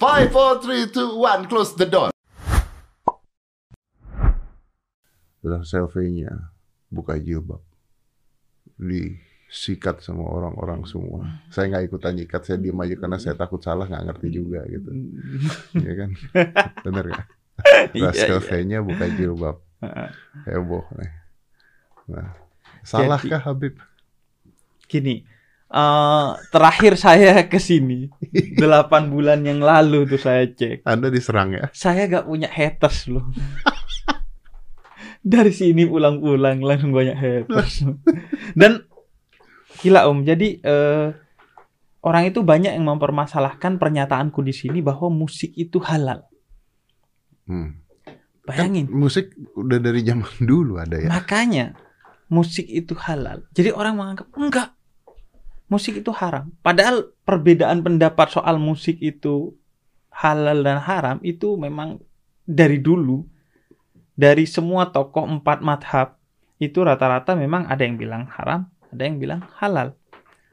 [0.00, 2.08] Five, four, three, two, one, close the door.
[5.44, 6.56] Dalam selfie-nya
[6.88, 7.60] buka jilbab,
[8.80, 11.44] disikat sama orang-orang semua.
[11.52, 14.88] Saya nggak ikutan nyikat, saya diem aja karena saya takut salah, nggak ngerti juga gitu.
[15.76, 16.10] Iya kan?
[16.88, 17.26] Bener nggak?
[17.60, 19.60] Nah, Iya, selfie-nya buka jilbab,
[20.48, 21.12] heboh nih.
[22.08, 22.32] Nah,
[22.80, 23.76] salahkah Habib?
[24.88, 25.28] Gini,
[25.70, 28.10] eh, terakhir saya ke sini
[28.58, 30.82] 8 bulan yang lalu tuh saya cek.
[30.84, 31.70] Anda diserang ya?
[31.70, 33.30] Saya gak punya haters loh.
[35.20, 37.86] Dari sini pulang-pulang langsung banyak haters.
[38.60, 38.84] Dan
[39.80, 41.06] gila Om, jadi eh,
[42.04, 46.24] orang itu banyak yang mempermasalahkan pernyataanku di sini bahwa musik itu halal.
[47.44, 47.80] Hmm.
[48.46, 48.88] Bayangin.
[48.88, 51.08] Kan musik udah dari zaman dulu ada ya.
[51.12, 51.76] Makanya
[52.32, 53.44] musik itu halal.
[53.52, 54.68] Jadi orang menganggap enggak.
[55.70, 56.50] Musik itu haram.
[56.60, 59.54] Padahal perbedaan pendapat soal musik itu
[60.10, 62.02] halal dan haram itu memang
[62.42, 63.22] dari dulu
[64.18, 66.20] dari semua tokoh empat madhab
[66.60, 69.96] itu rata-rata memang ada yang bilang haram, ada yang bilang halal.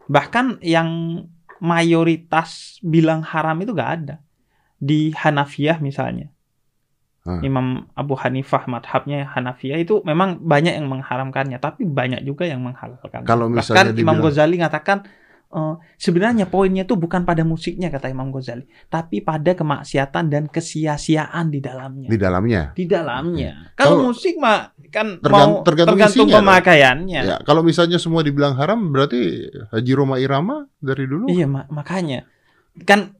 [0.07, 0.87] Bahkan yang
[1.59, 4.15] mayoritas bilang haram itu gak ada.
[4.79, 6.31] Di Hanafiyah misalnya.
[7.27, 7.43] Hmm.
[7.43, 13.21] Imam Abu Hanifah madhabnya Hanafiyah itu memang banyak yang mengharamkannya, tapi banyak juga yang menghalalkan.
[13.21, 14.99] Kalau misalnya Bahkan Imam dibilang- Ghazali ngatakan
[15.47, 21.47] eh, sebenarnya poinnya itu bukan pada musiknya kata Imam Ghazali, tapi pada kemaksiatan dan kesia-siaan
[21.47, 22.07] di dalamnya.
[22.07, 22.61] Di dalamnya.
[22.71, 23.51] Di dalamnya.
[23.73, 27.21] Kalau Kalau- musik mah kan Tergan- mau tergantung tergantung isinya pemakaiannya.
[27.21, 29.19] Ya, kalau misalnya semua dibilang haram berarti
[29.69, 32.23] Haji Roma Irama dari dulu Iya ma- makanya
[32.83, 33.11] kan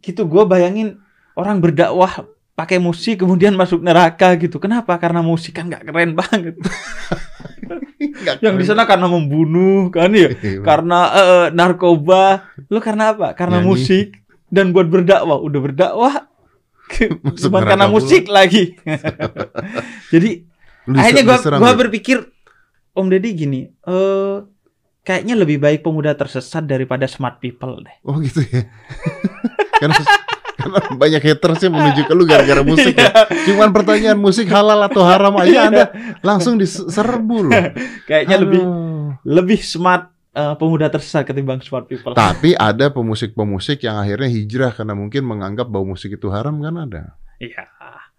[0.00, 0.96] gitu gue bayangin
[1.34, 4.60] orang berdakwah pakai musik kemudian masuk neraka gitu.
[4.60, 4.96] Kenapa?
[4.96, 6.54] Karena musik kan nggak keren banget.
[8.00, 10.60] Nggak Yang di sana karena membunuh kan ya, Iya.
[10.64, 12.48] karena eh, narkoba.
[12.68, 13.32] Lo karena apa?
[13.36, 13.68] Karena Nyanyi.
[13.68, 14.06] musik
[14.48, 15.36] dan buat berdakwah.
[15.36, 16.14] Udah berdakwah
[17.40, 17.94] cuma karena pula.
[17.94, 18.74] musik lagi.
[20.12, 20.30] Jadi
[20.88, 22.24] Lu akhirnya gua gua berpikir
[22.90, 24.36] Om Deddy gini, eh
[25.00, 27.96] kayaknya lebih baik pemuda tersesat daripada smart people deh.
[28.02, 28.66] Oh gitu ya.
[29.78, 29.96] karena
[31.02, 33.10] banyak haters yang menuju ke lu gara-gara musik ya.
[33.48, 35.84] Cuman pertanyaan musik halal atau haram aja Anda
[36.20, 37.62] langsung diserbu loh.
[38.08, 39.08] Kayaknya lebih Aduh.
[39.26, 42.14] lebih smart eh, pemuda tersesat ketimbang smart people.
[42.14, 47.02] Tapi ada pemusik-pemusik yang akhirnya hijrah karena mungkin menganggap bahwa musik itu haram kan ada.
[47.40, 47.64] Iya,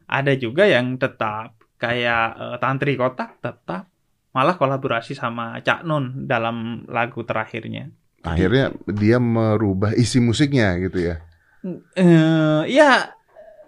[0.09, 3.91] ada juga yang tetap kayak eh, Tantri Kotak tetap
[4.31, 7.91] malah kolaborasi sama Cak Nun dalam lagu terakhirnya.
[8.22, 11.25] Akhirnya dia merubah isi musiknya gitu ya.
[11.63, 13.13] Eh, ya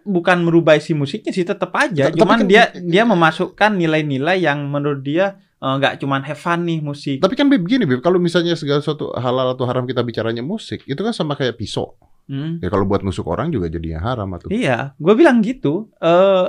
[0.04, 5.00] bukan merubah isi musiknya sih tetap aja, cuman kan- dia dia memasukkan nilai-nilai yang menurut
[5.00, 7.22] dia eh, nggak cuman have fun nih musik.
[7.22, 11.00] Tapi kan begini Bib, kalau misalnya segala sesuatu halal atau haram kita bicaranya musik, itu
[11.00, 11.96] kan sama kayak pisau.
[12.28, 12.60] Hmm.
[12.60, 14.48] Ya kalau buat nusuk orang juga jadinya haram atau.
[14.48, 15.92] Iya, gue bilang gitu.
[16.00, 16.48] Eh,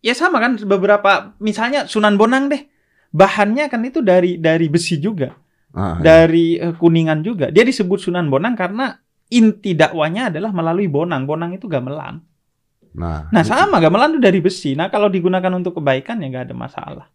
[0.00, 2.62] ya sama kan beberapa, misalnya Sunan Bonang deh,
[3.10, 5.34] bahannya kan itu dari dari besi juga,
[5.74, 6.02] Ah, iya.
[6.02, 7.50] dari eh, kuningan juga.
[7.50, 8.98] Dia disebut Sunan Bonang karena
[9.28, 11.24] inti dakwanya adalah melalui bonang.
[11.24, 12.20] Bonang itu gamelan.
[12.96, 14.72] Nah, Nah sama gamelan itu dari besi.
[14.72, 17.06] Nah kalau digunakan untuk kebaikan ya nggak ada masalah.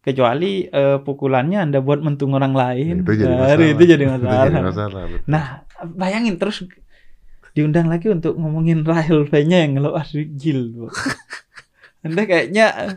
[0.00, 3.68] Kecuali eh, pukulannya anda buat mentung orang lain, itu jadi Nah, masalah.
[3.68, 4.46] itu jadi Itu masalah.
[4.46, 5.00] jadi masalah.
[5.26, 5.44] Nah,
[5.92, 6.64] bayangin terus
[7.52, 10.00] diundang lagi untuk ngomongin Rahel V-nya yang ngeluh
[10.38, 10.88] Gil.
[12.06, 12.92] Anda kayaknya eh,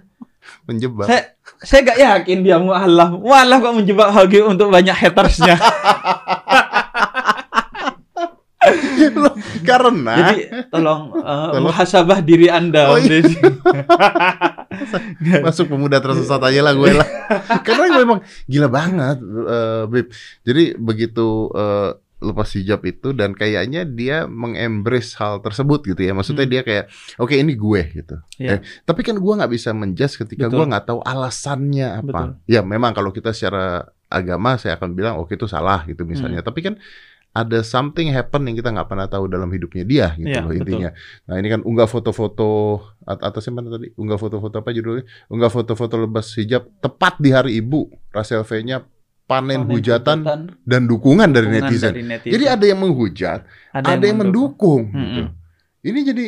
[0.63, 1.07] menjebak.
[1.07, 1.21] saya
[1.59, 3.19] saya gak yakin dia mualaf.
[3.19, 5.59] Mualaf kok menjebak Hagi untuk banyak hatersnya.
[9.13, 10.35] Loh, karena Jadi
[10.69, 11.63] tolong, eh, Tolong.
[11.63, 12.89] muhasabah diri Anda.
[12.89, 13.19] Oh, iya.
[15.43, 17.07] Masuk pemuda tersesat aja lah gue lah.
[17.61, 20.07] Karena gue memang gila banget, eh, Bib.
[20.43, 21.91] Jadi begitu eh,
[22.23, 26.15] lepas hijab itu dan kayaknya dia mengembrace hal tersebut gitu ya.
[26.15, 26.53] Maksudnya Hmm.
[26.55, 26.85] dia kayak,
[27.19, 28.15] oke ini gue gitu.
[28.39, 28.49] Iya.
[28.49, 30.63] Eh, tapi kan gue nggak bisa menjudge ketika Betul.
[30.63, 32.07] gue nggak tahu alasannya apa.
[32.07, 32.29] Betul.
[32.47, 36.39] Ya memang kalau kita secara agama saya akan bilang oke itu salah gitu misalnya.
[36.39, 36.47] Hmm.
[36.47, 36.73] Tapi kan
[37.33, 40.61] ada something happen yang kita nggak pernah tahu dalam hidupnya dia gitu Iya, loh betul.
[40.69, 40.89] intinya.
[41.25, 42.49] Nah ini kan unggah foto-foto
[43.03, 43.89] at atasnya mana tadi?
[43.97, 45.03] Unggah foto-foto apa judulnya?
[45.33, 47.89] Unggah foto-foto lepas hijab tepat di hari ibu.
[48.13, 48.85] Rasel V-nya
[49.25, 50.21] panen, hujatan
[50.61, 51.89] dan dukungan dari dukungan netizen.
[51.89, 52.33] dari netizen.
[52.37, 53.39] Jadi ada yang menghujat,
[53.73, 54.93] ada, yang mendukung.
[54.93, 55.25] gitu.
[55.25, 55.25] Mm-mm.
[55.81, 56.25] Ini jadi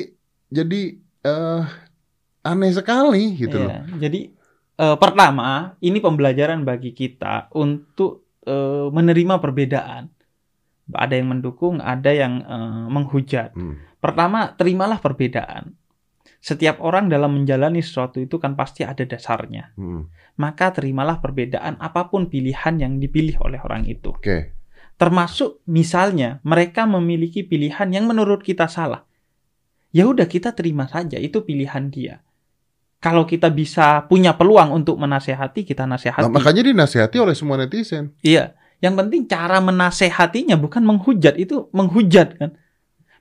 [0.50, 0.82] jadi
[1.22, 1.62] eh
[2.42, 3.70] aneh sekali gitu loh.
[3.70, 4.34] Iya, Jadi
[4.82, 10.15] eh, pertama, ini pembelajaran bagi kita untuk eh, menerima perbedaan.
[10.94, 13.58] Ada yang mendukung, ada yang eh, menghujat.
[13.58, 13.82] Hmm.
[13.98, 15.74] Pertama, terimalah perbedaan.
[16.38, 19.74] Setiap orang dalam menjalani sesuatu itu kan pasti ada dasarnya.
[19.74, 20.14] Hmm.
[20.38, 24.14] Maka terimalah perbedaan apa pun pilihan yang dipilih oleh orang itu.
[24.14, 24.54] Oke.
[24.96, 29.04] Termasuk misalnya mereka memiliki pilihan yang menurut kita salah.
[29.96, 32.20] ya udah kita terima saja itu pilihan dia.
[33.00, 36.28] Kalau kita bisa punya peluang untuk menasehati, kita nasehati.
[36.28, 38.12] Nah, makanya dinasehati oleh semua netizen.
[38.20, 42.52] Iya, yang penting cara menasehatinya bukan menghujat, itu menghujat kan.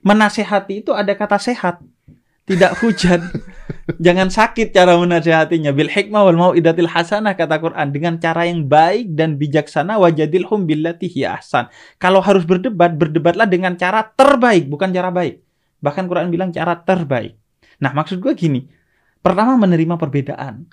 [0.05, 1.81] Menasehati itu ada kata sehat,
[2.45, 3.25] tidak hujat.
[4.05, 5.73] Jangan sakit cara menasehatinya.
[5.73, 11.09] Bil hikmah wal mau'idatil hasanah kata Quran dengan cara yang baik dan bijaksana wajadilhum billati
[11.09, 11.73] hiya ahsan.
[11.97, 15.41] Kalau harus berdebat, berdebatlah dengan cara terbaik, bukan cara baik.
[15.81, 17.33] Bahkan Quran bilang cara terbaik.
[17.81, 18.69] Nah, maksud gue gini.
[19.25, 20.69] Pertama menerima perbedaan.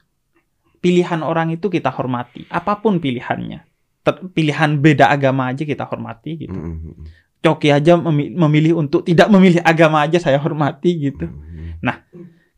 [0.84, 3.71] Pilihan orang itu kita hormati, apa pun pilihannya.
[4.02, 6.54] Ter- pilihan beda agama aja kita hormati gitu.
[6.54, 7.04] Mm, mm, mm.
[7.42, 11.26] Coki aja memi- memilih untuk tidak memilih agama aja saya hormati gitu.
[11.26, 11.62] Mm.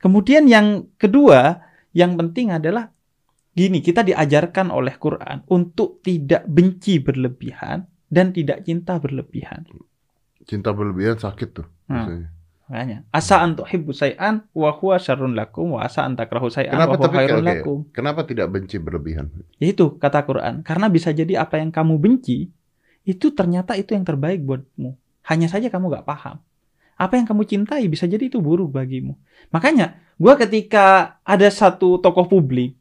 [0.05, 1.65] Kemudian yang kedua,
[1.97, 2.93] yang penting adalah
[3.57, 9.65] gini, kita diajarkan oleh Quran untuk tidak benci berlebihan dan tidak cinta berlebihan.
[10.45, 11.65] Cinta berlebihan sakit tuh.
[11.89, 12.29] Hmm.
[12.65, 16.97] Makanya, asa an tuhibbu say'an wa huwa syarrun lakum wa asa an takrahu say'an Kenapa
[16.97, 17.79] wa huwa khairun lakum.
[17.93, 19.29] Kenapa tidak benci berlebihan?
[19.61, 22.49] Itu kata Quran, karena bisa jadi apa yang kamu benci
[23.05, 24.97] itu ternyata itu yang terbaik buatmu.
[25.29, 26.41] Hanya saja kamu gak paham.
[26.97, 29.13] Apa yang kamu cintai bisa jadi itu buruk bagimu.
[29.53, 32.81] Makanya, gua ketika ada satu tokoh publik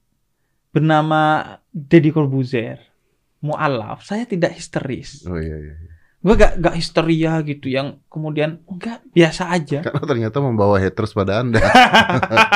[0.72, 2.80] bernama Deddy Corbuzier,
[3.44, 5.28] mualaf, saya tidak histeris.
[5.28, 5.93] Oh iya iya.
[6.24, 9.84] Gue gak, gak histeria gitu yang kemudian enggak biasa aja.
[9.84, 11.60] Karena ternyata membawa haters pada Anda.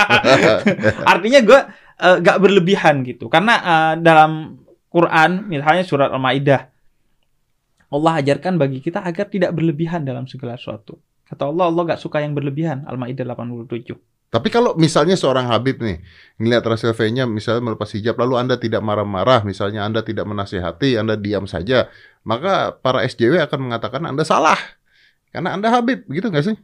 [1.11, 1.59] Artinya gue
[1.99, 3.27] eh, gak berlebihan gitu.
[3.27, 4.55] Karena eh, dalam
[4.87, 6.63] Quran, misalnya surat Al-Maidah,
[7.91, 11.03] Allah ajarkan bagi kita agar tidak berlebihan dalam segala sesuatu.
[11.27, 12.87] Kata Allah, Allah gak suka yang berlebihan.
[12.87, 14.16] Al-Maidah 87.
[14.27, 16.03] Tapi kalau misalnya seorang Habib nih
[16.35, 21.15] ngelihat Rasul V-nya misalnya melepas hijab lalu Anda tidak marah-marah, misalnya Anda tidak menasehati, Anda
[21.15, 21.87] diam saja,
[22.27, 24.59] maka para SJW akan mengatakan Anda salah.
[25.31, 26.55] Karena Anda Habib, gitu nggak sih?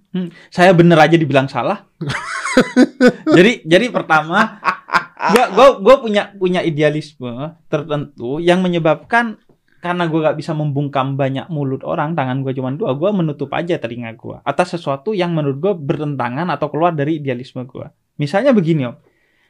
[0.52, 1.88] Saya bener aja dibilang salah.
[3.38, 4.60] jadi jadi pertama,
[5.36, 9.40] gua gua gua punya punya idealisme tertentu yang menyebabkan
[9.84, 13.76] karena gue gak bisa membungkam banyak mulut orang, tangan gue cuma dua, gue menutup aja
[13.76, 17.92] telinga gue atas sesuatu yang menurut gue bertentangan atau keluar dari idealisme gue.
[18.16, 18.96] Misalnya begini om,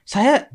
[0.01, 0.49] saya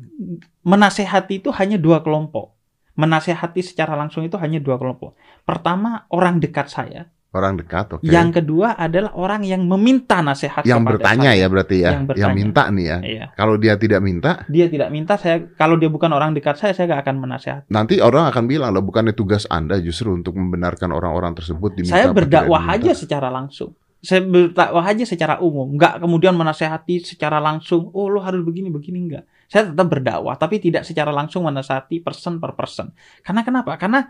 [0.67, 2.59] menasehati itu hanya dua kelompok.
[2.99, 5.15] Menasehati secara langsung itu hanya dua kelompok.
[5.47, 8.09] Pertama orang dekat saya, Orang dekat, oke.
[8.09, 11.45] yang kedua adalah orang yang meminta nasihat Yang bertanya saya.
[11.45, 12.97] ya berarti ya, Yang yang, minta nih ya.
[13.05, 13.25] Iya.
[13.37, 16.89] Kalau dia tidak minta, Dia tidak minta saya kalau dia bukan orang dekat saya saya
[16.89, 17.69] gak akan menasehati.
[17.69, 22.09] nanti orang akan bilang loh bukannya tugas Anda justru untuk membenarkan orang-orang tersebut diminta Saya
[22.09, 23.77] berdakwah aja secara langsung.
[24.01, 27.93] Saya berdakwah aja secara umum, nggak kemudian menasehati secara langsung.
[27.93, 29.23] Oh lo harus begini begini nggak.
[29.45, 32.89] Saya tetap berdakwah, tapi tidak secara langsung menasehati person per person.
[33.21, 33.77] Karena kenapa?
[33.77, 34.01] Karena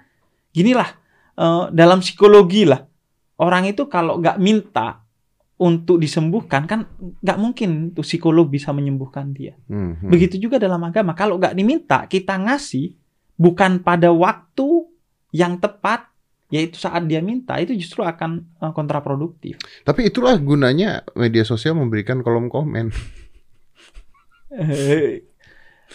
[0.56, 0.88] ginilah
[1.36, 2.80] eh, dalam psikologi lah
[3.39, 5.03] orang itu kalau nggak minta
[5.59, 9.59] untuk disembuhkan kan nggak mungkin tuh psikolog bisa menyembuhkan dia.
[9.68, 10.07] Hmm, hmm.
[10.12, 11.12] Begitu juga dalam agama.
[11.12, 12.95] Kalau nggak diminta, kita ngasih
[13.36, 14.88] bukan pada waktu
[15.36, 16.07] yang tepat,
[16.47, 19.59] yaitu saat dia minta, itu justru akan eh, kontraproduktif.
[19.83, 22.95] Tapi itulah gunanya media sosial memberikan kolom komen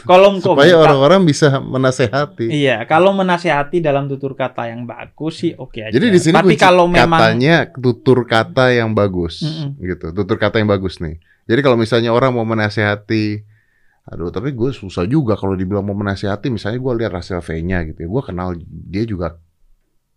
[0.02, 0.90] Kolom supaya komentar.
[0.90, 2.50] orang-orang bisa menasehati.
[2.50, 5.94] Iya, kalau menasehati dalam tutur kata yang bagus sih oke aja.
[5.94, 9.78] Jadi di sini Tapi kalau memang katanya tutur kata yang bagus, Mm-mm.
[9.78, 10.10] gitu.
[10.10, 11.22] Tutur kata yang bagus nih.
[11.46, 13.46] Jadi kalau misalnya orang mau menasehati,
[14.10, 16.50] aduh, tapi gue susah juga kalau dibilang mau menasehati.
[16.50, 19.38] Misalnya gue lihat Russell V-nya gitu ya, gue kenal dia juga.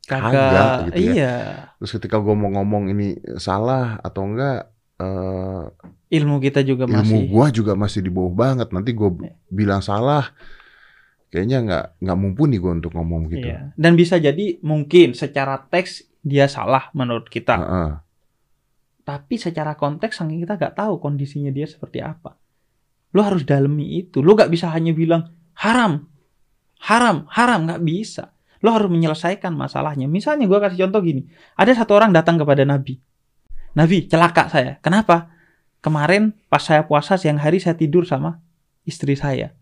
[0.07, 1.11] kagak, gitu ya.
[1.11, 1.35] iya,
[1.77, 5.63] Terus ketika gue mau ngomong ini salah atau enggak, eh,
[6.07, 8.71] ilmu kita juga ilmu masih gue juga masih di bawah banget.
[8.71, 9.31] Nanti gue Iya.
[9.49, 10.31] bilang salah,
[11.27, 13.47] kayaknya nggak nggak mumpuni gue untuk ngomong gitu.
[13.51, 13.75] Iya.
[13.75, 17.55] Dan bisa jadi mungkin secara teks dia salah menurut kita.
[17.59, 17.91] Heeh.
[19.03, 22.35] Tapi secara konteks saking kita nggak tahu kondisinya dia seperti apa.
[23.15, 24.19] Lo harus dalemi itu.
[24.19, 26.07] Lo nggak bisa hanya bilang haram,
[26.83, 28.35] haram, haram nggak bisa.
[28.59, 30.11] Lo harus menyelesaikan masalahnya.
[30.11, 31.23] Misalnya gue kasih contoh gini.
[31.55, 32.99] Ada satu orang datang kepada Nabi.
[33.79, 34.75] Nabi celaka saya.
[34.83, 35.36] Kenapa?
[35.87, 38.43] Kemarin pas saya puasa siang hari saya tidur sama
[38.83, 39.55] istri saya.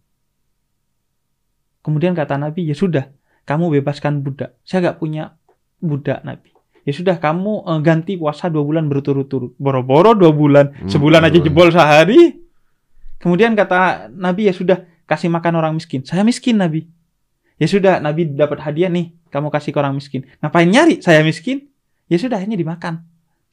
[1.86, 3.14] Kemudian kata Nabi, ya sudah,
[3.46, 4.58] kamu bebaskan budak.
[4.66, 5.38] Saya nggak punya
[5.78, 6.50] budak Nabi.
[6.82, 9.54] Ya sudah, kamu eh, ganti puasa dua bulan berturut-turut.
[9.62, 12.42] Boro-boro dua bulan, Hmm, sebulan aja jebol sehari.
[13.22, 16.02] Kemudian kata Nabi, ya sudah, kasih makan orang miskin.
[16.02, 16.90] Saya miskin Nabi.
[17.62, 20.26] Ya sudah, Nabi dapat hadiah nih, kamu kasih ke orang miskin.
[20.42, 21.06] Ngapain nyari?
[21.06, 21.70] Saya miskin.
[22.10, 23.06] Ya sudah, ini dimakan.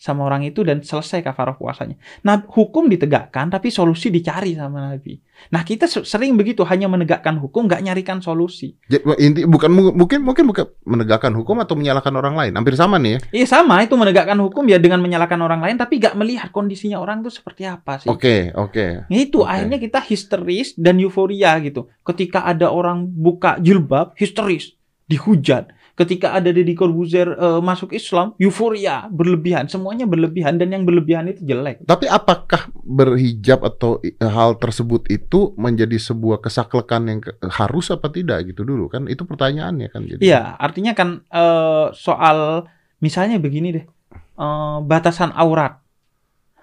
[0.02, 1.94] Sama orang itu dan selesai kafarah puasanya.
[2.26, 5.14] Nah, hukum ditegakkan tapi solusi dicari sama Nabi.
[5.54, 8.74] Nah, kita se- sering begitu hanya menegakkan hukum nggak nyarikan solusi.
[8.90, 12.52] Jadi, inti bukan mungkin mungkin bukan menegakkan hukum atau menyalahkan orang lain.
[12.58, 13.18] Hampir sama nih ya.
[13.30, 17.22] Iya sama itu menegakkan hukum ya dengan menyalahkan orang lain tapi nggak melihat kondisinya orang
[17.22, 18.10] itu seperti apa sih.
[18.10, 19.06] Oke, oke.
[19.06, 19.54] Ya itu Oke.
[19.54, 21.86] akhirnya kita histeris dan euforia gitu.
[22.02, 24.74] Ketika ada orang buka jilbab, histeris,
[25.06, 25.70] dihujat.
[25.92, 31.44] Ketika ada Deddy Corbuzier eh, masuk Islam, euforia, berlebihan, semuanya berlebihan dan yang berlebihan itu
[31.44, 31.84] jelek.
[31.84, 38.08] Tapi apakah berhijab atau i- hal tersebut itu menjadi sebuah kesaklekan yang ke- harus apa
[38.08, 39.04] tidak gitu dulu kan?
[39.04, 40.20] Itu pertanyaannya kan jadi.
[40.24, 42.64] Iya, artinya kan eh, soal
[43.04, 43.84] misalnya begini deh,
[44.16, 45.76] eh, batasan aurat.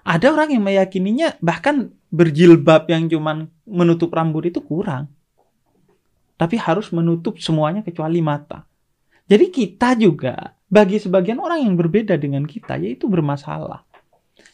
[0.02, 5.06] Ada orang yang meyakininya bahkan berjilbab yang cuman menutup rambut itu kurang.
[6.34, 8.66] Tapi harus menutup semuanya kecuali mata.
[9.30, 13.86] Jadi kita juga bagi sebagian orang yang berbeda dengan kita yaitu bermasalah.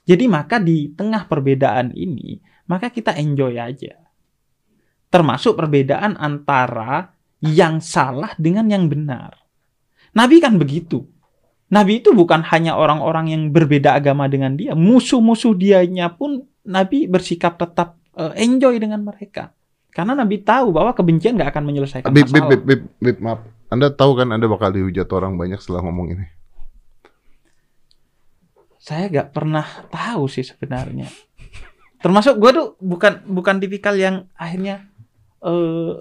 [0.04, 2.36] Jadi maka di tengah perbedaan ini,
[2.68, 3.96] maka kita enjoy aja.
[5.08, 7.08] Termasuk perbedaan antara
[7.40, 9.32] yang salah dengan yang benar.
[10.12, 11.08] Nabi kan begitu.
[11.72, 17.58] Nabi itu bukan hanya orang-orang yang berbeda agama dengan dia, musuh-musuh dianya pun Nabi bersikap
[17.58, 19.50] tetap eh, enjoy dengan mereka.
[19.90, 22.50] Karena Nabi tahu bahwa kebencian nggak akan menyelesaikan bib, masalah.
[22.52, 23.55] bib, bib, bib, maaf.
[23.66, 26.26] Anda tahu kan Anda bakal dihujat orang banyak setelah ngomong ini.
[28.78, 31.10] Saya nggak pernah tahu sih sebenarnya.
[31.98, 34.86] Termasuk gue tuh bukan bukan tipikal yang akhirnya
[35.42, 35.98] eh,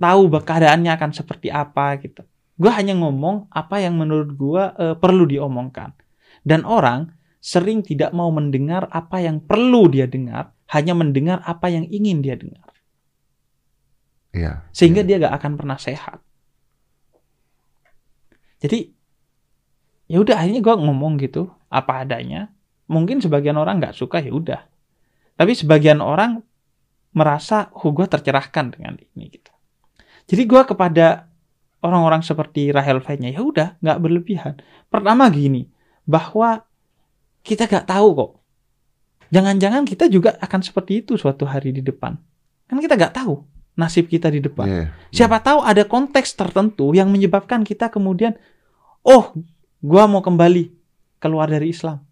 [0.00, 2.24] tahu keadaannya akan seperti apa gitu.
[2.56, 5.92] Gue hanya ngomong apa yang menurut gue eh, perlu diomongkan.
[6.40, 11.84] Dan orang sering tidak mau mendengar apa yang perlu dia dengar, hanya mendengar apa yang
[11.92, 12.72] ingin dia dengar.
[14.32, 14.64] Iya.
[14.72, 15.20] Sehingga iya.
[15.20, 16.24] dia gak akan pernah sehat.
[18.62, 18.94] Jadi
[20.06, 22.54] ya udah akhirnya gue ngomong gitu apa adanya.
[22.86, 24.62] Mungkin sebagian orang nggak suka ya udah.
[25.34, 26.38] Tapi sebagian orang
[27.12, 29.50] merasa, oh gue tercerahkan dengan ini gitu.
[30.30, 31.26] Jadi gue kepada
[31.82, 34.54] orang-orang seperti Rahel V-nya ya udah nggak berlebihan.
[34.86, 35.66] Pertama gini,
[36.06, 36.62] bahwa
[37.42, 38.32] kita nggak tahu kok.
[39.32, 42.14] Jangan-jangan kita juga akan seperti itu suatu hari di depan.
[42.68, 43.42] Kan kita nggak tahu
[43.72, 44.68] nasib kita di depan.
[44.68, 44.84] Iya.
[45.08, 48.36] Siapa tahu ada konteks tertentu yang menyebabkan kita kemudian,
[49.06, 49.34] oh,
[49.78, 50.70] gua mau kembali
[51.18, 52.02] keluar dari Islam.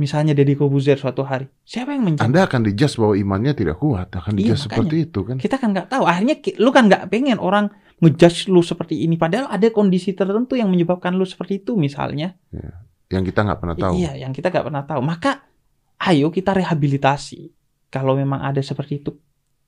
[0.00, 1.46] Misalnya Deddy Kobuzer suatu hari.
[1.62, 2.26] Siapa yang menjamin?
[2.32, 4.74] Anda akan dijudge bahwa imannya tidak kuat, akan Iya, dijudge makanya.
[4.74, 5.36] seperti itu kan?
[5.38, 6.04] Kita kan nggak tahu.
[6.08, 7.70] Akhirnya lu kan nggak pengen orang
[8.02, 9.14] ngejudge lu seperti ini.
[9.14, 12.34] Padahal ada kondisi tertentu yang menyebabkan lu seperti itu misalnya.
[13.12, 13.94] Yang kita nggak pernah tahu.
[14.00, 15.00] Iya, yang kita nggak pernah tahu.
[15.06, 15.44] Maka
[16.10, 17.52] ayo kita rehabilitasi.
[17.92, 19.12] Kalau memang ada seperti itu.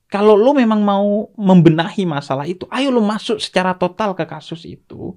[0.09, 5.15] Kalau lu memang mau membenahi masalah itu, ayo lu masuk secara total ke kasus itu.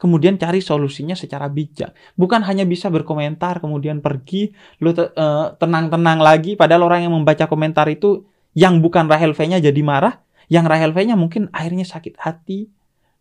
[0.00, 1.92] Kemudian cari solusinya secara bijak.
[2.16, 4.48] Bukan hanya bisa berkomentar kemudian pergi,
[4.80, 8.24] lu eh, tenang-tenang lagi padahal orang yang membaca komentar itu
[8.56, 12.72] yang bukan Rahel V-nya jadi marah, yang Rahel V-nya mungkin akhirnya sakit hati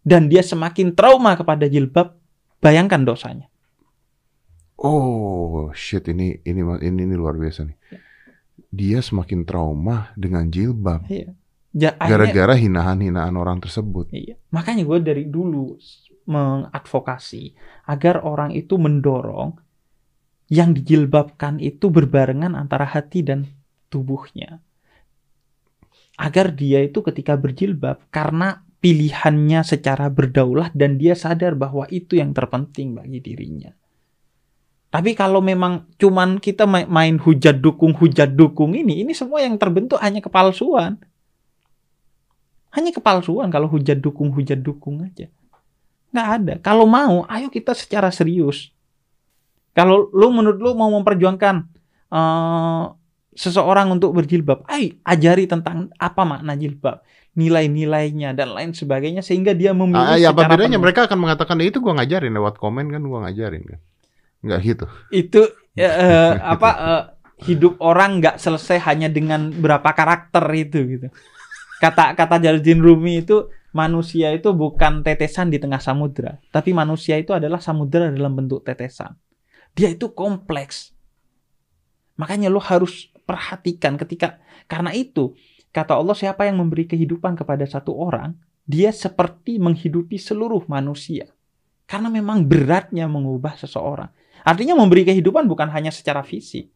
[0.07, 2.15] dan dia semakin trauma kepada jilbab.
[2.63, 3.51] Bayangkan dosanya.
[4.79, 7.77] Oh shit ini ini ini, ini luar biasa nih.
[8.71, 11.35] Dia semakin trauma dengan jilbab Iya.
[11.69, 14.09] Ja, gara-gara hinaan-hinaan orang tersebut.
[14.09, 14.41] Iya.
[14.49, 15.77] Makanya gue dari dulu
[16.29, 17.57] mengadvokasi
[17.89, 19.57] agar orang itu mendorong
[20.49, 23.49] yang dijilbabkan itu berbarengan antara hati dan
[23.89, 24.61] tubuhnya.
[26.19, 32.31] Agar dia itu ketika berjilbab karena pilihannya secara berdaulat dan dia sadar bahwa itu yang
[32.31, 33.71] terpenting bagi dirinya.
[34.89, 39.53] Tapi kalau memang cuman kita ma- main hujat dukung hujat dukung ini, ini semua yang
[39.61, 40.97] terbentuk hanya kepalsuan.
[42.73, 45.29] Hanya kepalsuan kalau hujat dukung hujat dukung aja.
[46.09, 46.53] Nggak ada.
[46.59, 48.73] Kalau mau, ayo kita secara serius.
[49.71, 51.55] Kalau lu menurut lu mau memperjuangkan
[52.09, 52.83] eh,
[53.31, 56.99] seseorang untuk berjilbab, ayo ajari tentang apa makna jilbab,
[57.37, 60.75] nilai-nilainya dan lain sebagainya sehingga dia memilih Ah, ya apa secara bedanya?
[60.75, 60.83] penuh.
[60.89, 63.79] Mereka akan mengatakan "Ya, itu gua ngajarin lewat komen kan gua ngajarin kan.
[64.39, 64.85] Nggak gitu.
[65.13, 65.41] itu
[65.75, 67.03] ya, eh, apa eh,
[67.47, 71.07] hidup orang nggak selesai hanya dengan berapa karakter itu gitu.
[71.79, 77.33] Kata kata Jaldin Rumi itu manusia itu bukan tetesan di tengah samudra, tapi manusia itu
[77.35, 79.13] adalah samudra dalam bentuk tetesan.
[79.77, 80.93] Dia itu kompleks.
[82.19, 85.37] Makanya lo harus perhatikan ketika karena itu
[85.69, 88.33] kata Allah siapa yang memberi kehidupan kepada satu orang,
[88.65, 91.29] dia seperti menghidupi seluruh manusia.
[91.89, 94.13] Karena memang beratnya mengubah seseorang.
[94.45, 96.69] Artinya memberi kehidupan bukan hanya secara fisik.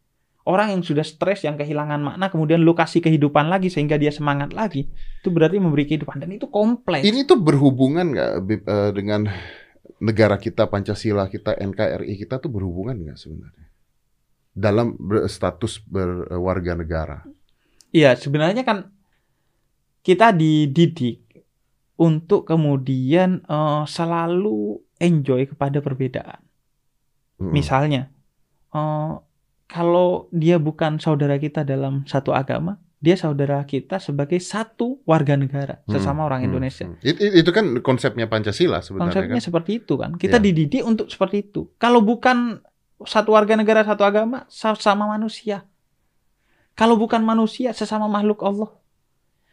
[0.43, 4.51] Orang yang sudah stres, yang kehilangan makna, kemudian lu kasih kehidupan lagi sehingga dia semangat
[4.51, 4.91] lagi.
[5.23, 6.19] Itu berarti memberi kehidupan.
[6.19, 7.07] Dan itu kompleks.
[7.07, 8.31] Ini tuh berhubungan nggak
[8.67, 9.31] eh, dengan
[10.03, 13.71] negara kita Pancasila kita NKRI kita tuh berhubungan nggak sebenarnya
[14.53, 17.17] dalam ber- status berwarga negara?
[17.89, 18.93] Iya, sebenarnya kan
[20.05, 21.25] kita dididik
[21.97, 26.41] untuk kemudian eh, selalu enjoy kepada perbedaan.
[27.41, 27.51] Mm-mm.
[27.53, 28.13] Misalnya,
[28.73, 29.11] eh,
[29.73, 35.81] kalau dia bukan saudara kita dalam satu agama, dia saudara kita sebagai satu warga negara,
[35.89, 36.85] sesama Hmm, orang hmm, Indonesia.
[36.85, 37.01] hmm.
[37.01, 39.47] It- it- itu kan konsepnya Pancasila sebenarnya Konsepnya kan.
[39.49, 40.11] seperti itu kan.
[40.13, 40.45] Kita Iya.
[40.45, 41.73] dididik untuk seperti itu.
[41.75, 42.61] Kalau bukan
[43.01, 45.65] satu warga negara, satu agama, sama manusia.
[46.73, 48.71] Kalau bukan manusia, sesama makhluk Allah.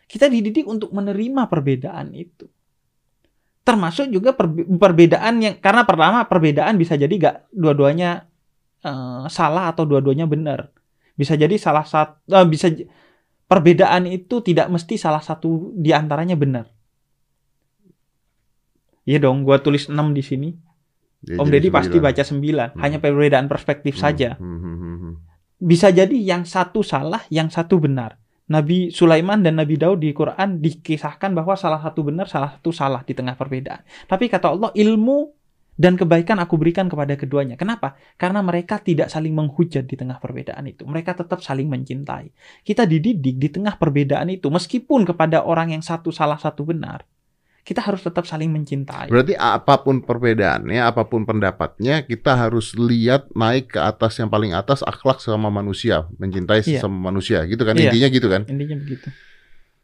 [0.07, 2.47] Kita dididik untuk menerima perbedaan itu.
[3.61, 8.30] Termasuk juga perbe- perbedaan yang karena pertama perbedaan bisa jadi gak dua-duanya
[8.81, 10.73] eh, salah atau dua-duanya benar.
[11.15, 12.89] Bisa jadi salah satu bisa j-
[13.45, 16.71] perbedaan itu tidak mesti salah satu di antaranya benar.
[19.05, 20.49] Iya dong, gua tulis 6 di sini.
[21.21, 22.73] Ya, Om Deddy pasti baca 9.
[22.73, 22.81] Hmm.
[22.81, 24.31] Hanya perbedaan perspektif Hmm, saja.
[24.37, 25.15] hmm, hmm, hmm.
[25.61, 28.17] Bisa jadi yang satu salah, yang satu benar.
[28.51, 33.05] Nabi Sulaiman dan Nabi Daud di Quran dikisahkan bahwa salah satu benar, salah satu salah
[33.05, 33.85] di tengah perbedaan.
[34.09, 35.19] Tapi kata Allah, ilmu
[35.81, 37.57] dan kebaikan aku berikan kepada keduanya.
[37.57, 37.97] Kenapa?
[38.21, 40.85] Karena mereka tidak saling menghujat di tengah perbedaan itu.
[40.85, 42.29] Mereka tetap saling mencintai.
[42.61, 47.09] Kita dididik di tengah perbedaan itu, meskipun kepada orang yang satu salah satu benar,
[47.65, 49.09] kita harus tetap saling mencintai.
[49.09, 54.53] Berarti apa pun perbedaannya, apa pun pendapatnya, kita harus lihat naik ke atas yang paling
[54.53, 56.85] atas akhlak sama manusia, mencintai Iya.
[56.85, 57.89] sesama manusia, gitu kan Iya.
[57.89, 58.45] intinya gitu kan?
[58.45, 59.09] Intinya begitu.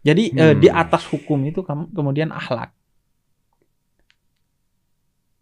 [0.05, 0.61] Jadi eh, Hmm.
[0.61, 2.76] di atas hukum itu kemudian akhlak.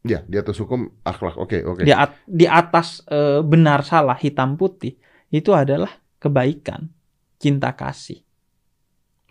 [0.04, 1.40] Ya, di atas hukum akhlak.
[1.40, 1.80] Oke, oke.
[1.80, 5.00] Di, at- di atas eh, benar salah hitam putih
[5.32, 5.88] itu adalah
[6.20, 6.92] kebaikan,
[7.40, 8.20] cinta kasih.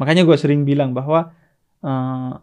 [0.01, 1.30] Makanya gue sering bilang bahwa
[1.86, 2.34] eh,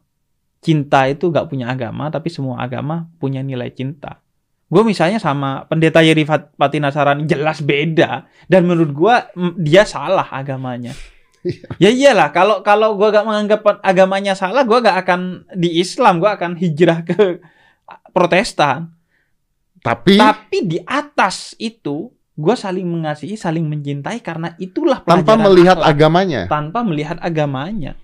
[0.63, 4.23] cinta itu gak punya agama, tapi semua agama punya nilai cinta.
[4.71, 6.23] Gue misalnya sama pendeta Yeri
[6.55, 9.15] Fatina Sarani jelas beda dan menurut gue
[9.59, 10.95] dia salah agamanya.
[11.83, 16.31] ya iyalah kalau kalau gue gak menganggap agamanya salah, gue gak akan di Islam, gue
[16.31, 17.43] akan hijrah ke
[18.11, 18.91] Protestan.
[19.81, 25.93] Tapi Tapi di atas itu, gue saling mengasihi, saling mencintai karena itulah tanpa melihat akhlak.
[25.97, 26.43] agamanya.
[26.49, 27.97] tanpa melihat agamanya.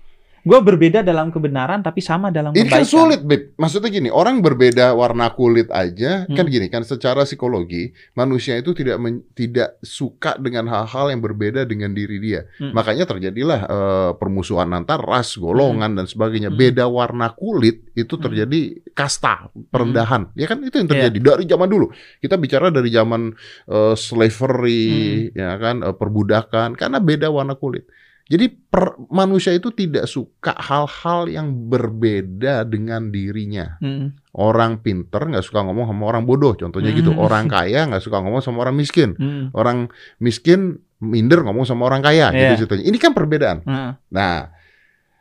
[0.47, 2.79] Gue berbeda dalam kebenaran, tapi sama dalam Ini kebaikan.
[2.79, 3.51] kan sulit, Beb.
[3.53, 6.49] Maksudnya gini, orang berbeda warna kulit aja, kan Hmm.
[6.49, 11.91] gini kan secara psikologi, manusia itu tidak men- tidak suka dengan hal-hal yang berbeda dengan
[11.91, 12.47] diri dia.
[12.57, 12.71] Hmm.
[12.71, 16.47] Makanya terjadilah eh, permusuhan antar ras, golongan dan sebagainya.
[16.47, 16.55] Hmm.
[16.55, 18.23] Beda warna kulit itu Hmm.
[18.23, 18.61] terjadi
[18.93, 20.31] kasta, perendahan.
[20.33, 21.11] Ya kan itu yang Iya.
[21.11, 21.91] terjadi dari zaman dulu.
[22.17, 23.35] Kita bicara dari zaman
[23.67, 24.87] eh, slavery,
[25.27, 25.35] Hmm.
[25.35, 27.83] ya kan, eh, perbudakan karena beda warna kulit.
[28.27, 33.79] Jadi per- manusia itu tidak suka hal-hal yang berbeda dengan dirinya.
[33.79, 34.19] Hmm.
[34.35, 37.15] Orang pinter nggak suka ngomong sama orang bodoh, contohnya gitu.
[37.15, 37.23] Hmm.
[37.23, 39.15] Orang kaya nggak suka ngomong sama orang miskin.
[39.15, 39.47] Hmm.
[39.55, 39.87] Orang
[40.17, 42.57] miskin minder ngomong sama orang kaya, Iya.
[42.57, 42.83] gitu ceritanya.
[42.83, 43.57] Ini kan perbedaan.
[43.63, 44.49] Nah, Nah,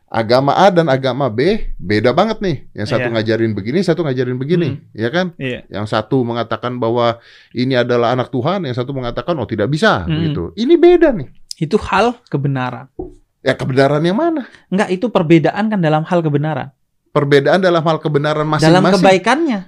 [0.06, 2.56] agama A dan agama B beda banget nih.
[2.72, 3.14] Yang satu Iya.
[3.14, 5.34] ngajarin begini, satu ngajarin begini, ya kan?
[5.36, 5.62] iya.
[5.68, 7.18] Yang satu mengatakan bahwa
[7.52, 10.14] ini adalah anak Tuhan, yang satu mengatakan oh tidak bisa, Hmm.
[10.16, 10.42] begitu.
[10.54, 11.28] Ini beda nih.
[11.56, 12.92] Itu hal kebenaran.
[13.40, 14.44] Ya kebenaran yang mana?
[14.68, 16.74] Enggak, itu perbedaan kan dalam hal kebenaran.
[17.14, 19.00] Perbedaan dalam hal kebenaran dalam masing-masing.
[19.00, 19.60] kebaikannya.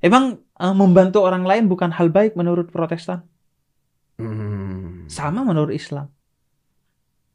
[0.00, 3.20] Emang eh, membantu orang lain bukan hal baik menurut Protestan?
[4.16, 5.04] Hmm.
[5.12, 6.08] Sama menurut Islam.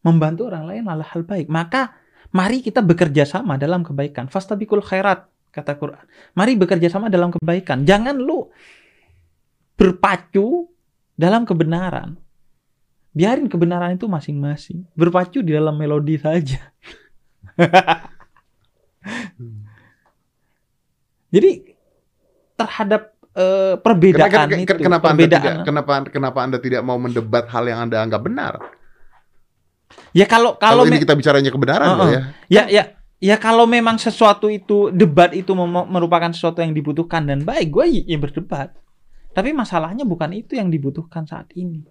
[0.02, 1.46] Membantu orang lain adalah hal baik.
[1.50, 1.94] Maka
[2.34, 4.26] mari kita bekerja sama dalam kebaikan.
[4.30, 6.06] Fastabikul khairat kata Quran.
[6.34, 7.86] Mari bekerja sama dalam kebaikan.
[7.86, 8.50] Jangan lu
[9.76, 10.75] berpacu
[11.16, 12.20] dalam kebenaran.
[13.16, 14.84] Biarin kebenaran itu masing-masing.
[14.92, 16.60] Berpacu di dalam melodi saja.
[21.32, 21.52] Jadi
[22.56, 25.44] terhadap eh, perbedaan Kenapa, itu, kenapa, anda perbedaan.
[25.44, 28.54] tidak, kenapa, kenapa anda tidak mau mendebat hal yang anda anggap benar?
[30.16, 32.12] Ya kalau Kalau, kalau ini kita bicaranya kebenaran loh Uh-uh.
[32.12, 32.22] ya.
[32.48, 32.84] ya ya
[33.20, 35.56] ya kalau memang sesuatu itu debat itu
[35.88, 38.76] merupakan sesuatu yang dibutuhkan dan baik, gue ya berdebat.
[39.36, 41.84] Tapi masalahnya bukan itu yang dibutuhkan saat ini.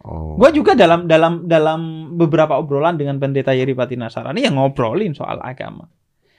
[0.00, 0.40] Oh.
[0.40, 1.80] Gue juga dalam dalam dalam
[2.16, 5.84] beberapa obrolan dengan pendeta Yeri Patina Sarani yang ngobrolin soal agama.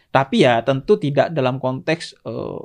[0.10, 2.62] Tapi ya tentu tidak dalam konteks eh,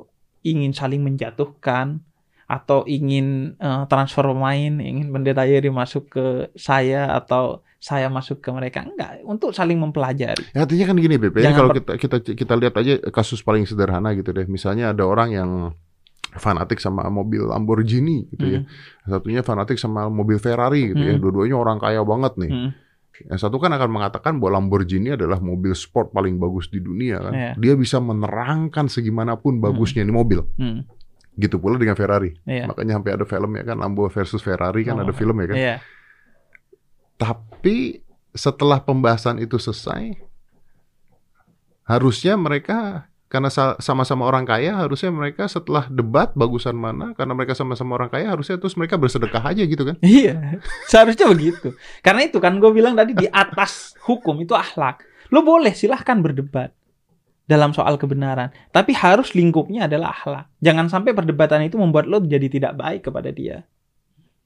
[0.49, 2.01] ingin saling menjatuhkan
[2.49, 6.25] atau ingin eh, transfer pemain, ingin pendeta Yeri masuk ke
[6.57, 8.89] saya atau saya masuk ke mereka.
[8.89, 10.49] Enggak, untuk saling mempelajari.
[10.49, 11.21] Ya, artinya kan gini.
[11.21, 14.49] Ini Jangan kalau kita kita kita lihat aja kasus paling sederhana gitu deh.
[14.49, 15.49] Misalnya ada orang yang
[16.37, 18.59] fanatik sama mobil Lamborghini gitu ya.
[18.63, 18.69] Hmm.
[19.09, 21.17] Satunya fanatik sama mobil Ferrari gitu ya.
[21.17, 21.21] Hmm.
[21.21, 22.51] Dua-duanya orang kaya banget nih.
[22.53, 22.69] Hmm.
[23.33, 27.33] Yang satu kan akan mengatakan bahwa Lamborghini adalah mobil sport paling bagus di dunia kan.
[27.33, 27.51] Iya.
[27.57, 30.45] Dia bisa menerangkan segimanapun bagusnya ini mobil.
[30.61, 30.85] Hmm.
[31.33, 32.33] Gitu pula dengan Ferrari.
[32.45, 32.69] Iya.
[32.69, 35.03] Makanya sampai ada film ya kan Lambo versus Ferrari kan Oh.
[35.05, 35.57] ada film ya kan.
[35.57, 35.75] Iya.
[37.17, 38.05] Tapi
[38.37, 40.13] setelah pembahasan itu selesai,
[41.89, 47.51] harusnya mereka karena sa- sama-sama orang kaya, harusnya mereka setelah debat bagusan mana, karena mereka
[47.51, 49.95] sama-sama orang kaya, harusnya terus mereka bersedekah aja gitu kan?
[50.03, 51.75] Iya, seharusnya begitu.
[51.99, 55.03] Karena itu kan gue bilang tadi di atas hukum itu akhlak.
[55.35, 56.71] Lo boleh silahkan berdebat
[57.43, 60.47] dalam soal kebenaran, tapi harus lingkupnya adalah akhlak.
[60.63, 63.67] Jangan sampai perdebatan itu membuat lo jadi tidak baik kepada dia.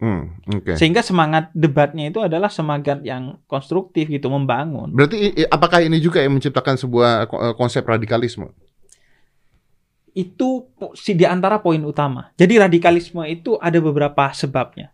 [0.02, 0.74] Hmm, oke.
[0.82, 4.90] Sehingga semangat debatnya itu adalah semangat yang konstruktif gitu, membangun.
[4.98, 8.50] Berarti apakah ini juga yang menciptakan sebuah ko- konsep radikalisme?
[10.12, 12.36] Itu si di antara poin utama.
[12.36, 14.92] Jadi radikalisme itu ada beberapa sebabnya.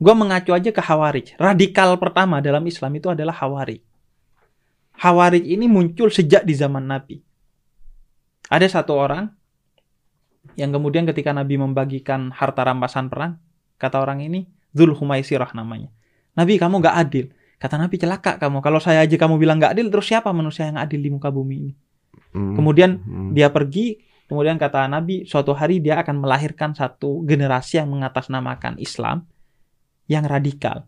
[0.00, 1.36] Gue mengacu aja ke Hawarij.
[1.36, 3.82] Radikal pertama dalam Islam itu adalah Hawarij.
[4.96, 7.20] Hawarij ini muncul sejak di zaman Nabi.
[8.48, 9.28] Ada satu orang
[10.56, 13.36] yang kemudian ketika Nabi membagikan harta rampasan perang,
[13.76, 15.92] kata orang ini Dzul Humaisirah namanya.
[16.34, 17.26] Nabi kamu gak adil.
[17.60, 18.64] Kata Nabi celaka kamu.
[18.64, 21.54] Kalau saya aja kamu bilang gak adil, terus siapa manusia yang adil di muka bumi
[21.60, 21.72] ini?
[22.32, 23.30] Hmm, Kemudian hmm.
[23.36, 24.00] dia pergi,
[24.30, 29.26] kemudian kata Nabi, suatu hari dia akan melahirkan satu generasi yang mengatasnamakan Islam
[30.06, 30.86] yang radikal.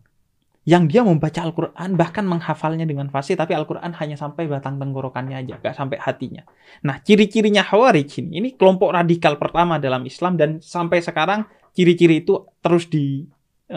[0.63, 5.59] Yang dia membaca Al-Quran, bahkan menghafalnya dengan fasih, tapi Al-Quran hanya sampai batang tenggorokannya aja,
[5.59, 6.47] gak sampai hatinya.
[6.87, 11.43] Nah, ciri-cirinya Khawarij ini, ini kelompok radikal pertama dalam Islam, dan sampai sekarang
[11.75, 13.75] ciri-ciri itu terus dijaga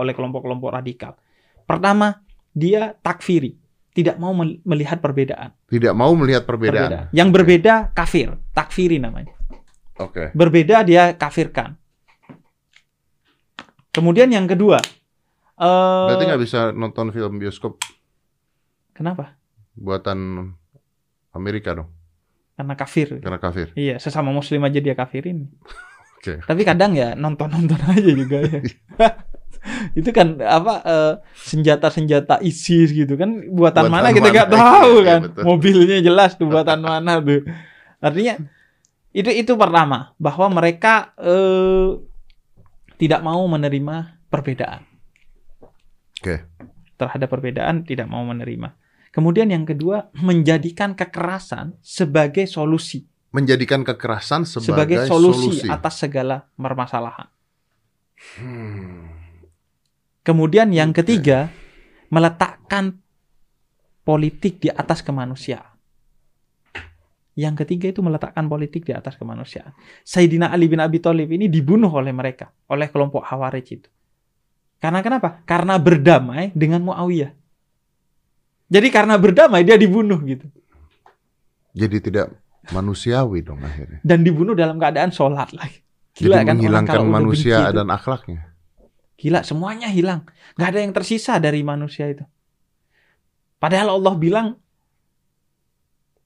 [0.00, 1.20] oleh kelompok-kelompok radikal.
[1.68, 2.24] Pertama,
[2.56, 3.52] dia takfiri,
[3.92, 6.88] tidak mau mel- melihat perbedaan tidak mau melihat perbedaan.
[6.88, 7.00] berbeda.
[7.12, 9.32] Yang berbeda kafir, takfiri namanya.
[9.96, 10.32] Oke.
[10.32, 11.76] Berbeda dia kafirkan.
[13.90, 14.80] Kemudian yang kedua,
[15.54, 17.76] eh Berarti nggak bisa nonton film bioskop
[18.90, 19.36] kenapa?
[19.72, 20.52] buatan
[21.30, 21.88] Amerika dong,
[22.54, 23.08] Karena kafir.
[23.20, 23.72] karena kafir.
[23.72, 25.48] Iya, sesama muslim aja dia kafirin.
[26.16, 26.40] Oke.
[26.40, 28.60] Tapi kadang ya nonton-nonton aja juga ya.
[29.98, 35.06] Itu kan apa eh, senjata-senjata ISIS gitu kan buatan, Buatan mana kita nggak tahu iya,
[35.06, 35.20] kan.
[35.28, 35.42] betul.
[35.46, 37.46] Mobilnya jelas tuh buatan mana tuh.
[38.02, 38.42] Artinya
[39.12, 42.00] itu itu pertama bahwa mereka eh,
[42.98, 44.82] tidak mau menerima perbedaan.
[46.22, 46.46] Oke.
[46.98, 48.78] Terhadap perbedaan tidak mau menerima.
[49.12, 57.32] Kemudian yang kedua menjadikan kekerasan sebagai solusi, Menjadikan kekerasan sebagai, sebagai, solusi, atas segala permasalahan.
[58.36, 59.11] Hmm.
[60.22, 61.50] Kemudian yang ketiga,
[62.10, 63.02] meletakkan
[64.06, 65.72] politik di atas kemanusiaan.
[67.32, 69.72] Yang ketiga itu meletakkan politik di atas kemanusiaan.
[70.04, 73.88] Sayyidina Ali bin Abi Thalib ini dibunuh oleh mereka, oleh kelompok Khawarij itu.
[74.76, 75.40] Karena kenapa?
[75.48, 77.32] Karena berdamai dengan Muawiyah.
[78.68, 80.44] Jadi karena berdamai dia dibunuh gitu.
[81.72, 82.36] Jadi tidak
[82.68, 84.04] manusiawi dong akhirnya.
[84.04, 85.80] Dan dibunuh dalam keadaan sholat lagi.
[86.12, 88.51] Jadi Gila kan orang menghilangkan manusia dan akhlaknya.
[89.16, 90.26] Gila, semuanya hilang.
[90.58, 92.24] Gak ada yang tersisa dari manusia itu.
[93.62, 94.46] Padahal Allah bilang,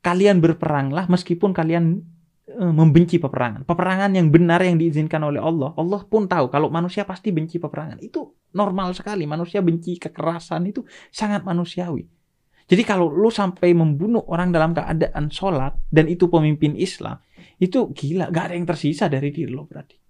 [0.01, 2.01] kalian berperanglah meskipun kalian
[2.49, 3.67] eh, membenci peperangan.
[3.67, 5.75] Peperangan yang benar yang diizinkan oleh Allah.
[5.77, 7.99] Allah pun tahu kalau manusia pasti benci peperangan.
[8.01, 9.27] Itu normal sekali.
[9.27, 12.07] Manusia benci kekerasan itu sangat manusiawi.
[12.67, 17.23] Jadi kalau lu sampai membunuh orang dalam keadaan sholat dan itu pemimpin Islam,
[17.63, 18.33] itu gila.
[18.33, 20.06] Gak ada yang tersisa dari diri lo berarti.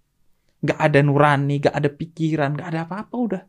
[0.67, 3.43] Gak ada nurani, gak ada pikiran, gak ada apa-apa udah.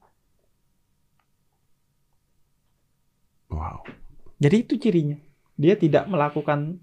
[3.50, 3.82] Wow.
[4.38, 5.18] Jadi itu cirinya.
[5.58, 6.78] Dia tidak melakukan,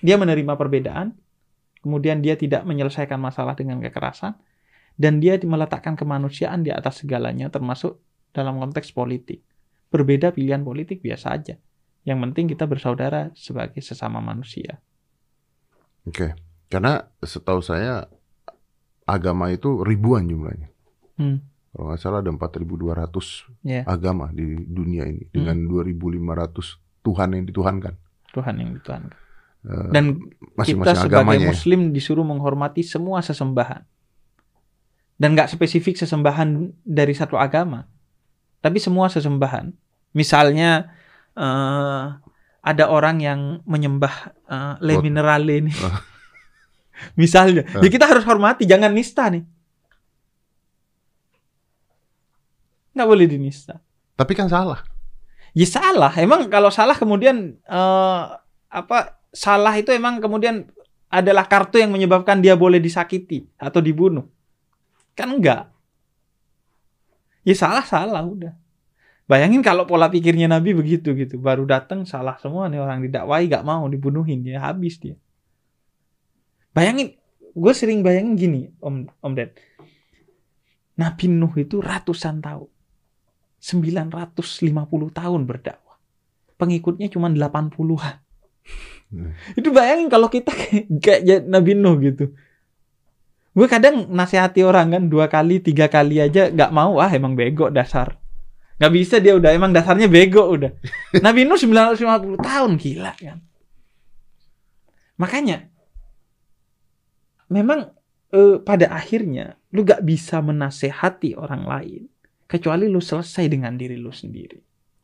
[0.00, 1.12] dia menerima perbedaan,
[1.84, 4.40] kemudian dia tidak menyelesaikan masalah dengan kekerasan,
[4.96, 8.00] dan dia meletakkan kemanusiaan di atas segalanya, termasuk
[8.32, 9.44] dalam konteks politik.
[9.92, 11.54] Berbeda pilihan politik biasa aja.
[12.08, 14.80] Yang penting kita bersaudara sebagai sesama manusia.
[16.08, 16.32] Oke.
[16.70, 18.06] Karena setahu saya
[19.10, 20.68] agama itu ribuan jumlahnya.
[21.16, 21.42] Hmm.
[21.70, 23.82] Kalau nggak salah ada 4.200 Ya.
[23.84, 27.94] agama di dunia ini dengan 2.500 Tuhan yang dituhankan.
[28.30, 29.02] Tuhan yang Tuhan.
[29.60, 31.46] Eh, Dan kita masing-masing sebagai agamanya.
[31.46, 31.50] ya.
[31.50, 33.82] muslim disuruh menghormati semua sesembahan.
[35.14, 36.48] Dan nggak spesifik sesembahan
[36.80, 37.84] dari satu agama.
[38.58, 39.70] Tapi semua sesembahan.
[40.10, 40.90] Misalnya
[41.32, 42.04] eh,
[42.60, 45.72] ada orang yang menyembah eh, le minerale ini.
[47.20, 47.82] Misalnya, Ah.
[47.82, 49.44] ya kita harus hormati, jangan nista nih.
[52.94, 53.78] Nggak boleh dinista.
[54.18, 54.82] Tapi kan salah.
[55.54, 56.12] Ya salah.
[56.18, 58.22] Emang kalau salah kemudian eh,
[58.70, 58.98] apa
[59.30, 60.66] salah itu emang kemudian
[61.10, 64.26] adalah kartu yang menyebabkan dia boleh disakiti atau dibunuh.
[65.14, 65.70] Kan enggak.
[67.42, 68.54] Ya salah salah udah.
[69.30, 73.62] Bayangin kalau pola pikirnya Nabi begitu gitu, baru datang salah semua nih orang didakwai gak
[73.62, 75.14] mau dibunuhin dia habis dia.
[76.70, 77.18] Bayangin,
[77.54, 79.54] gue sering bayangin gini, Om Om Ded.
[80.94, 82.68] Nabi Nuh itu ratusan tahun,
[83.58, 84.60] 950
[85.10, 85.96] tahun berdakwah,
[86.60, 88.16] pengikutnya cuma 80-an.
[89.10, 89.34] Hmm.
[89.58, 92.30] Itu bayangin kalau kita kayak, kayak Nabi Nuh gitu.
[93.50, 97.66] Gue kadang nasihati orang kan dua kali, tiga kali aja gak mau, ah emang bego
[97.66, 98.20] dasar
[98.80, 100.72] nggak bisa dia udah emang dasarnya bego udah
[101.24, 103.38] Nabi Nuh 950 tahun gila kan
[105.20, 105.68] makanya
[107.50, 107.90] memang
[108.32, 112.02] eh, pada akhirnya lu gak bisa menasehati orang lain
[112.50, 114.58] kecuali lu selesai dengan diri lu sendiri.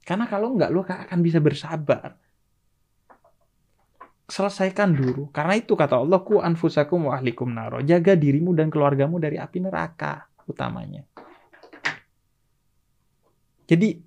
[0.06, 2.14] Karena kalau nggak lu akan bisa bersabar.
[4.26, 5.30] Selesaikan dulu.
[5.30, 9.58] Karena itu kata Allah ku anfusakum wa ahlikum naro jaga dirimu dan keluargamu dari api
[9.62, 11.02] neraka utamanya.
[13.66, 14.05] Jadi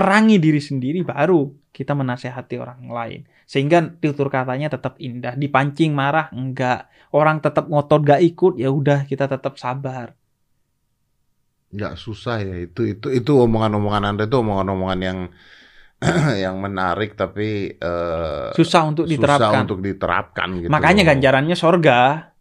[0.00, 3.20] perangi diri sendiri baru kita menasehati orang lain.
[3.44, 5.36] Sehingga tutur katanya tetap indah.
[5.36, 6.88] Dipancing marah enggak.
[7.12, 10.16] Orang tetap ngotot gak ikut ya udah kita tetap sabar.
[11.68, 15.18] Nggak susah ya itu itu itu omongan-omongan anda itu omongan-omongan yang
[16.48, 19.52] yang menarik tapi uh, susah untuk diterapkan.
[19.52, 20.72] Susah untuk diterapkan gitu.
[20.72, 22.32] Makanya ganjarannya sorga.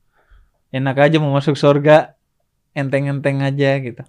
[0.72, 2.14] Enak aja mau masuk sorga,
[2.78, 4.06] enteng-enteng aja gitu.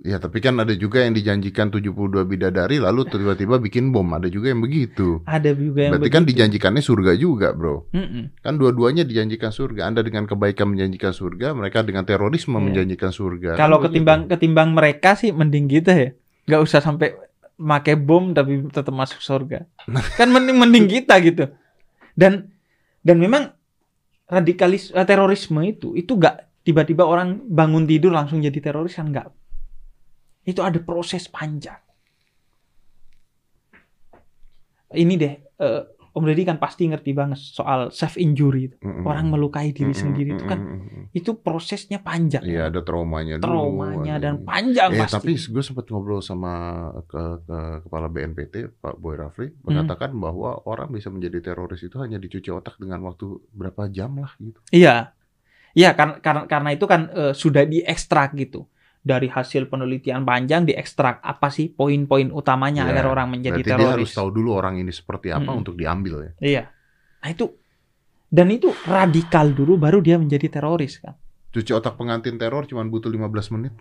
[0.00, 4.08] Ya tapi kan ada juga yang dijanjikan 72 bidadari lalu tiba-tiba bikin bom.
[4.16, 5.20] Ada juga yang begitu.
[5.28, 6.16] Ada juga yang Berarti kan begitu.
[6.16, 7.84] kan dijanjikannya surga juga bro.
[7.92, 8.24] Mm -mm.
[8.40, 9.92] Kan dua-duanya dijanjikan surga.
[9.92, 12.64] Anda dengan kebaikan menjanjikan surga, mereka dengan terorisme yeah.
[12.64, 13.50] menjanjikan surga.
[13.60, 14.32] Kalau kan ketimbang begitu.
[14.40, 16.08] ketimbang mereka sih mending gitu ya.
[16.48, 17.12] Gak usah sampai
[17.60, 19.68] make bom tapi tetap masuk surga.
[20.18, 21.44] kan mending mending kita gitu.
[22.16, 22.48] Dan
[23.04, 23.52] dan memang
[24.32, 29.39] radikalis eh, terorisme itu itu gak tiba-tiba orang bangun tidur langsung jadi teroris kan nggak
[30.50, 31.78] itu ada proses panjang.
[34.90, 38.76] Ini deh, uh, Om Deddy kan pasti ngerti banget soal self injury itu.
[38.82, 39.06] Mm-hmm.
[39.06, 40.02] Orang melukai diri mm-hmm.
[40.02, 41.04] sendiri itu kan mm-hmm.
[41.14, 42.42] itu prosesnya panjang.
[42.42, 43.46] Iya, ada traumanya dulu.
[43.46, 45.14] Traumanya dan panjang eh, pasti.
[45.14, 46.52] tapi gue sempat ngobrol sama
[47.06, 50.18] ke, ke kepala BNPT Pak Boy Rafli mengatakan mm.
[50.18, 54.58] bahwa orang bisa menjadi teroris itu hanya dicuci otak dengan waktu berapa jam lah gitu.
[54.74, 55.14] Iya.
[55.78, 58.66] Iya, karena karena karena itu kan uh, sudah diekstrak gitu
[59.00, 63.80] dari hasil penelitian panjang diekstrak apa sih poin-poin utamanya ya, agar orang menjadi teroris.
[63.80, 65.60] Dia harus tahu dulu orang ini seperti apa hmm.
[65.64, 66.32] untuk diambil ya.
[66.40, 66.62] Iya.
[67.24, 67.46] Nah itu
[68.30, 71.16] dan itu radikal dulu baru dia menjadi teroris kan.
[71.50, 73.74] Cuci otak pengantin teror cuma butuh 15 menit.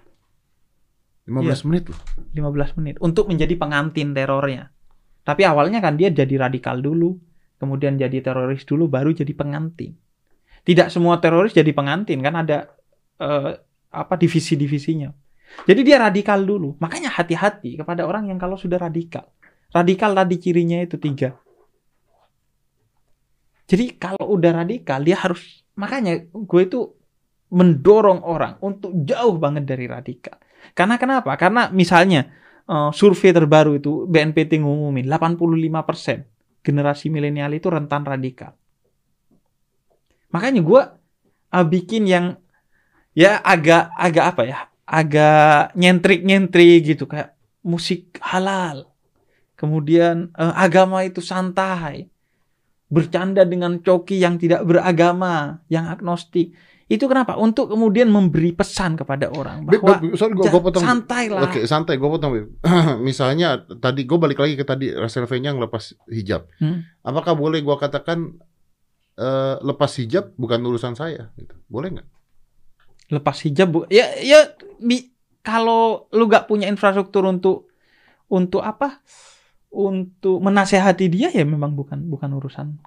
[1.30, 2.00] 15 ya, menit loh.
[2.34, 4.74] 15 menit untuk menjadi pengantin terornya.
[5.22, 7.14] Tapi awalnya kan dia jadi radikal dulu,
[7.62, 9.94] kemudian jadi teroris dulu baru jadi pengantin.
[10.66, 12.74] Tidak semua teroris jadi pengantin kan ada
[13.22, 13.54] uh,
[13.90, 15.10] apa divisi-divisinya.
[15.66, 16.78] Jadi dia radikal dulu.
[16.78, 19.26] Makanya hati-hati kepada orang yang kalau sudah radikal.
[19.74, 21.34] Radikal tadi cirinya itu tiga.
[23.70, 26.90] Jadi kalau udah radikal dia harus makanya gue itu
[27.54, 30.38] mendorong orang untuk jauh banget dari radikal.
[30.74, 31.34] Karena kenapa?
[31.38, 32.30] Karena misalnya
[32.66, 38.54] uh, survei terbaru itu BNPT ngumumin 85% generasi milenial itu rentan radikal.
[40.34, 40.82] Makanya gue
[41.54, 42.38] uh, bikin yang
[43.14, 44.60] ya agak agak apa ya?
[44.90, 48.90] Agak nyentrik nyentrik gitu kayak musik halal.
[49.54, 52.10] Kemudian eh, agama itu santai.
[52.90, 56.58] Bercanda dengan coki yang tidak beragama yang agnostik.
[56.90, 57.38] Itu kenapa?
[57.38, 60.82] Untuk kemudian memberi pesan kepada orang bahwa sorry, gua, gua potong.
[60.82, 62.34] santai lah oke santai gue potong
[63.06, 64.90] misalnya tadi gue balik lagi ke tadi
[65.38, 66.50] yang lepas hijab.
[66.58, 66.90] Hmm?
[67.06, 68.42] apakah boleh gue katakan
[69.22, 71.30] uh, lepas hijab bukan urusan saya?
[71.38, 71.54] Gitu.
[71.70, 72.10] Boleh nggak
[73.10, 73.80] lepas hijab bu.
[73.90, 75.10] Ya ya bi
[75.42, 77.70] kalau lu gak punya infrastruktur untuk
[78.30, 79.02] untuk apa?
[79.70, 82.78] Untuk menasehati dia ya memang bukan bukan urusan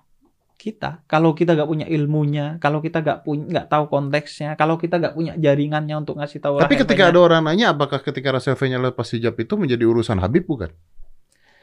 [0.59, 1.03] kita.
[1.11, 5.15] Kalau kita gak punya ilmunya kalau kita gak punya nggak tahu konteksnya kalau kita gak
[5.19, 9.11] punya jaringannya untuk ngasih tahu tapi ketika ada orang nanya apakah ketika Rasul nya lepas
[9.11, 10.71] hijab itu menjadi urusan Habib bukan?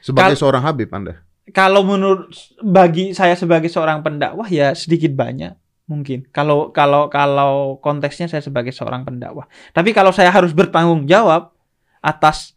[0.03, 1.23] Sebagai Kal seorang Habib anda?
[1.49, 6.29] Kalau menurut bagi saya sebagai seorang pendakwah ya sedikit banyak mungkin.
[6.29, 9.49] Kalau kalau kalau konteksnya saya sebagai seorang pendakwah.
[9.73, 11.49] Tapi kalau saya harus bertanggung jawab
[11.99, 12.53] atas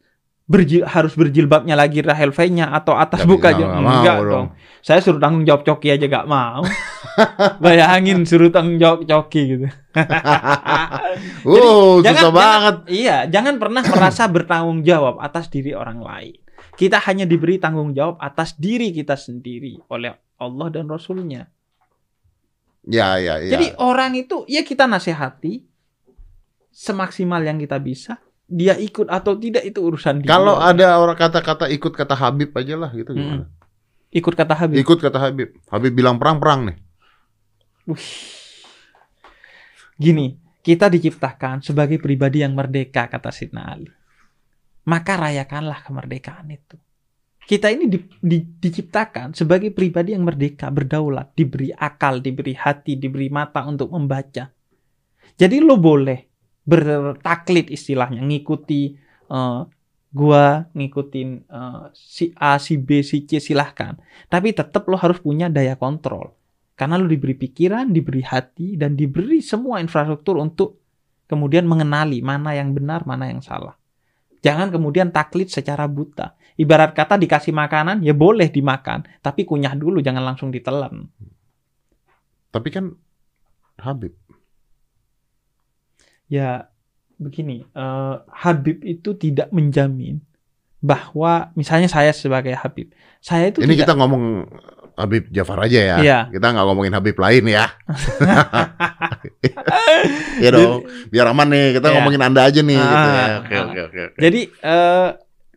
[0.53, 4.29] berjil, harus berjilbabnya lagi Rahel V-nya atau atas Tapi buka enggak, enggak dong.
[4.29, 4.47] dong.
[4.85, 6.61] Saya suruh tanggung jawab coki aja gak mau.
[7.65, 9.69] Bayangin suruh tanggung jawab coki gitu.
[11.47, 12.77] Jadi, susah jangan, banget.
[12.91, 16.37] iya jangan pernah merasa bertanggung jawab atas diri orang lain.
[16.73, 21.47] Kita hanya diberi tanggung jawab atas diri kita sendiri oleh Allah dan Rasulnya
[22.83, 23.55] Ya, ya, ya.
[23.55, 25.63] Jadi orang itu ya kita nasihati
[26.75, 28.19] semaksimal yang kita bisa
[28.53, 30.29] dia ikut atau tidak itu urusan dia.
[30.29, 33.49] Kalau ada orang kata-kata ikut kata Habib aja lah gitu gimana?
[34.13, 34.77] ikut kata Habib.
[34.77, 35.57] Ikut kata Habib.
[35.73, 36.77] Habib bilang perang-perang nih.
[37.89, 38.13] Wih.
[39.97, 43.89] Gini, kita diciptakan sebagai pribadi yang merdeka kata Sidna Ali.
[44.85, 46.77] Maka rayakanlah kemerdekaan itu.
[47.43, 53.29] Kita ini di, di, diciptakan sebagai pribadi yang merdeka, berdaulat, diberi akal, diberi hati, diberi
[53.29, 54.47] mata untuk membaca.
[55.35, 56.23] Jadi lo boleh
[56.63, 58.95] bertaklid istilahnya, ngikuti
[59.35, 59.67] uh,
[60.15, 63.99] gua, ngikutin uh, si A, si B, si C silahkan.
[64.31, 66.31] Tapi tetap lo harus punya daya kontrol.
[66.79, 70.79] Karena lo diberi pikiran, diberi hati, dan diberi semua infrastruktur untuk
[71.27, 73.75] kemudian mengenali mana yang benar, mana yang salah.
[74.43, 76.35] Jangan kemudian taklid secara buta.
[76.55, 79.03] Ibarat kata dikasih makanan, ya boleh dimakan.
[79.19, 81.09] Tapi kunyah dulu, jangan langsung ditelan.
[82.49, 82.93] Tapi kan
[83.81, 84.13] Habib.
[86.29, 86.69] Ya,
[87.17, 87.65] begini.
[87.73, 90.21] Uh, Habib itu tidak menjamin
[90.83, 92.91] bahwa misalnya saya sebagai Habib,
[93.23, 94.25] saya itu Ini tidak, kita ngomong
[94.93, 95.97] Habib Jafar aja ya.
[96.03, 96.19] Iya.
[96.29, 97.65] Kita nggak ngomongin Habib lain ya.
[100.45, 100.85] ya dong.
[101.09, 101.81] Biar aman nih.
[101.81, 101.95] Kita Iya.
[101.97, 102.77] ngomongin Anda aja nih.
[102.77, 103.25] gitu ya.
[103.25, 103.63] Ah, Oke ah.
[103.65, 104.01] oke oke.
[104.13, 104.19] oke.
[104.21, 105.09] Jadi eh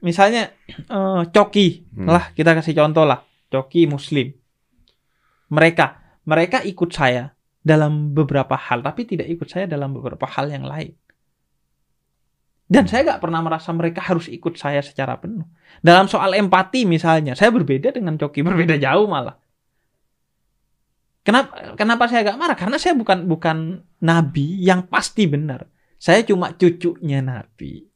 [0.05, 2.05] misalnya eh, coki Hmm.
[2.05, 4.29] lah kita kasih contoh lah coki muslim.
[5.49, 5.85] Mereka
[6.29, 7.33] mereka ikut saya
[7.65, 10.93] dalam beberapa hal tapi tidak ikut saya dalam beberapa hal yang lain.
[12.65, 15.45] Dan saya nggak pernah merasa mereka harus ikut saya secara penuh.
[15.85, 19.37] Dalam soal empati misalnya, saya berbeda dengan coki, berbeda jauh malah.
[21.25, 22.57] Kenapa kenapa saya gak marah?
[22.57, 25.65] Karena saya bukan bukan nabi yang pasti benar.
[25.97, 27.94] Saya cuma cucunya nabi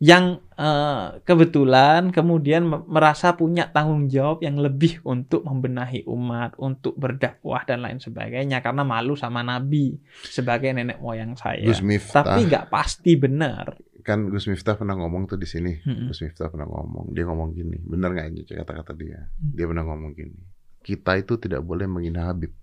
[0.00, 6.96] yang eh, kebetulan kemudian me- merasa punya tanggung jawab yang lebih untuk membenahi umat, untuk
[6.96, 11.68] berdakwah dan lain sebagainya karena malu sama nabi sebagai nenek moyang saya.
[11.68, 13.76] Gus Miftah Tapi nggak pasti benar.
[14.00, 15.76] kan Gus Miftah pernah ngomong tuh di sini.
[15.84, 16.08] Mm-mm.
[16.08, 17.12] Gus Miftah pernah ngomong.
[17.12, 17.76] Dia ngomong gini.
[17.84, 19.20] Bener nggak ini kata-kata dia?
[19.20, 19.52] Hmm.
[19.52, 20.40] Dia pernah ngomong gini.
[20.80, 22.56] Kita itu tidak boleh menghina Habib.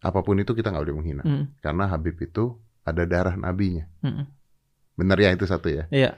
[0.00, 1.22] Apa pun itu kita nggak boleh menghina.
[1.24, 3.84] Mm, Karena Habib itu ada darah nabinya.
[4.00, 4.24] mm,
[4.94, 5.84] Bener ya itu satu ya.
[5.90, 6.14] Iya.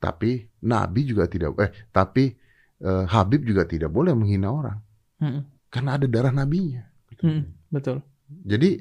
[0.00, 2.36] Tapi Nabi juga tidak eh tapi
[2.80, 4.78] eh, Habib juga tidak boleh menghina orang
[5.20, 5.40] mm,
[5.72, 6.84] karena ada darah nabinya.
[7.20, 8.00] mm, betul.
[8.44, 8.80] Jadi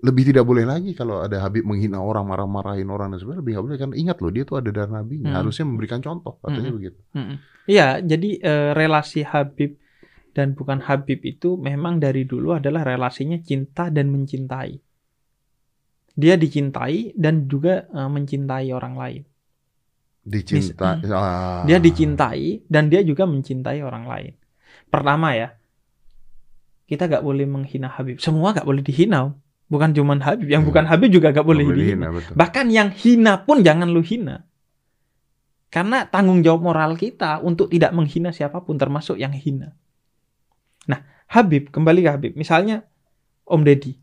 [0.00, 3.64] lebih tidak boleh lagi kalau ada Habib menghina orang, marah-marahin orang dan sebagainya lebih nggak
[3.68, 5.28] boleh karena ingat loh dia tuh ada darah nabinya.
[5.30, 5.38] Hmm.
[5.44, 6.78] Harusnya memberikan contoh katanya Hmm.
[6.80, 7.00] begitu.
[7.12, 7.36] Mm-mm.
[7.68, 9.76] Iya, jadi eh, relasi Habib
[10.32, 14.80] dan bukan Habib itu memang dari dulu adalah relasinya cinta dan mencintai.
[16.14, 19.22] Dia dicintai dan juga eh, mencintai orang lain.
[20.20, 21.00] Dicinta.
[21.00, 21.64] Mis- ah.
[21.64, 24.32] Dia dicintai dan dia juga mencintai orang lain.
[24.90, 25.54] Pertama ya,
[26.84, 28.18] kita gak boleh menghina Habib.
[28.18, 29.32] Semua gak boleh dihina.
[29.70, 30.70] Bukan cuman Habib, yang Hmm.
[30.74, 32.06] bukan Habib juga gak boleh Nggak dihina.
[32.10, 32.34] betul.
[32.34, 34.42] Bahkan yang hina pun jangan lu hina.
[35.70, 39.70] Karena tanggung jawab moral kita untuk tidak menghina siapa pun termasuk yang hina.
[40.90, 42.32] Nah, Habib, kembali ke Habib.
[42.34, 42.82] Misalnya
[43.46, 43.94] Om Deddy.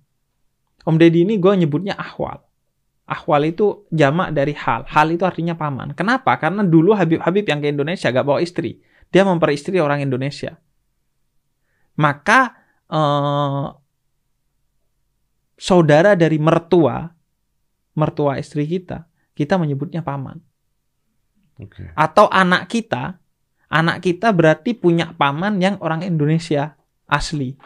[0.88, 2.40] Om Deddy ini gue nyebutnya ahwal.
[3.08, 4.88] Ahwal itu jamak dari hal.
[4.88, 5.92] Hal itu artinya paman.
[5.92, 6.32] Kenapa?
[6.40, 8.80] Karena dulu Habib-Habib yang ke Indonesia gak bawa istri.
[9.12, 10.56] Dia memperistri orang Indonesia.
[12.00, 12.56] Maka
[12.88, 13.68] eh,
[15.60, 17.10] saudara dari mertua,
[17.98, 20.40] mertua istri kita, kita menyebutnya paman.
[21.58, 21.92] Oke.
[21.98, 23.18] Atau anak kita,
[23.68, 26.78] anak kita berarti punya paman yang orang Indonesia
[27.10, 27.58] asli.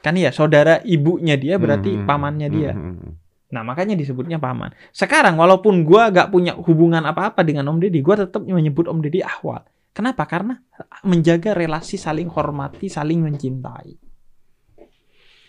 [0.00, 2.72] Kan ya, saudara ibunya dia berarti Hmm, pamannya hmm, dia.
[2.72, 3.12] hmm, hmm.
[3.50, 4.70] Nah, makanya disebutnya paman.
[4.94, 9.26] Sekarang walaupun gua gak punya hubungan apa-apa dengan Om Deddy, gua tetap menyebut Om Deddy
[9.26, 9.66] ahwal.
[9.90, 10.22] Kenapa?
[10.24, 10.54] Karena
[11.02, 13.98] menjaga relasi saling hormati, saling mencintai.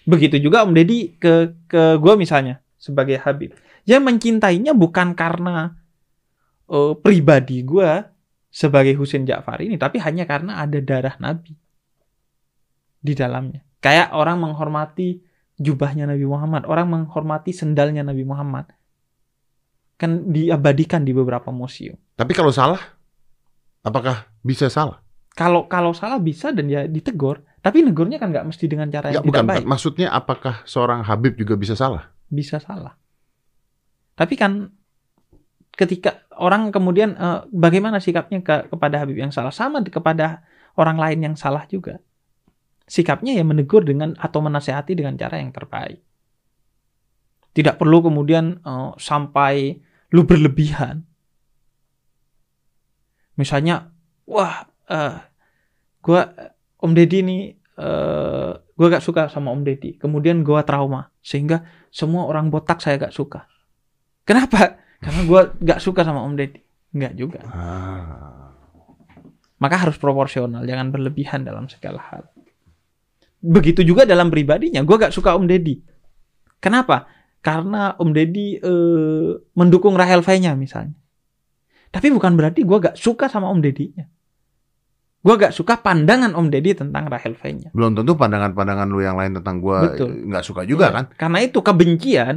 [0.01, 3.53] Begitu juga Om Deddy ke ke gua misalnya sebagai Habib.
[3.85, 5.77] Ya mencintainya bukan karena
[6.73, 8.09] eh, pribadi gua
[8.49, 11.53] sebagai Husain Ja'far ini, tapi hanya karena ada darah Nabi
[12.97, 13.61] di dalamnya.
[13.81, 15.25] Kayak orang menghormati
[15.57, 18.69] jubahnya Nabi Muhammad, orang menghormati sendalnya Nabi Muhammad.
[19.97, 21.97] Kan diabadikan di beberapa museum.
[22.17, 22.81] Tapi kalau salah,
[23.81, 25.01] apakah bisa salah?
[25.33, 29.21] Kalau kalau salah bisa dan ya ditegur, tapi negurnya kan nggak mesti dengan cara Ya
[29.21, 29.45] yang bukan.
[29.45, 29.65] tidak baik.
[29.69, 32.09] Maksudnya apakah seorang Habib juga bisa salah?
[32.29, 32.97] Bisa salah.
[34.17, 34.69] Tapi kan
[35.73, 40.45] ketika orang kemudian eh, bagaimana sikapnya ke, kepada Habib yang salah sama kepada
[40.77, 42.01] orang lain yang salah juga.
[42.91, 46.03] Sikapnya ya menegur dengan atau menasehati dengan cara yang terbaik.
[47.55, 49.79] Tidak perlu kemudian eh, sampai
[50.11, 51.07] lu berlebihan.
[53.39, 53.87] Misalnya,
[54.27, 55.15] wah, eh
[56.03, 56.21] gua
[56.83, 57.43] Om Deddy nih,
[57.79, 59.95] eh gua gak suka sama Om Deddy.
[59.95, 63.47] Kemudian gua trauma sehingga semua orang botak saya gak suka.
[64.27, 64.81] Kenapa?
[65.01, 66.61] karena gue nggak suka sama Om Deddy.
[66.93, 67.41] Nggak juga.
[67.49, 68.53] Ah.
[69.57, 72.29] Maka harus proporsional, jangan berlebihan dalam segala hal.
[73.41, 75.81] Begitu juga dalam pribadinya, gue gak suka Om Deddy.
[76.61, 77.09] Kenapa?
[77.41, 80.93] Karena Om Deddy eh, mendukung Rahel V-nya misalnya.
[81.89, 84.05] Tapi bukan berarti gue gak suka sama Om Deddy-nya.
[85.21, 87.73] Gue gak suka pandangan Om Deddy tentang Rahel V-nya.
[87.73, 90.29] Belum tentu pandangan-pandangan lu yang lain tentang Betul.
[90.29, 90.95] nggak suka juga Iya.
[90.97, 91.05] kan?
[91.17, 92.35] Karena itu kebencian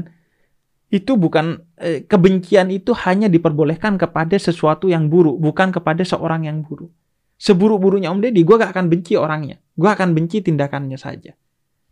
[0.93, 6.61] itu bukan eh, kebencian itu hanya diperbolehkan kepada sesuatu yang buruk, bukan kepada seorang yang
[6.65, 6.93] buruk.
[7.41, 9.61] Seburuk-buruknya Om Deddy, gue gak akan benci orangnya.
[9.75, 11.35] Gue akan benci tindakannya saja.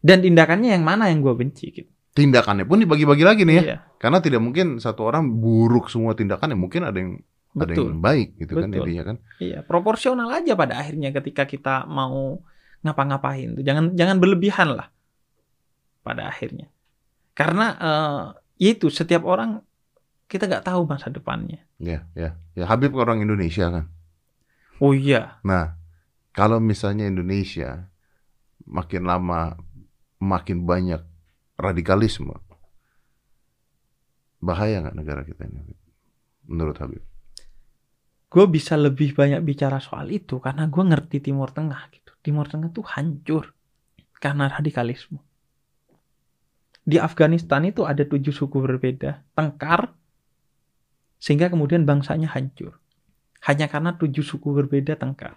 [0.02, 1.90] Dan tindakannya yang mana yang gue benci gitu.
[2.12, 3.62] Tindakannya pun dibagi-bagi lagi nih ya.
[3.62, 7.16] Iya, Karena tidak mungkin satu orang buruk semua tindakannya, mungkin ada yang
[7.52, 7.92] ada betul.
[7.92, 8.84] yang baik gitu kan Betul.
[8.84, 9.16] intinya kan.
[9.40, 12.40] Iya, proporsional aja pada akhirnya ketika kita mau
[12.84, 13.64] ngapa-ngapain tuh.
[13.64, 14.88] Jangan jangan berlebihan lah
[16.04, 16.68] pada akhirnya.
[17.32, 18.22] Karena eh,
[18.72, 19.60] itu setiap orang
[20.28, 21.60] kita nggak tahu masa depannya.
[21.76, 22.36] Ya, ya.
[22.56, 23.84] Ya Habib orang Indonesia kan.
[24.82, 25.78] Oh iya, Nah,
[26.32, 27.88] kalau misalnya Indonesia
[28.64, 29.56] makin lama
[30.18, 31.00] makin banyak
[31.60, 32.34] radikalisme,
[34.40, 35.76] bahaya nggak negara kita ini?
[36.48, 37.12] Menurut Habib?
[38.32, 42.16] gue bisa lebih banyak bicara soal itu karena gue ngerti Timur Tengah gitu.
[42.24, 43.52] Timur Tengah tuh hancur
[44.16, 45.20] karena radikalisme.
[46.80, 49.92] Di Afghanistan itu ada tujuh suku berbeda, tengkar,
[51.20, 52.80] sehingga kemudian bangsanya hancur.
[53.44, 55.36] Hanya karena tujuh suku berbeda tengkar.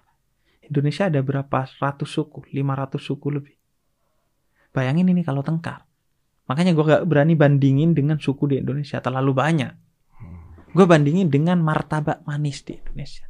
[0.68, 3.55] Indonesia ada berapa ratus suku, 500 suku lebih.
[4.76, 5.86] Bayangin ini kalau tengkar.
[6.45, 9.74] Makanya gue gak berani bandingin dengan suku di Indonesia, terlalu banyak.
[10.76, 13.26] Gue bandingin dengan martabak manis di Indonesia.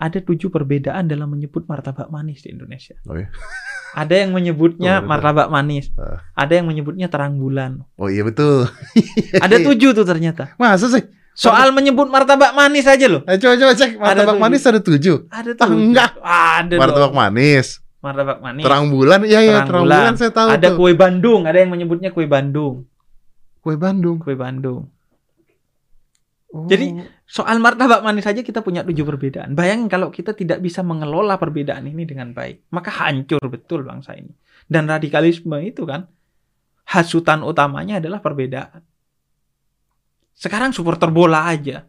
[0.00, 2.96] Ada tujuh perbedaan dalam menyebut martabak manis di Indonesia.
[3.08, 3.28] Oh ya?
[3.90, 5.90] Ada yang menyebutnya Oh, martabak manis.
[5.98, 6.22] Ah.
[6.38, 7.82] Ada yang menyebutnya terang bulan.
[7.98, 8.70] Oh iya betul.
[9.44, 10.54] Ada tujuh tuh ternyata.
[10.56, 11.04] Masa sih?
[11.40, 13.24] Soal menyebut martabak manis aja loh.
[13.24, 14.42] Eh, coba coba cek martabak tujuh.
[14.42, 15.16] manis ada tujuh.
[15.26, 15.72] Ada Ah, tuh.
[15.72, 16.12] enggak.
[16.20, 17.16] Ada Martabak dong.
[17.16, 17.66] manis,
[17.98, 18.62] Martabak manis.
[18.62, 19.98] terang bulan, iya iya Terang terang bulan.
[19.98, 20.76] bulan saya tahu ada tuh.
[20.76, 21.40] kue Bandung.
[21.44, 22.84] Ada yang menyebutnya kue Bandung.
[23.58, 24.16] Kue Bandung.
[24.18, 24.92] Kue Bandung.
[26.50, 26.66] Oh.
[26.66, 29.54] Jadi, Soal martabak manis saja kita punya tujuh perbedaan.
[29.54, 34.34] Bayangin kalau kita tidak bisa mengelola perbedaan ini dengan baik, maka hancur betul bangsa ini.
[34.66, 36.10] Dan radikalisme itu kan
[36.84, 38.82] hasutan utamanya adalah perbedaan.
[40.40, 41.84] Sekarang supporter bola aja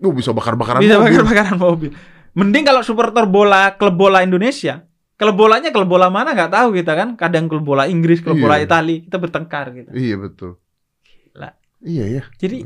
[0.00, 1.12] Oh, bisa bakar-bakaran bisa mobil.
[1.12, 1.90] bakar-bakaran mobil.
[2.32, 4.80] Mending kalau supporter bola klub bola Indonesia,
[5.14, 7.08] klub bolanya klub bola mana nggak tahu kita kan.
[7.14, 8.42] Kadang klub bola Inggris, klub Iya.
[8.42, 9.92] bola Italia, kita bertengkar gitu.
[9.92, 10.56] Iya betul.
[11.04, 11.50] Gila.
[11.84, 12.22] Iya ya.
[12.34, 12.64] Jadi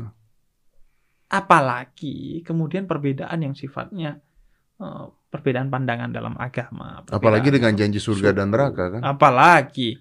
[1.27, 4.23] apalagi kemudian perbedaan yang sifatnya
[4.79, 7.03] eh, perbedaan pandangan dalam agama.
[7.05, 9.01] Apalagi dengan janji surga dan neraka kan.
[9.03, 9.99] Apalagi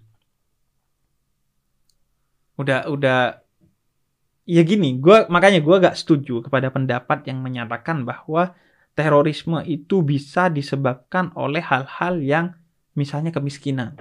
[2.55, 3.43] udah udah
[4.45, 8.53] ya gini, gua makanya gua gak setuju kepada pendapat yang menyatakan bahwa
[8.95, 12.47] terorisme itu bisa disebabkan oleh hal-hal yang
[12.95, 13.99] misalnya kemiskinan.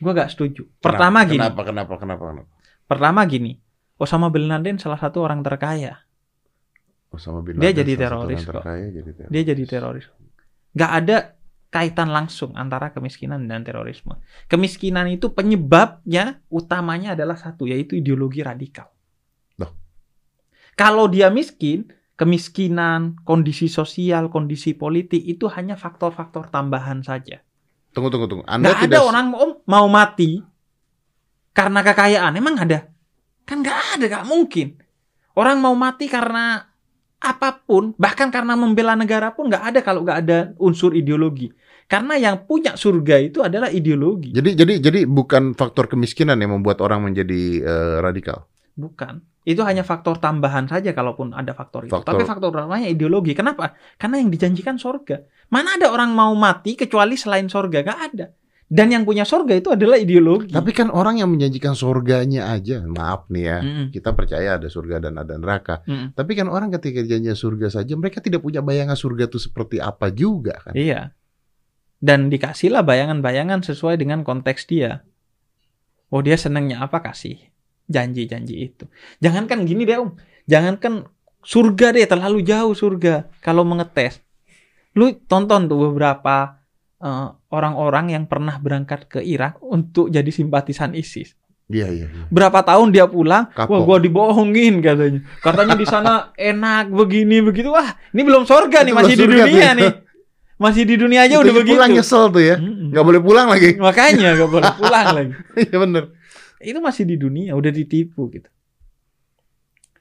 [0.00, 0.64] Gua gak setuju.
[0.80, 1.32] Pertama Kenapa?
[1.32, 2.50] gini, Kenapa kenapa kenapa kenapa?
[2.88, 3.52] pertama gini,
[4.00, 6.00] Osama bin Laden salah satu orang terkaya.
[7.12, 8.64] Osama bin Dia Laden jadi salah satu teroris orang kok.
[8.64, 9.32] terkaya, jadi teroris.
[9.32, 10.06] Dia jadi teroris.
[10.72, 11.16] Gak ada
[11.70, 14.18] kaitan langsung antara kemiskinan dan terorisme.
[14.50, 18.90] Kemiskinan itu penyebabnya utamanya adalah satu, yaitu ideologi radikal.
[19.54, 19.70] Loh.
[20.74, 21.86] Kalau dia miskin,
[22.18, 27.40] kemiskinan, kondisi sosial, kondisi politik itu hanya faktor-faktor tambahan saja.
[27.94, 28.44] Tunggu tunggu tunggu.
[28.46, 30.42] Anda tidak ada orang om mau mati
[31.54, 32.34] karena kekayaan.
[32.34, 32.86] Emang ada?
[33.46, 34.78] Kan nggak ada, nggak mungkin.
[35.34, 36.69] Orang mau mati karena
[37.20, 41.52] apa pun, bahkan karena membela negara pun nggak ada kalau nggak ada unsur ideologi.
[41.84, 46.80] Karena yang punya surga itu adalah ideologi, Jadi jadi jadi bukan faktor kemiskinan yang membuat
[46.80, 48.46] orang menjadi eh, radikal.
[48.72, 49.20] bukan.
[49.40, 51.92] Itu hanya faktor tambahan saja kalaupun ada faktor itu.
[51.92, 53.32] Faktor- Tapi faktor utamanya ideologi.
[53.32, 53.72] Kenapa?
[53.96, 55.16] Karena yang dijanjikan surga.
[55.48, 57.80] Mana ada orang mau mati kecuali selain surga?
[57.80, 58.26] Gak ada.
[58.70, 60.54] Dan yang punya surga itu adalah ideologi.
[60.54, 63.58] Tapi kan orang yang menjanjikan surganya aja, maaf nih ya.
[63.58, 63.86] Mm-mm.
[63.90, 65.82] Kita percaya ada surga dan ada neraka.
[65.90, 66.14] Mm-mm.
[66.14, 70.14] Tapi kan orang ketika janjian surga saja, mereka tidak punya bayangan surga itu seperti apa
[70.14, 70.78] juga kan.
[70.78, 71.10] Iya.
[71.98, 75.02] Dan dikasihlah bayangan-bayangan sesuai dengan konteks dia.
[76.14, 77.42] Oh dia senangnya apa kasih
[77.90, 78.86] janji-janji itu.
[79.18, 80.14] Jangankan gini deh om.
[80.46, 81.10] Jangankan
[81.42, 83.26] surga deh terlalu jauh surga.
[83.42, 84.22] Kalau mengetes.
[84.94, 86.59] Lu tonton tuh beberapa
[87.00, 91.34] eh, orang-orang yang pernah berangkat ke Irak untuk jadi simpatisan ISIS.
[91.70, 92.06] Iya iya.
[92.10, 92.26] iya.
[92.34, 93.70] Berapa tahun dia pulang, Kapok.
[93.70, 95.22] wah gua dibohongin katanya.
[95.38, 97.70] Katanya di sana enak begini begitu.
[97.70, 99.72] Wah, ini belum surga nih, masih di dunia ya.
[99.78, 99.92] nih.
[100.60, 102.04] Masih di dunia aja Itu udah pulang begitu.
[102.04, 102.56] nyesel tuh ya.
[102.60, 103.80] Nggak boleh pulang lagi.
[103.80, 105.32] Makanya gak boleh pulang lagi.
[105.64, 106.04] Iya bener.
[106.60, 108.50] Itu masih di dunia, udah ditipu gitu.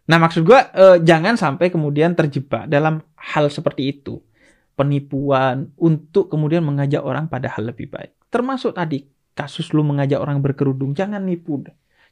[0.10, 4.20] Nah, maksud gua eh, jangan sampai kemudian terjebak dalam hal seperti itu.
[4.80, 8.16] Penipuan untuk kemudian mengajak orang pada hal lebih baik.
[8.32, 9.04] Termasuk tadi
[9.36, 11.60] kasus lu mengajak orang berkerudung, jangan nipu.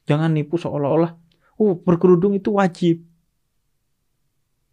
[0.04, 1.16] Jangan nipu seolah-olah
[1.64, 3.08] oh berkerudung itu wajib.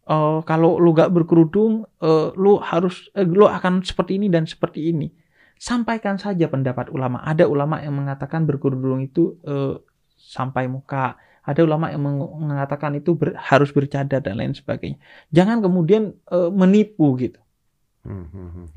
[0.04, 4.92] Eh, kalau lu gak berkerudung, eh, lu harus eh, lu akan seperti ini dan seperti
[4.92, 5.08] ini.
[5.56, 7.22] Sampaikan saja pendapat ulama.
[7.24, 9.80] Ada ulama yang mengatakan berkerudung itu eh,
[10.18, 11.16] sampai muka.
[11.44, 15.00] Ada ulama yang meng- mengatakan itu ber- harus bercadar dan lain sebagainya.
[15.32, 17.40] Jangan kemudian eh, menipu gitu.
[17.40, 17.42] Hmm, hmm, hmm, hmm.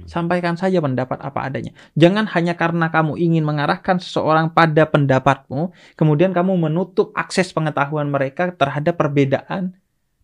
[0.07, 1.75] Sampaikan saja pendapat apa adanya.
[1.99, 8.55] Jangan hanya karena kamu ingin mengarahkan seseorang pada pendapatmu, kemudian kamu menutup akses pengetahuan mereka
[8.55, 9.75] terhadap perbedaan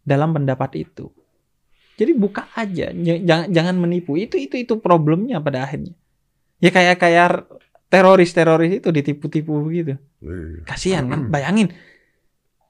[0.08, 1.12] dalam pendapat itu.
[2.00, 4.16] Jadi buka aja, jangan jangan menipu.
[4.16, 5.94] Itu itu itu problemnya pada akhirnya.
[6.64, 7.46] Ya kayak kayak
[7.92, 10.00] teroris-teroris itu ditipu-tipu begitu.
[10.24, 10.64] Iya.
[10.66, 11.28] Kasihan kan?
[11.34, 11.70] Bayangin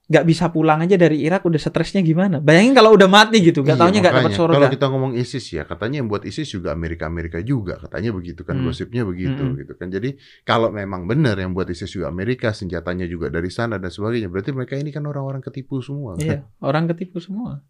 [0.04, 2.44] nggak bisa pulang aja dari Irak udah stresnya gimana?
[2.44, 4.56] Bayangin kalau udah mati gitu, nggak Iya, taunya nggak dapat surga.
[4.60, 8.60] Kalau kita ngomong ISIS ya, katanya yang buat ISIS juga Amerika-Amerika juga, katanya begitu kan
[8.60, 8.68] Hmm.
[8.68, 9.56] gosipnya begitu Hmm.
[9.56, 9.88] gitu kan.
[9.88, 14.28] Jadi kalau memang benar yang buat ISIS juga Amerika, senjatanya juga dari sana dan sebagainya,
[14.28, 16.20] berarti mereka ini kan orang-orang ketipu semua.
[16.20, 16.22] kan?
[16.22, 17.64] Iya, orang ketipu semua.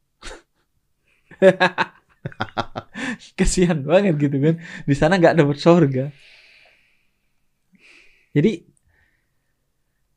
[3.37, 4.55] Kesian banget gitu kan.
[4.89, 6.05] Di sana nggak dapat surga.
[8.33, 8.72] Jadi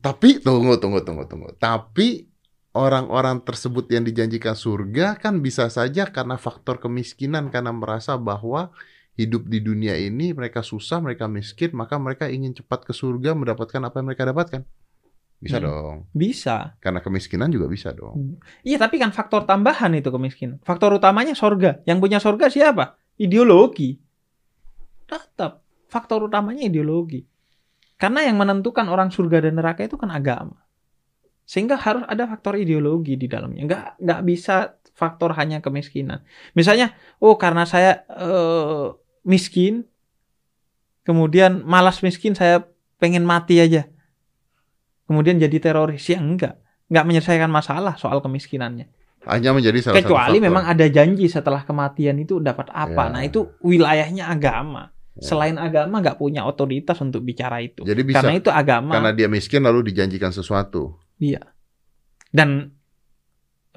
[0.06, 1.50] Tapi tunggu, tunggu, tunggu, tunggu.
[1.58, 2.30] Tapi
[2.76, 8.70] orang-orang tersebut yang dijanjikan surga kan bisa saja karena faktor kemiskinan karena merasa bahwa
[9.16, 13.80] hidup di dunia ini mereka susah, mereka miskin, maka mereka ingin cepat ke surga mendapatkan
[13.82, 14.62] apa yang mereka dapatkan.
[15.36, 15.66] Bisa Hmm.
[15.68, 15.96] dong.
[16.16, 16.56] bisa.
[16.80, 18.40] Karena kemiskinan juga bisa dong.
[18.64, 20.64] Iya, tapi kan faktor tambahan itu kemiskinan.
[20.64, 21.84] Faktor utamanya surga.
[21.84, 22.96] Yang punya surga siapa?
[23.20, 24.00] Ideologi.
[25.04, 25.60] Tetap
[25.92, 27.20] faktor utamanya ideologi.
[27.96, 30.60] Karena yang menentukan orang surga dan neraka itu kan agama.
[31.48, 33.64] Sehingga harus ada faktor ideologi di dalamnya.
[33.64, 36.20] Nggak, nggak bisa faktor hanya kemiskinan.
[36.52, 36.92] Misalnya,
[37.24, 38.92] oh karena saya eh,
[39.24, 39.88] miskin,
[41.08, 42.68] kemudian malas miskin, saya
[43.00, 43.88] pengen mati aja.
[45.06, 46.04] Kemudian jadi teroris.
[46.10, 46.60] Ya enggak.
[46.90, 48.90] Nggak menyelesaikan masalah soal kemiskinannya.
[49.26, 50.46] Hanya menjadi salah satu Kecuali faktor.
[50.50, 53.10] memang ada janji setelah kematian itu dapat apa.
[53.10, 53.12] Ya.
[53.14, 54.95] Nah itu wilayahnya agama.
[55.16, 55.32] Ya.
[55.32, 57.80] Selain agama nggak punya otoritas untuk bicara itu.
[57.88, 58.92] Jadi bisa Karena itu agama.
[59.00, 61.00] karena dia miskin lalu dijanjikan sesuatu.
[61.16, 61.40] Iya.
[62.28, 62.68] Dan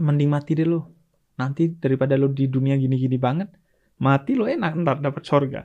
[0.04, 0.92] mending mati deh lo.
[1.40, 3.48] Nanti daripada lo di dunia gini-gini banget,
[4.04, 5.62] mati lo enak ntar dapat sorga.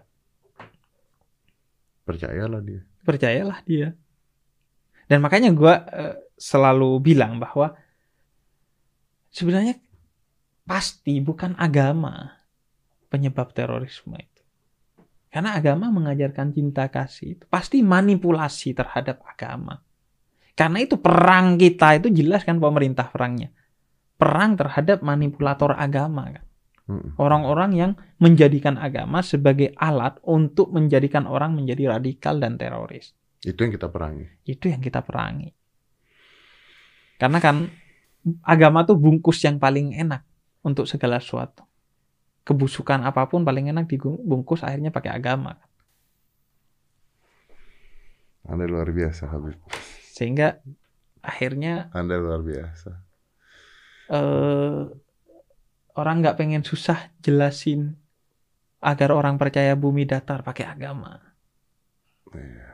[2.07, 2.83] Percayalah dia.
[3.03, 3.89] Percayalah dia.
[5.11, 7.75] Dan makanya gua eh, selalu bilang bahwa
[9.35, 9.75] sebenarnya
[10.65, 12.31] pasti bukan agama
[13.11, 14.34] penyebab terorisme itu.
[15.35, 19.83] Karena agama mengajarkan cinta kasih itu pasti manipulasi terhadap agama.
[20.55, 23.51] Karena itu perang kita itu jelas kan pemerintah perangnya.
[24.15, 26.47] Perang terhadap manipulator agama kan.
[27.19, 33.11] Orang-orang yang menjadikan agama sebagai alat untuk menjadikan orang menjadi radikal dan teroris.
[33.43, 34.27] Itu yang kita perangi.
[34.47, 35.51] Itu yang kita perangi.
[37.19, 37.67] Karena kan
[38.47, 40.23] agama tuh bungkus yang paling enak
[40.63, 41.67] untuk segala sesuatu.
[42.45, 45.57] Kebusukan apa pun paling enak dibungkus akhirnya pakai agama.
[48.45, 49.57] Anda luar biasa, Habib.
[50.13, 50.61] Sehingga
[51.25, 52.91] akhirnya Anda luar biasa.
[54.13, 54.81] eh,
[55.97, 57.97] orang nggak pengen susah jelasin
[58.85, 61.17] agar orang percaya bumi datar pakai agama.
[62.37, 62.69] Iya.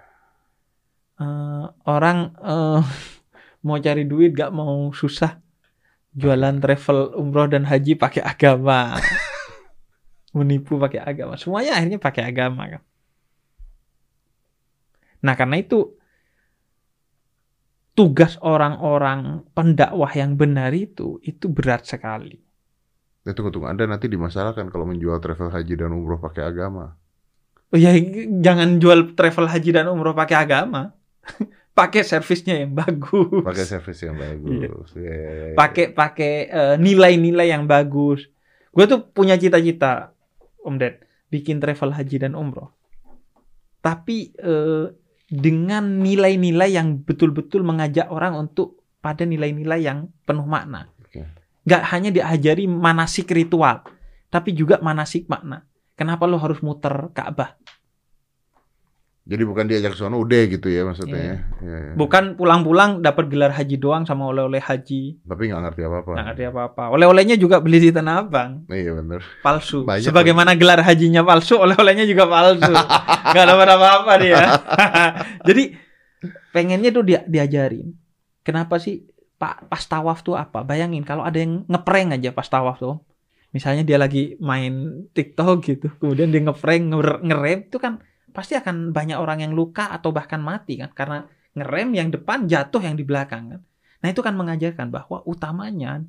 [1.20, 2.82] Eh, orang eh,
[3.66, 5.36] mau cari duit gak mau susah
[6.10, 8.98] jualan travel umroh dan haji pakai agama
[10.30, 12.82] menipu pakai agama semuanya akhirnya pakai agama kan
[15.20, 15.98] nah karena itu
[17.92, 22.40] tugas orang-orang pendakwah yang benar itu itu berat sekali
[23.20, 23.68] Eh, tunggu, tunggu.
[23.68, 26.96] Anda nanti dimasalahkan kalau menjual travel haji dan umroh pakai agama.
[27.68, 27.92] oh ya
[28.40, 30.96] jangan jual travel haji dan umroh pakai agama
[31.78, 34.96] pakai servisnya yang bagus Pakai servis yang bagus.
[34.96, 35.52] Iya.
[35.52, 38.24] pakai pakai eh, nilai-nilai yang bagus.
[38.72, 40.16] Gue tuh punya cita-cita,
[40.64, 42.70] Om Ded, bikin travel haji dan umroh.
[43.80, 44.86] Tapi eh,
[45.30, 50.90] dengan nilai-nilai yang betul-betul mengajak orang untuk pada nilai-nilai yang penuh makna.
[51.00, 51.24] Oke.
[51.64, 53.86] Gak hanya diajari manasik ritual,
[54.28, 55.64] tapi juga manasik makna.
[55.96, 57.56] Kenapa lo harus muter Ka'bah?
[59.20, 61.20] Jadi bukan diajak sana udah gitu ya maksudnya.
[61.20, 61.36] ya.
[61.60, 61.92] Iya, iya.
[61.94, 65.20] Bukan pulang-pulang dapat gelar haji doang sama oleh-oleh haji.
[65.22, 66.10] Tapi nggak ngerti apa-apa.
[66.16, 66.82] Nggak ngerti apa-apa.
[66.90, 68.64] Oleh-olehnya juga beli di Tanah Abang.
[68.66, 69.20] Iya bener.
[69.44, 69.84] palsu.
[69.88, 72.72] Banyak Sebagaimana gelar hajinya palsu, oleh-olehnya juga palsu.
[73.36, 74.40] Gak dapat apa-apa dia.
[75.48, 75.76] Jadi
[76.50, 77.92] pengennya tuh dia diajarin.
[78.42, 79.04] Kenapa sih
[79.36, 80.64] Pak pas tawaf tuh apa?
[80.64, 83.00] Bayangin kalau ada yang ngeprank aja pas tawaf tuh.
[83.50, 87.98] Misalnya dia lagi main TikTok gitu, kemudian dia ngeprank nger- ngerem itu kan
[88.30, 92.78] pasti akan banyak orang yang luka atau bahkan mati kan karena ngerem yang depan jatuh
[92.78, 93.60] yang di belakang kan.
[94.00, 96.00] Nah, itu kan mengajarkan bahwa utamanya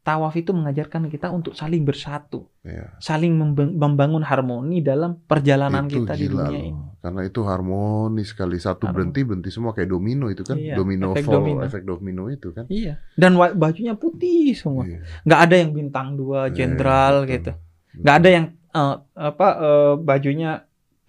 [0.00, 2.96] tawaf itu mengajarkan kita untuk saling bersatu, Ya.
[2.98, 3.36] saling
[3.76, 6.64] membangun harmoni dalam perjalanan itu kita di gila dunia loh.
[6.64, 6.82] ini.
[6.98, 8.56] Karena itu harmonis sekali.
[8.56, 8.96] Satu Harmoni.
[8.96, 10.56] berhenti berhenti semua kayak domino itu kan.
[10.56, 11.60] Iya, domino efek fall, domino.
[11.62, 12.64] efek domino itu kan.
[12.66, 12.94] Iya.
[13.14, 14.88] Dan bajunya putih semua.
[14.88, 15.04] Iya.
[15.22, 17.32] nggak ada yang bintang dua Iya, jenderal betul.
[17.36, 17.52] gitu
[17.90, 20.50] nggak ada yang eh, apa eh, bajunya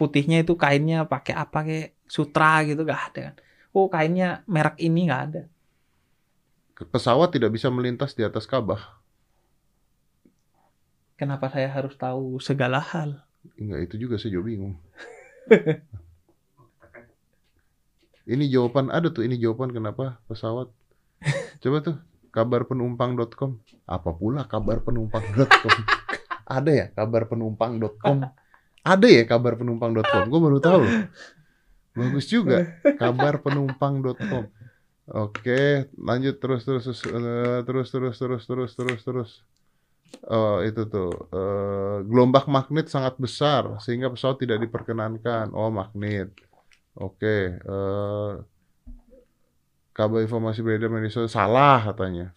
[0.01, 3.35] putihnya itu kainnya pakai apa kayak sutra gitu nggak ada kan
[3.77, 5.43] oh kainnya merek ini nggak ada
[6.81, 8.97] Pesawat tidak bisa melintas di atas Ka'bah.
[11.13, 13.21] kenapa saya harus tahu segala hal
[13.57, 14.75] Enggak, itu juga saya juga bingung.
[18.29, 20.69] ini jawaban ada tuh, ini jawaban kenapa pesawat.
[21.61, 21.97] Coba tuh
[22.29, 23.57] kabar penumpang.com.
[23.89, 25.73] Apa pula kabar penumpang.com?
[26.57, 28.17] ada ya kabar penumpang.com?
[28.81, 30.23] Ada ya kabar penumpang.com?
[30.25, 30.83] Gue baru tahu.
[31.91, 34.49] Bagus juga kabar penumpang.com.
[35.11, 39.31] Oke, lanjut terus terus terus eh, terus terus terus terus terus terus.
[40.23, 45.51] Oh, itu tuh eh, gelombang magnet sangat besar sehingga pesawat tidak diperkenankan.
[45.51, 46.31] Oh, magnet.
[46.95, 48.31] Oke, eh,
[49.91, 52.31] kabar informasi beredar media sosial salah katanya.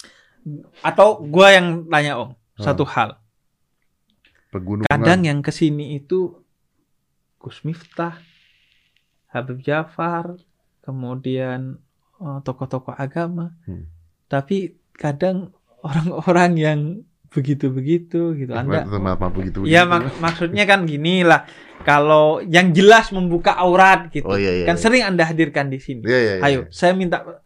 [0.84, 2.62] atau gua yang tanya om Hmm.
[2.62, 3.16] satu hal
[4.55, 4.87] Pegunungan.
[4.87, 6.39] kadang yang ke sini itu
[7.37, 8.23] Gus Miftah
[9.29, 10.39] Habib Jafar
[10.81, 11.83] kemudian
[12.23, 13.91] eh, tokoh-tokoh agama Hmm.
[14.31, 15.51] tapi kadang
[15.83, 16.81] orang-orang yang
[17.29, 19.67] begitu-begitu gitu anda maaf, begitu.
[19.67, 21.43] Ya mak- maksudnya kan gini lah.
[21.83, 24.31] Kalau yang jelas membuka aurat gitu.
[24.31, 24.65] Oh iya iya.
[24.71, 24.83] kan iya.
[24.87, 26.07] sering Anda hadirkan di sini.
[26.07, 26.43] Iya, iya, iya.
[26.47, 27.43] Ayo, saya minta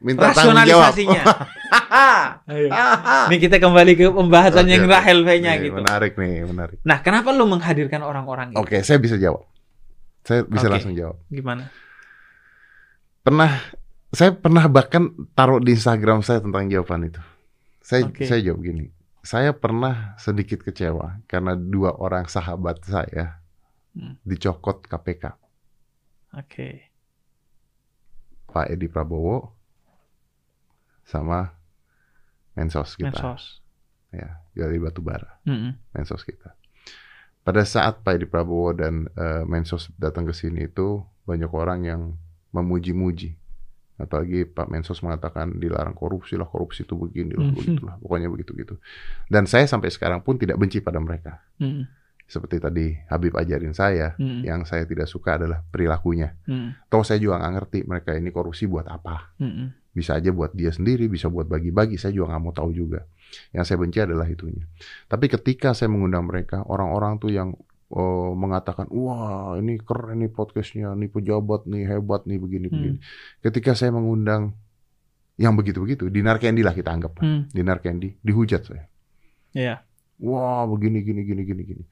[0.00, 1.22] minta rasionalisasinya.
[2.50, 2.66] Ayo.
[3.30, 4.92] Ini kita kembali ke pembahasan Oke, yang oke.
[4.92, 5.78] Rahel V-nya Nih, gitu.
[5.78, 6.78] Menarik nih, menarik.
[6.82, 8.58] Nah, kenapa lu menghadirkan orang-orang itu?
[8.58, 9.46] Oke, saya bisa jawab.
[10.26, 10.72] Saya bisa Oke.
[10.74, 11.16] langsung jawab.
[11.30, 11.70] Gimana?
[13.22, 13.52] Pernah
[14.10, 17.22] saya pernah bahkan taruh di Instagram saya tentang jawaban itu.
[17.78, 18.26] Saya Oke.
[18.26, 18.90] saya jawab gini.
[19.20, 23.36] Saya pernah sedikit kecewa karena dua orang sahabat saya
[23.90, 24.14] Hmm.
[24.22, 25.34] dicokot KPK.
[26.38, 26.68] Oke.
[28.46, 29.50] Pak Edi Prabowo
[31.10, 31.58] sama
[32.54, 33.10] Mensos kita.
[33.10, 33.58] Mensos.
[34.10, 35.38] Ya, dari Batubara.
[35.46, 35.74] Mm-mm.
[35.94, 36.54] Mensos kita.
[37.40, 42.02] Pada saat Pak Edi Prabowo dan eh, Mensos datang ke sini itu banyak orang yang
[42.50, 43.38] memuji-muji.
[44.00, 47.54] Apalagi Pak Mensos mengatakan dilarang korupsi lah, korupsi itu begini lah, Mhm.
[47.54, 48.80] begitulah, pokoknya begitu-gitu.
[49.28, 51.44] Dan saya sampai sekarang pun tidak benci pada mereka.
[51.60, 51.84] Mm-mm.
[52.24, 54.40] Seperti tadi Habib ajarin saya, Mm-mm.
[54.46, 56.32] yang saya tidak suka adalah perilakunya.
[56.48, 56.88] Mm-mm.
[56.88, 59.36] Toh saya juga nggak ngerti mereka ini korupsi buat apa.
[59.36, 59.68] Mm-mm.
[59.90, 61.98] Bisa aja buat dia sendiri, bisa buat bagi-bagi.
[61.98, 63.02] Saya juga nggak mau tahu juga.
[63.50, 64.64] Yang saya benci adalah itunya.
[65.10, 67.58] Tapi ketika saya mengundang mereka, orang-orang tuh yang
[67.90, 72.98] oh, mengatakan, wah ini keren nih podcastnya, nih pejabat nih hebat nih begini-begini.
[73.42, 74.54] Ketika saya mengundang
[75.40, 77.18] yang begitu-begitu, Dinar Candy lah kita anggap.
[77.18, 77.50] Mm.
[77.50, 78.84] Dinar Candy, dihujat saya.
[79.50, 79.82] Iya.
[80.20, 81.84] Wah begini, gini, gini, gini, gini.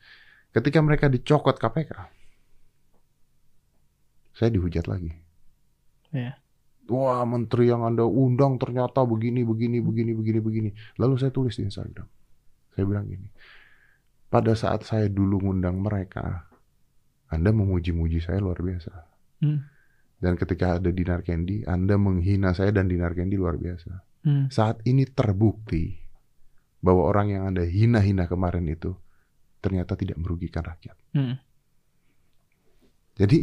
[0.54, 1.92] Ketika mereka dicokot KPK,
[4.38, 5.10] saya dihujat lagi.
[6.14, 6.38] Iya.
[6.88, 10.70] Wah, menteri yang Anda undang ternyata begini, begini, begini, begini, begini.
[10.96, 12.08] Lalu saya tulis di Instagram.
[12.72, 13.28] Saya bilang gini.
[14.28, 16.48] Pada saat saya dulu ngundang mereka,
[17.28, 18.92] Anda memuji-muji saya luar biasa.
[19.44, 19.60] Hmm.
[20.18, 24.02] Dan ketika ada Dinar Candy, Anda menghina saya dan Dinar Candy luar biasa.
[24.26, 24.50] Mm.
[24.50, 25.94] Saat ini terbukti
[26.82, 28.98] bahwa orang yang Anda hina-hina kemarin itu
[29.62, 30.98] ternyata tidak merugikan rakyat.
[31.14, 31.38] Mm.
[33.14, 33.38] Jadi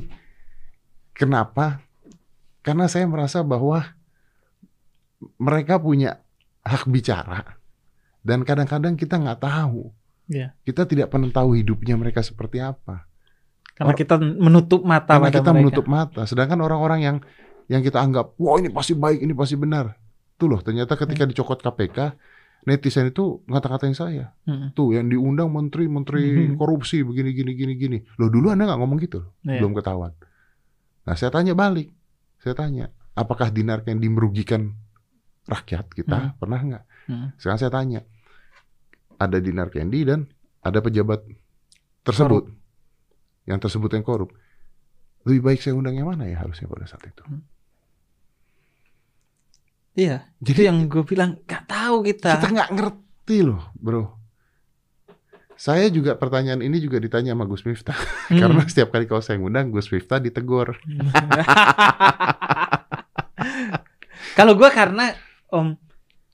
[1.16, 1.80] kenapa?
[2.66, 3.86] Karena saya merasa bahwa
[5.38, 6.22] mereka punya
[6.62, 7.62] hak bicara
[8.22, 9.94] dan kadang-kadang kita nggak tahu.
[10.26, 10.58] Iya.
[10.66, 13.06] Kita tidak pernah tahu hidupnya mereka seperti apa.
[13.78, 15.60] Karena Or- kita menutup mata Karena kita mereka.
[15.62, 16.22] menutup mata.
[16.26, 17.18] Sedangkan orang-orang yang
[17.66, 19.94] yang kita anggap, wah ini pasti baik, ini pasti benar.
[20.36, 22.14] Tuh loh, ternyata ketika dicokot KPK,
[22.64, 24.34] netizen itu ngata-ngatain saya.
[24.46, 24.74] Mm.
[24.74, 26.58] Tuh yang diundang menteri-menteri Mhm.
[26.58, 27.98] korupsi begini gini gini gini.
[28.18, 29.30] Loh dulu Anda nggak ngomong gitu loh.
[29.44, 29.62] Iya.
[29.62, 30.14] belum ketahuan.
[31.06, 31.94] Nah, saya tanya balik.
[32.46, 34.78] Saya tanya, apakah dinar yang merugikan
[35.50, 36.14] rakyat kita?
[36.14, 36.32] Hmm.
[36.38, 36.84] Pernah nggak?
[37.10, 37.28] Hmm.
[37.42, 38.06] Sekarang saya tanya,
[39.18, 40.30] ada dinar candy dan
[40.62, 41.26] ada pejabat
[42.06, 42.54] tersebut
[43.50, 44.30] yang tersebut yang korup.
[45.26, 47.26] Lebih baik saya undang yang mana ya harusnya pada saat itu?
[49.98, 50.30] Iya.
[50.38, 52.30] Jadi Itu yang gue bilang gak tahu kita.
[52.38, 54.22] kita nggak ngerti loh, bro.
[55.56, 57.96] Saya juga pertanyaan ini juga ditanya sama Gus Miftah
[58.30, 58.40] Hmm.
[58.40, 60.76] karena setiap kali kalau saya ngundang Gus Miftah ditegur.
[64.36, 65.16] Kalau gue karena
[65.50, 65.76] om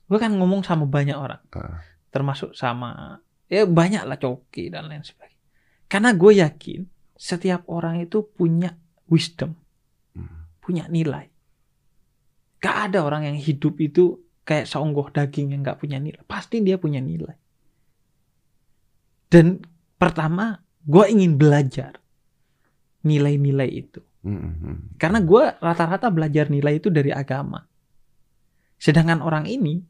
[0.07, 1.80] gue kan ngomong sama banyak orang Ah.
[2.09, 5.39] termasuk sama ya banyak lah coki dan lain sebagainya
[5.86, 6.82] karena gue yakin
[7.13, 9.55] setiap orang itu punya wisdom
[10.11, 10.49] Hmm.
[10.59, 11.32] punya nilai
[12.57, 16.76] gak ada orang yang hidup itu kayak seonggoh daging yang gak punya nilai pasti dia
[16.76, 17.38] punya nilai
[19.32, 19.64] dan
[19.96, 21.98] pertama gue ingin belajar
[23.02, 24.78] nilai-nilai itu Hmm, hmm, hmm.
[25.02, 27.66] karena gue rata-rata belajar nilai itu dari agama.
[28.78, 29.82] Sedangkan orang ini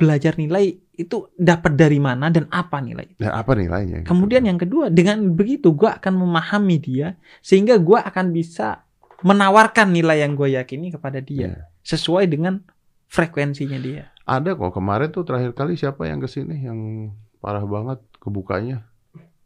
[0.00, 3.20] belajar nilai itu dapat dari mana dan apa nilai itu.
[3.20, 4.00] Dan apa nilainya?
[4.00, 4.08] gitu?
[4.08, 8.80] Kemudian yang kedua, dengan begitu gue akan memahami dia sehingga gue akan bisa
[9.20, 11.56] menawarkan nilai yang gue yakini kepada dia Iya.
[11.84, 12.64] sesuai dengan
[13.12, 14.08] frekuensinya dia.
[14.24, 17.12] Ada kok kemarin tuh terakhir kali siapa yang ke sini yang
[17.44, 18.86] parah banget kebukanya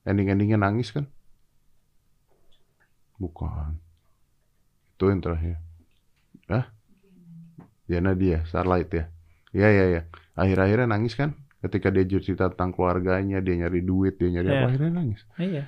[0.04, 1.08] ending-endingnya nangis kan?
[3.16, 3.80] Bukan.
[4.96, 5.56] Itu yang terakhir.
[6.46, 6.68] Hah?
[7.88, 9.04] Diana dia, Starlight ya.
[9.56, 10.02] Iya iya iya.
[10.36, 11.32] Akhir-akhirnya nangis kan?
[11.64, 14.56] Ketika dia cerita tentang keluarganya, dia nyari duit, dia nyari Iya.
[14.60, 15.20] apa akhirnya nangis.
[15.40, 15.64] Iya.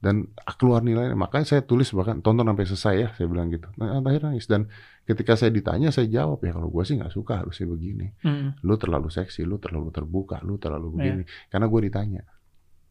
[0.00, 1.16] Dan ah, keluar nilainya.
[1.16, 3.68] Makanya saya tulis bahkan tonton sampai selesai ya, saya bilang gitu.
[3.76, 4.68] Nah, akhirnya nangis dan
[5.04, 8.74] ketika saya ditanya saya jawab ya kalau gua sih nggak suka harusnya begini Mm, lu
[8.78, 10.96] terlalu seksi, lu terlalu terbuka, lu terlalu Iya.
[10.96, 11.22] begini.
[11.48, 12.22] Karena gue ditanya.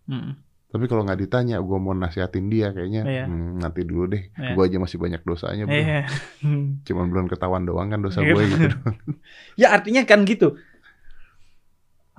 [0.10, 0.34] Mm.
[0.70, 3.26] Tapi kalau nggak ditanya, gue mau nasihatin dia kayaknya Iya.
[3.26, 4.30] "Hmm, nanti dulu deh.
[4.38, 4.54] Iya.
[4.54, 5.74] Gue aja masih banyak dosanya, bro.
[5.74, 6.06] Iya.
[6.86, 8.38] Cuman belum ketahuan doang kan dosa Iya.
[8.38, 8.68] gue gitu.
[9.58, 10.62] ya artinya kan gitu.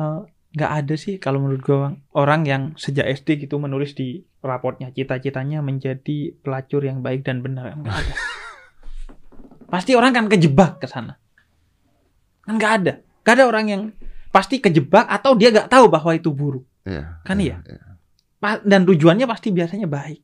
[0.03, 0.21] Eh,
[0.51, 1.79] nggak ada sih kalau menurut gue
[2.11, 7.71] orang yang sejak SD gitu menulis di raportnya cita-citanya menjadi pelacur yang baik dan benar
[7.79, 8.15] nggak ada.
[9.73, 11.15] pasti orang kan kejebak ke sana.
[12.43, 12.93] Kan nggak ada.
[13.23, 13.83] Gak ada orang yang
[14.35, 16.67] pasti kejebak atau dia nggak tahu bahwa itu buruk.
[16.91, 17.23] Iya.
[17.23, 17.63] Kan iya?
[17.63, 17.97] iya.
[18.37, 20.21] Pa- Dan tujuannya pasti biasanya baik.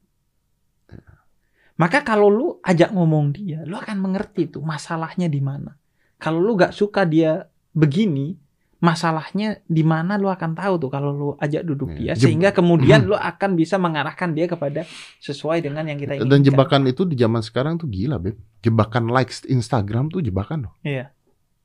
[1.76, 5.76] Maka kalau lu ajak ngomong dia, lu akan mengerti tuh masalahnya di mana.
[6.16, 7.44] Kalau lu gak suka dia
[7.76, 8.32] begini,
[8.80, 11.96] masalahnya di mana lu akan tahu tuh kalau lu ajak duduk Iya.
[11.96, 14.88] dia sehingga kemudian lu akan bisa mengarahkan dia kepada
[15.20, 16.32] sesuai dengan yang kita inginkan.
[16.32, 18.40] Dan jebakan itu di zaman sekarang tuh gila, Beb.
[18.64, 20.74] Jebakan likes Instagram tuh jebakan loh.
[20.80, 21.12] Iya.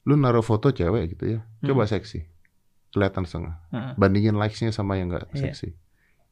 [0.03, 1.47] Lu naruh foto cewek gitu ya.
[1.63, 1.91] Coba Hmm.
[1.95, 2.19] seksi.
[2.91, 3.53] Kelihatan setengah.
[3.69, 3.91] Heeh.
[3.95, 5.49] Bandingin likes-nya sama yang nggak Iya.
[5.49, 5.67] seksi.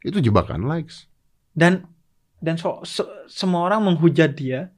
[0.01, 1.07] Itu jebakan likes.
[1.51, 1.84] Dan
[2.38, 4.70] dan so- so- semua orang menghujat dia.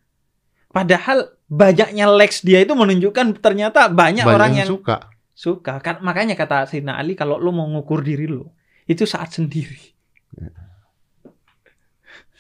[0.68, 4.96] Padahal banyaknya likes dia itu menunjukkan ternyata banyak, Banyak orang yang yang suka.
[5.32, 8.48] suka kan makanya kata Sayyidina Ali kalau lu mau ngukur diri lu
[8.86, 9.92] itu saat sendiri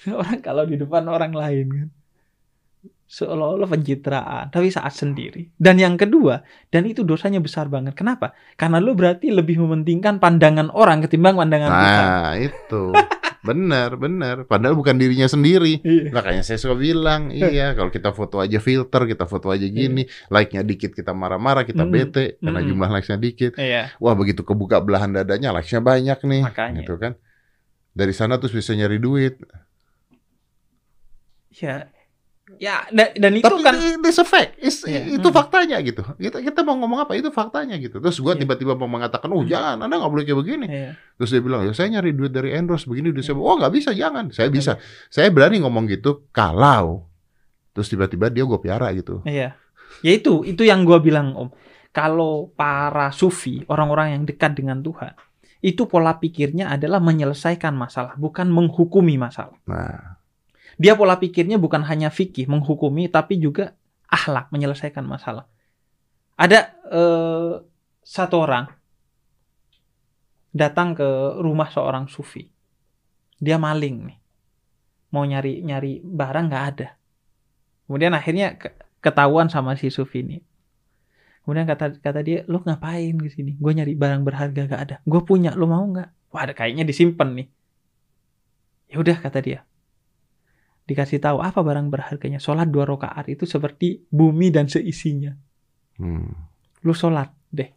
[0.07, 1.87] orang kalau di depan orang lain kan
[3.11, 6.39] seolah-olah pencitraan tapi saat sendiri dan yang kedua
[6.71, 11.67] dan itu dosanya besar banget kenapa karena lu berarti lebih mementingkan pandangan orang ketimbang pandangan
[11.69, 12.83] Tuhan Nah, itu.
[13.41, 14.45] Bener, bener.
[14.45, 15.81] Padahal bukan dirinya sendiri.
[15.81, 16.13] Iya.
[16.13, 20.61] Makanya saya suka bilang, iya kalau kita foto aja filter, kita foto aja gini, like-nya
[20.61, 21.89] dikit kita marah-marah, kita Hmm.
[21.89, 22.69] bete karena Hmm.
[22.69, 23.57] jumlah likes-nya dikit.
[23.57, 26.85] Iya, Wah begitu kebuka belahan dadanya, likes-nya banyak nih, Makanya.
[26.85, 27.17] gitu kan.
[27.91, 29.41] Dari sana terus bisa nyari duit.
[31.51, 31.89] ya,
[32.61, 33.73] ya da- dan itu Tapi kan
[34.05, 35.17] it's a fact, It's- Iya.
[35.17, 35.33] itu Hmm.
[35.33, 36.05] faktanya gitu.
[36.05, 37.97] Kita kita mau ngomong apa itu faktanya gitu.
[37.97, 38.45] Terus gua Iya.
[38.45, 39.49] tiba-tiba mau mengatakan, oh Hmm.
[39.49, 40.65] jangan, anda nggak boleh kayak begini.
[40.69, 40.91] Iya.
[41.17, 43.89] Terus dia bilang, ya saya nyari duit dari endorse begini, duit saya, oh nggak bisa,
[43.91, 44.29] jangan.
[44.29, 44.77] Saya bisa.
[45.09, 47.09] Saya berani ngomong gitu kalau
[47.73, 49.25] terus tiba-tiba dia gue piara gitu.
[49.25, 49.57] Iya.
[49.99, 51.49] Ya itu, itu yang gua bilang Om.
[51.89, 55.11] Kalau para sufi, orang-orang yang dekat dengan Tuhan,
[55.59, 59.57] itu pola pikirnya adalah menyelesaikan masalah, bukan menghukumi masalah.
[59.67, 60.20] Nah,
[60.81, 63.77] Dia pola pikirnya bukan hanya fikih, menghukumi, tapi juga
[64.09, 65.45] akhlak, menyelesaikan masalah.
[66.41, 67.53] Ada eh,
[68.01, 68.65] satu orang
[70.49, 72.49] datang ke rumah seorang sufi.
[73.37, 74.17] Dia maling nih.
[75.13, 76.89] Mau nyari-nyari barang nggak ada.
[77.85, 78.73] Kemudian akhirnya ke-
[79.05, 80.41] ketahuan sama si sufi ini.
[81.45, 83.57] Kemudian kata kata dia, lo ngapain di sini?
[83.57, 84.95] Gue nyari barang berharga gak ada.
[85.09, 86.29] Gue punya, lo mau nggak?
[86.31, 87.47] Wah, ada kayaknya disimpan nih.
[88.93, 89.59] Ya udah kata dia.
[90.91, 92.43] Dikasih tahu apa barang berharganya.
[92.43, 95.31] Sholat dua rakaat itu seperti bumi dan seisinya.
[95.95, 96.83] hmm.
[96.83, 97.71] Lu sholat deh.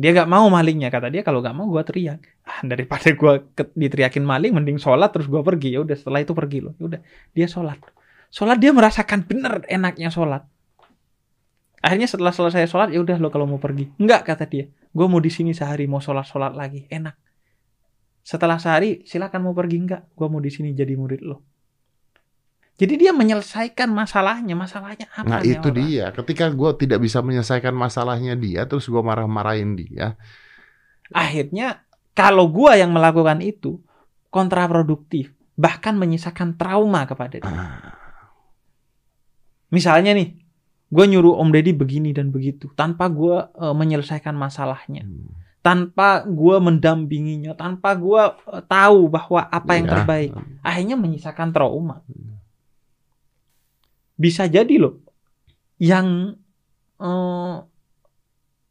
[0.00, 2.18] Dia gak mau malingnya kata dia kalau gak mau gua teriak.
[2.42, 5.76] Ah, daripada gua ke- diteriakin maling mending sholat terus gua pergi.
[5.76, 6.74] Ya udah setelah itu pergi loh.
[6.80, 7.00] Ya udah
[7.36, 7.78] dia sholat.
[8.34, 10.42] Sholat dia merasakan bener enaknya sholat.
[11.84, 13.92] Akhirnya setelah selesai sholat ya udah lo kalau mau pergi.
[14.00, 14.72] Enggak kata dia.
[14.90, 17.14] Gua mau di sini sehari mau sholat sholat lagi enak.
[18.24, 20.02] Setelah sehari silakan mau pergi enggak.
[20.16, 21.44] Gua mau di sini jadi murid lo.
[22.80, 24.56] Jadi dia menyelesaikan masalahnya.
[24.56, 25.76] Masalahnya apa Nah itu orang?
[25.76, 26.04] dia.
[26.10, 30.16] Ketika gue tidak bisa menyelesaikan masalahnya dia, terus gue marah-marahin dia.
[31.10, 33.82] akhirnya kalau gua yang melakukan itu
[34.30, 37.98] kontraproduktif bahkan menyisakan trauma kepada dia Ah,
[39.68, 40.38] misalnya nih
[40.86, 45.34] gue nyuruh Om Deddy begini dan begitu tanpa gue uh, menyelesaikan masalahnya Hmm.
[45.60, 48.22] tanpa gue mendampinginya tanpa gue
[48.64, 49.92] tahu bahwa apa yang Iya.
[49.92, 50.30] terbaik
[50.62, 52.06] akhirnya menyisakan trauma
[54.20, 55.00] bisa jadi loh
[55.80, 56.36] yang
[57.00, 57.56] eh,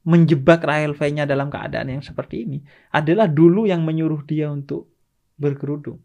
[0.05, 2.61] menjebak Rahel V-nya dalam keadaan yang seperti ini
[2.93, 4.93] adalah dulu yang menyuruh dia untuk
[5.41, 5.97] berkerudung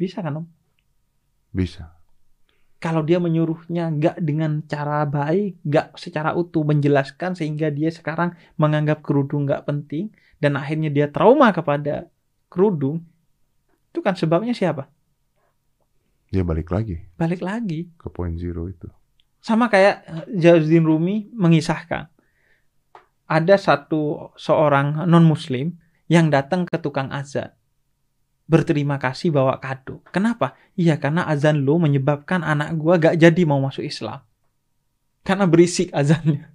[0.00, 0.46] bisa kan om
[1.52, 1.92] Bisa.
[2.80, 9.04] kalau dia menyuruhnya nggak dengan cara baik, nggak secara utuh menjelaskan sehingga dia sekarang menganggap
[9.04, 10.10] kerudung nggak penting
[10.42, 12.10] dan akhirnya dia trauma kepada
[12.50, 13.06] kerudung,
[13.94, 14.90] itu kan sebabnya siapa?
[16.32, 18.88] Dia balik lagi Balik lagi ke point zero itu.
[19.42, 22.08] sama kayak eh, Jalaluddin Rumi mengisahkan
[23.28, 25.76] ada satu seorang non Muslim
[26.08, 27.52] yang datang ke tukang azan
[28.52, 30.04] berterima kasih bawa kado.
[30.12, 30.52] Kenapa?
[30.76, 34.20] Iya karena azan lo menyebabkan anak gua gak jadi mau masuk Islam.
[35.24, 36.50] Karena berisik azannya.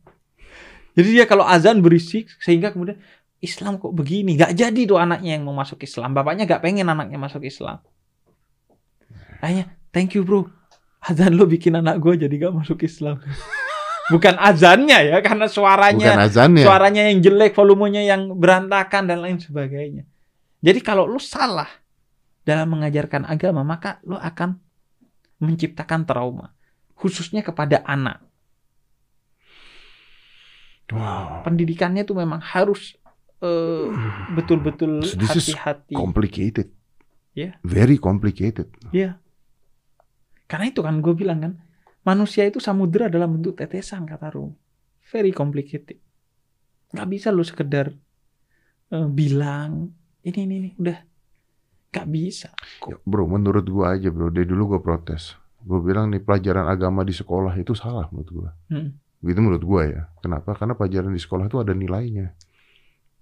[0.98, 3.00] Jadi dia kalau azan berisik sehingga kemudian
[3.40, 6.12] Islam kok begini, gak jadi tuh anaknya yang mau masuk Islam.
[6.12, 7.80] Bapaknya gak pengen anaknya masuk Islam.
[9.42, 10.50] Akhirnya, thank you bro.
[11.04, 13.22] Azan lo bikin anak gua jadi gak masuk Islam.
[14.08, 16.64] Bukan azannya ya, karena suaranya Bukan azannya.
[16.64, 20.08] suaranya yang jelek, volumenya yang berantakan dan lain sebagainya.
[20.64, 21.68] Jadi kalau lu salah
[22.48, 24.56] dalam mengajarkan agama, maka lu akan
[25.44, 26.56] menciptakan trauma,
[26.96, 28.24] khususnya kepada anak.
[30.88, 31.44] Wow.
[31.44, 32.96] Pendidikannya itu memang harus
[33.44, 33.92] eh,
[34.34, 35.94] betul-betul So this is hati-hati.
[36.00, 36.72] Complicated.
[37.36, 37.60] Iya.
[37.62, 38.72] Very complicated.
[38.96, 39.20] Iya.
[40.48, 41.54] Karena itu kan gue bilang kan,
[42.08, 44.56] manusia itu samudera dalam bentuk tetesan kata Rum.
[45.12, 46.00] Very complicated.
[46.96, 47.92] Gak bisa lu sekedar
[48.92, 49.92] eh, bilang
[50.24, 50.98] ini ini ini udah
[51.92, 52.52] gak bisa.
[52.88, 55.36] Ya, bro, menurut gua aja bro, dari dulu gua protes.
[55.64, 58.50] Gua bilang nih pelajaran agama di sekolah itu salah menurut gua.
[58.72, 58.96] Hmm.
[59.24, 60.02] Gitu menurut gua ya.
[60.24, 60.56] Kenapa?
[60.56, 62.32] Karena pelajaran di sekolah itu ada nilainya.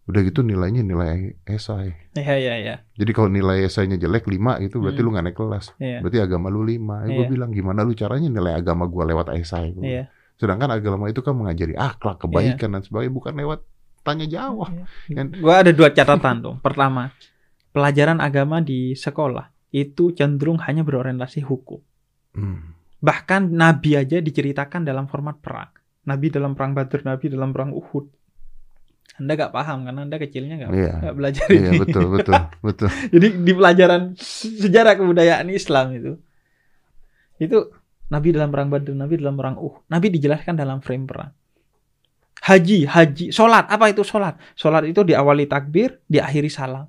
[0.05, 1.97] Udah gitu nilainya nilai esai.
[2.13, 2.75] Iya iya iya.
[2.93, 5.05] Jadi kalau nilai esainya jelek 5 itu berarti Hmm.
[5.05, 5.65] lu nggak naik kelas.
[5.77, 5.99] Iya.
[5.99, 7.03] Berarti agama lu 5.
[7.03, 7.31] Ya, gua Iya.
[7.31, 9.73] bilang gimana lu caranya nilai agama gua lewat esai.
[9.73, 10.03] Gua Iya.
[10.35, 13.59] Sedangkan agama itu kan mengajari akhlak, kebaikan dan sebagainya bukan lewat
[14.03, 14.69] tanya jawab.
[15.09, 16.55] Kan- Gue ada dua catatan tuh.
[16.61, 17.09] Pertama,
[17.71, 21.81] pelajaran agama di sekolah itu cenderung hanya berorientasi hukum.
[22.31, 22.77] Hmm.
[22.99, 25.71] Bahkan Nabi aja diceritakan dalam format perang.
[26.05, 28.05] Nabi dalam perang Badr, Nabi dalam perang Uhud.
[29.15, 31.79] Anda gak paham karena Anda kecilnya gak, nggak belajar Iya ini.
[31.87, 32.87] betul betul betul.
[33.15, 36.11] Jadi di pelajaran se- sejarah kebudayaan Islam itu,
[37.39, 37.57] itu
[38.11, 39.87] Nabi dalam perang Badr, Nabi dalam perang Uhud.
[39.87, 41.31] Nabi dijelaskan dalam frame perang.
[42.43, 43.65] Haji, haji, sholat.
[43.71, 44.37] Apa itu sholat?
[44.53, 46.85] Sholat itu diawali takbir, diakhiri salam.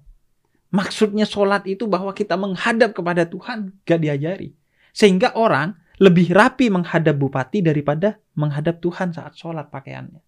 [0.75, 4.53] Maksudnya sholat itu bahwa kita menghadap kepada Tuhan, gak diajari.
[4.93, 10.21] Sehingga orang lebih rapi menghadap bupati daripada menghadap Tuhan saat sholat pakaiannya.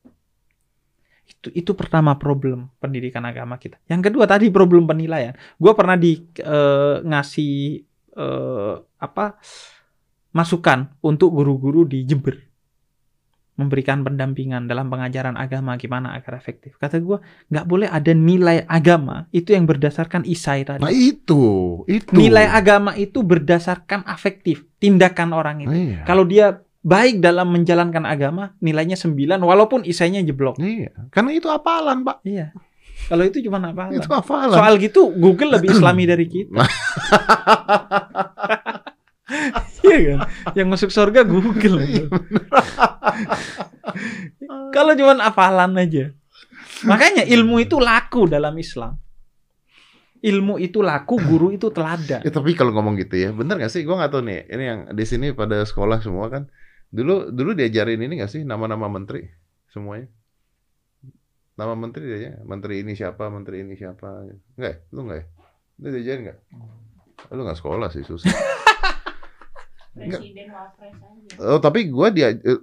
[1.29, 3.77] Itu, itu pertama problem pendidikan agama kita.
[3.85, 5.37] Yang kedua tadi problem penilaian.
[5.61, 7.55] Gue pernah di eh, ngasih
[8.17, 9.37] eh, apa
[10.33, 12.49] masukan untuk guru-guru di Jember
[13.59, 16.79] memberikan pendampingan dalam pengajaran agama gimana agar efektif.
[16.79, 17.19] Kata gue
[17.51, 20.79] nggak boleh ada nilai agama itu yang berdasarkan isai tadi.
[20.79, 22.15] Nah itu itu.
[22.15, 25.75] Nilai agama itu berdasarkan afektif tindakan orang itu.
[25.75, 26.07] Iya.
[26.07, 30.63] Kalau dia baik dalam menjalankan agama nilainya 9 walaupun isainya jeblok.
[30.63, 32.23] Iya, karena itu hafalan, Pak.
[32.23, 32.55] Iya.
[33.07, 33.95] Kalau itu cuma apa?
[33.95, 34.59] Itu hafalan.
[34.59, 36.67] Soal gitu Google lebih islami dari kita.
[39.87, 40.19] Iya kan?
[40.53, 41.79] Yang masuk surga Google.
[44.77, 46.13] Kalau cuma hafalan aja.
[46.85, 48.99] Makanya ilmu itu laku dalam Islam.
[50.19, 52.27] Ilmu itu laku, guru itu teladan.
[52.27, 53.87] Ya, tapi kalau ngomong gitu ya, bener gak sih?
[53.87, 54.51] Gue gak tahu nih.
[54.51, 56.51] Ini yang di sini pada sekolah semua kan.
[56.89, 59.29] Dulu dulu diajarin ini gak sih nama-nama menteri
[59.69, 60.09] semuanya?
[61.59, 63.27] Nama menteri dia Menteri ini siapa?
[63.29, 64.25] Menteri ini siapa?
[64.55, 64.95] Enggak, ya?
[64.95, 65.25] lu enggak ya?
[65.83, 66.39] Lu diajarin enggak?
[67.35, 68.31] Lu nggak sekolah sih susah.
[69.99, 71.43] Presiden wapres aja.
[71.43, 72.61] Oh, tapi gua dia eh,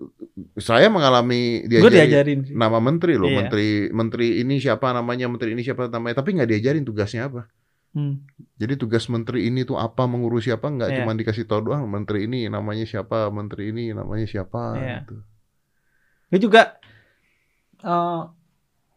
[0.55, 2.55] saya mengalami diajarin diajarin sih.
[2.55, 3.37] nama menteri loh, Iya.
[3.43, 7.51] menteri menteri ini siapa namanya, menteri ini siapa namanya, tapi nggak diajarin tugasnya apa.
[7.95, 8.27] Hmm.
[8.59, 10.97] Jadi tugas menteri ini tuh apa, mengurus siapa, nggak Iya.
[10.99, 14.75] cuma dikasih tahu doang, menteri ini namanya siapa, menteri ini namanya siapa.
[14.75, 14.97] Iya.
[15.01, 15.15] gitu.
[16.27, 16.75] Itu juga
[17.79, 18.21] eh,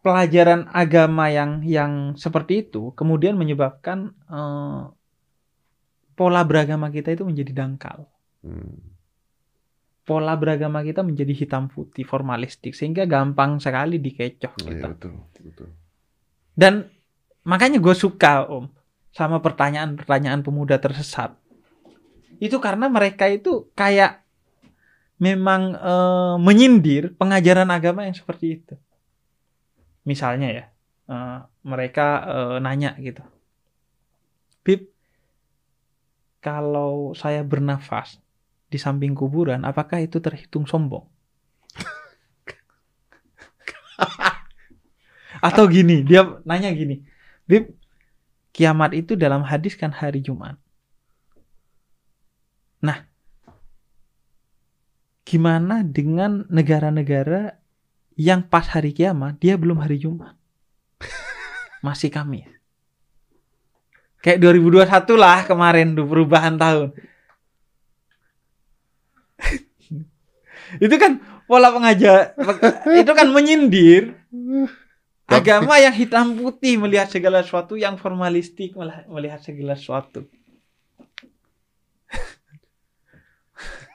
[0.01, 4.81] pelajaran agama yang yang seperti itu kemudian menyebabkan eh,
[6.13, 8.03] pola beragama kita itu menjadi dangkal.
[8.43, 8.83] Hmm.
[10.03, 14.87] Pola beragama kita menjadi hitam putih formalistik sehingga gampang sekali dikecoh Iya kita.
[14.91, 15.69] betul, betul.
[16.51, 16.89] Dan
[17.45, 18.67] makanya gue suka om
[19.13, 21.33] sama pertanyaan-pertanyaan pemuda tersesat.
[22.39, 24.23] Itu karena mereka itu kayak
[25.19, 28.75] memang eh, menyindir pengajaran agama yang seperti itu.
[30.07, 30.65] Misalnya ya,
[31.11, 33.21] eh, mereka eh, nanya gitu,
[34.63, 34.87] Bib,
[36.39, 38.19] kalau saya bernafas
[38.69, 41.03] di samping kuburan, apakah itu terhitung sombong?
[45.47, 47.03] Atau gini, dia nanya gini,
[47.49, 47.78] Bib,
[48.55, 50.57] kiamat itu dalam hadis kan hari Jumat.
[52.79, 53.05] Nah,
[55.27, 57.59] gimana dengan negara-negara
[58.19, 60.35] yang pas hari kiamat dia belum hari Jumat?
[61.85, 62.47] Masih Kamis.
[64.19, 66.91] Kayak 2021 lah kemarin tuh perubahan tahun.
[70.85, 72.37] itu kan pola pengajar
[72.93, 74.13] itu kan menyindir
[75.29, 78.73] agama yang hitam putih melihat segala sesuatu yang formalistik
[79.07, 80.25] melihat segala sesuatu.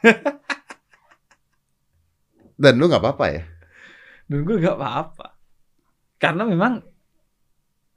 [2.62, 3.42] Dan lu nggak apa-apa ya?
[4.30, 5.26] Dan gue nggak apa-apa.
[6.22, 6.80] Karena memang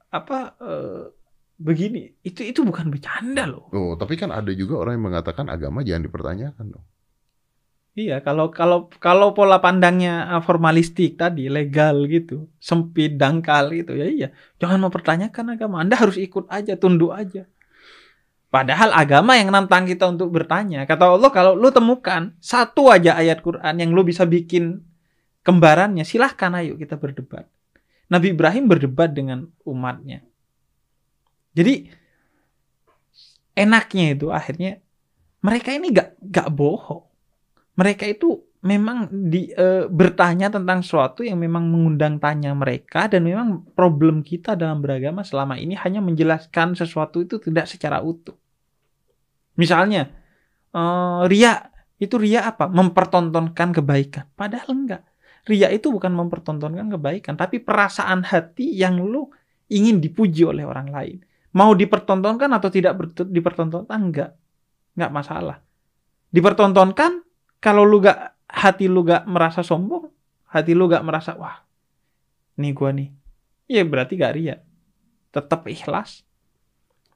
[0.08, 1.04] apa eh,
[1.58, 3.68] begini itu itu bukan bercanda loh.
[3.74, 6.86] Oh, tapi kan ada juga orang yang mengatakan agama jangan dipertanyakan dong.
[7.98, 14.28] Iya, kalau kalau kalau pola pandangnya formalistik tadi legal gitu, sempit dangkal gitu ya iya.
[14.62, 15.82] Jangan mempertanyakan agama.
[15.82, 17.50] Anda harus ikut aja, tunduk aja.
[18.54, 20.86] Padahal agama yang nantang kita untuk bertanya.
[20.86, 24.78] Kata Allah kalau lu temukan satu aja ayat Quran yang lu bisa bikin
[25.42, 27.50] kembarannya, silahkan ayo kita berdebat.
[28.06, 30.22] Nabi Ibrahim berdebat dengan umatnya.
[31.50, 31.90] Jadi
[33.58, 34.78] enaknya itu akhirnya
[35.42, 37.07] mereka ini gak gak bohong
[37.78, 43.62] mereka itu memang di, e, bertanya tentang sesuatu yang memang mengundang tanya mereka dan memang
[43.70, 48.34] problem kita dalam beragama selama ini hanya menjelaskan sesuatu itu tidak secara utuh.
[49.54, 50.10] Misalnya
[50.74, 50.82] e,
[51.30, 51.70] ria
[52.02, 52.66] itu ria apa?
[52.66, 54.26] Mempertontonkan kebaikan.
[54.34, 55.02] Padahal enggak.
[55.46, 59.30] Ria itu bukan mempertontonkan kebaikan, tapi perasaan hati yang lu
[59.70, 61.18] ingin dipuji oleh orang lain.
[61.54, 64.34] Mau dipertontonkan atau tidak dipertontonkan enggak.
[64.98, 65.56] Enggak masalah.
[66.28, 67.27] Dipertontonkan
[67.58, 70.08] kalau lu gak hati lu gak merasa sombong,
[70.50, 71.62] hati lu gak merasa wah,
[72.58, 73.10] nih gua nih.
[73.68, 74.56] Ya berarti gak ria.
[75.28, 76.24] Tetap ikhlas.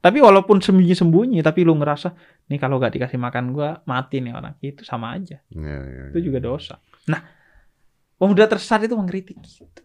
[0.03, 2.11] Tapi walaupun sembunyi-sembunyi, tapi lu ngerasa,
[2.51, 4.59] nih kalau gak dikasih makan gua mati nih orang.
[4.59, 5.39] Itu sama aja.
[5.49, 6.83] Ya, ya, itu juga dosa.
[7.07, 7.23] Nah,
[8.19, 9.83] pemuda tersesat itu mengkritik gitu.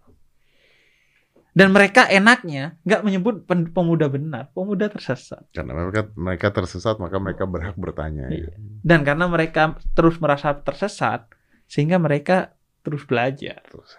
[1.57, 5.41] Dan mereka enaknya nggak menyebut pemuda benar, pemuda tersesat.
[5.49, 8.29] Karena mereka mereka tersesat maka mereka berhak bertanya.
[8.29, 8.53] Iya.
[8.53, 8.61] Ya.
[8.85, 11.25] Dan karena mereka terus merasa tersesat,
[11.65, 12.53] sehingga mereka
[12.85, 13.65] terus belajar.
[13.65, 13.97] Terus.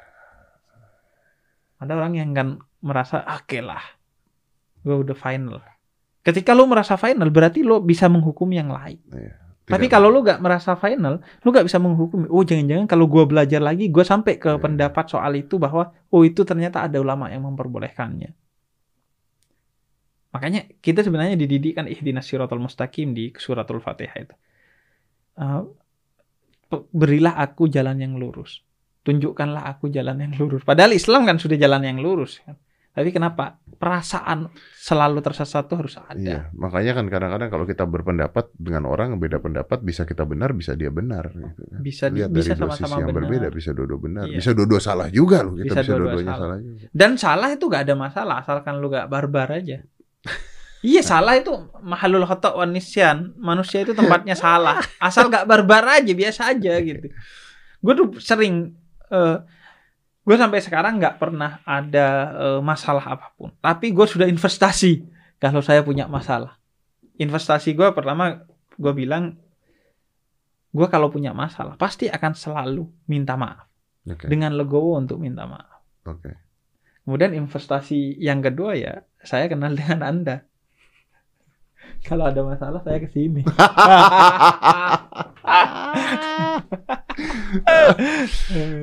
[1.82, 3.82] Ada orang yang kan merasa, oke okay lah,
[4.86, 5.59] gue udah final.
[6.22, 9.02] Ketika lo merasa final, berarti lo bisa menghukum yang lain.
[9.11, 9.47] Iya.
[9.68, 12.24] Tapi kalau lu gak merasa final, lu gak bisa menghukum.
[12.32, 14.56] Oh jangan-jangan kalau gua belajar lagi, gua sampai ke yeah.
[14.56, 18.32] pendapat soal itu bahwa oh itu ternyata ada ulama yang memperbolehkannya.
[20.32, 24.34] Makanya kita sebenarnya dididik kan ihdinas siratal mustaqim di suratul fatihah itu.
[25.38, 25.64] Uh,
[26.92, 28.60] berilah aku jalan yang lurus.
[29.04, 30.64] Tunjukkanlah aku jalan yang lurus.
[30.68, 32.44] Padahal Islam kan sudah jalan yang lurus.
[32.44, 32.60] Kan?
[32.99, 36.18] Tapi kenapa perasaan selalu tersesat itu harus ada?
[36.18, 40.74] Iya, makanya kan kadang-kadang kalau kita berpendapat dengan orang beda pendapat, bisa kita benar, bisa
[40.74, 41.30] dia benar.
[41.30, 41.78] Gitu kan.
[41.78, 43.18] Bisa Lihat bisa dari dua sama-sama sisi yang benar.
[43.22, 44.36] berbeda, bisa dua-dua benar, iya.
[44.42, 45.55] bisa dua-dua salah juga loh.
[45.55, 46.42] Kita bisa, bisa dua-duanya salah.
[46.42, 46.86] salah juga.
[46.90, 49.78] Dan salah itu gak ada masalah, asalkan lu gak barbar aja.
[50.82, 51.51] Iya salah itu
[51.82, 57.11] mahalul khotok wanisian manusia itu tempatnya salah asal gak barbar aja biasa aja gitu.
[57.78, 58.74] Gue tuh sering
[59.11, 59.42] uh,
[60.28, 62.06] gue sampai sekarang nggak pernah ada
[62.36, 63.48] uh, masalah apa pun.
[63.64, 65.08] Tapi gue sudah investasi
[65.40, 66.60] kalau saya punya masalah.
[67.16, 68.44] Investasi gue pertama
[68.76, 69.40] gue bilang
[70.68, 73.68] gue kalau punya masalah pasti akan selalu minta maaf.
[74.08, 74.28] Okay.
[74.32, 75.84] dengan legowo untuk minta maaf.
[76.08, 76.32] Okay.
[77.04, 80.47] kemudian investasi yang kedua ya saya kenal dengan anda
[82.07, 83.42] kalau ada masalah saya ke sini.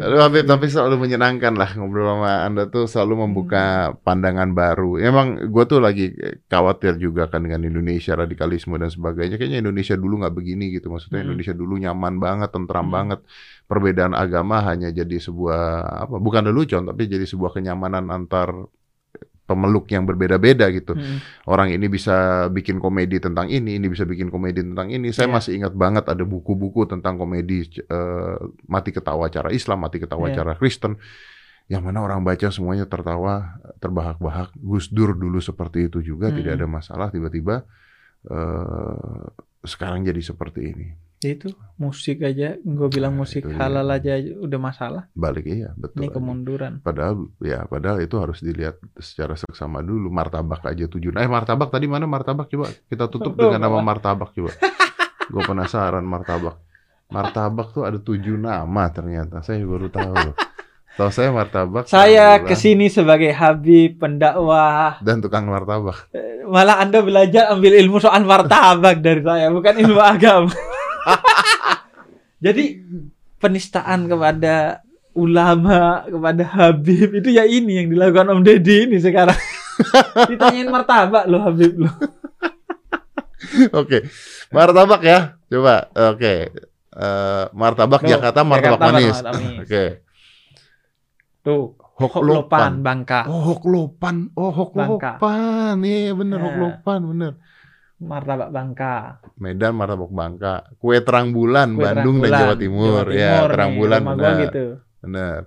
[0.02, 4.04] Lalu Habib tapi selalu menyenangkan lah ngobrol sama Anda tuh selalu membuka hmm.
[4.04, 5.00] pandangan baru.
[5.00, 6.12] Emang gue tuh lagi
[6.50, 9.40] khawatir juga kan dengan Indonesia radikalisme dan sebagainya.
[9.40, 10.92] Kayaknya Indonesia dulu nggak begini gitu.
[10.92, 11.28] Maksudnya hmm.
[11.32, 12.96] Indonesia dulu nyaman banget, tentram hmm.
[12.96, 13.20] banget.
[13.66, 15.62] Perbedaan agama hanya jadi sebuah
[16.10, 16.16] apa?
[16.22, 18.54] Bukan lelucon tapi jadi sebuah kenyamanan antar
[19.46, 20.98] pemeluk yang berbeda-beda gitu.
[20.98, 21.22] Hmm.
[21.46, 25.14] Orang ini bisa bikin komedi tentang ini, ini bisa bikin komedi tentang ini.
[25.14, 25.36] Saya yeah.
[25.38, 30.42] masih ingat banget ada buku-buku tentang komedi uh, mati ketawa cara Islam, mati ketawa yeah.
[30.42, 30.98] cara Kristen.
[31.66, 34.54] Yang mana orang baca semuanya tertawa, terbahak-bahak.
[34.58, 36.38] Gus Dur dulu seperti itu juga, hmm.
[36.42, 37.08] tidak ada masalah.
[37.14, 37.66] Tiba-tiba
[38.30, 39.26] uh,
[39.66, 41.05] sekarang jadi seperti ini.
[41.18, 44.20] Ya itu musik aja, gue bilang Nah, musik halal dia.
[44.20, 45.04] aja udah masalah.
[45.12, 45.98] Balik iya betul.
[45.98, 46.74] Ini kemunduran.
[46.80, 50.08] Padahal ya padahal itu harus dilihat secara seksama dulu.
[50.08, 51.10] Martabak aja tujuh.
[51.12, 54.52] Eh martabak tadi mana martabak coba kita tutup dengan nama martabak coba.
[55.32, 56.62] Gue penasaran martabak.
[57.06, 59.42] Martabak tuh ada tujuh nama ternyata.
[59.42, 60.14] Saya baru tahu.
[60.14, 60.36] loh.
[60.96, 61.86] Tahu saya martabak.
[61.86, 65.02] Saya ke sini sebagai Habib pendakwah.
[65.02, 66.08] dan tukang martabak.
[66.46, 70.54] Malah Anda belajar ambil ilmu soal martabak dari saya, bukan ilmu agama.
[72.46, 72.82] Jadi
[73.40, 74.82] penistaan kepada
[75.16, 79.38] ulama, kepada Habib itu ya ini yang dilakukan Om Deddy ini sekarang.
[80.32, 81.96] Ditanyain martabak loh Habib loh.
[83.80, 84.08] Oke.
[84.52, 85.20] Martabak ya.
[85.48, 85.88] Coba.
[86.16, 86.52] Oke.
[86.96, 89.18] Eh, martabak Tuh, Jakarta martabak Jakarta manis.
[89.20, 89.60] manis.
[89.64, 89.84] Oke.
[91.46, 91.64] Tuh,
[91.96, 92.84] Hoklopan.
[92.84, 93.24] Bangka.
[93.32, 94.36] Oh, hoklopan.
[94.36, 95.80] Oh, hoklopan.
[95.80, 96.44] Iya, bener Ya.
[96.44, 97.34] hoklopan, bener.
[98.04, 99.24] Martabak Bangka.
[99.36, 100.56] Medan martabak Bangka.
[100.80, 103.04] Kue terang bulan Kue Bandung terang dan Jawa bulan, Timur.
[103.04, 104.44] Jawa ya, Timur terang nih, bulan rumah gua benar.
[104.44, 104.66] gitu.
[105.04, 105.40] Benar.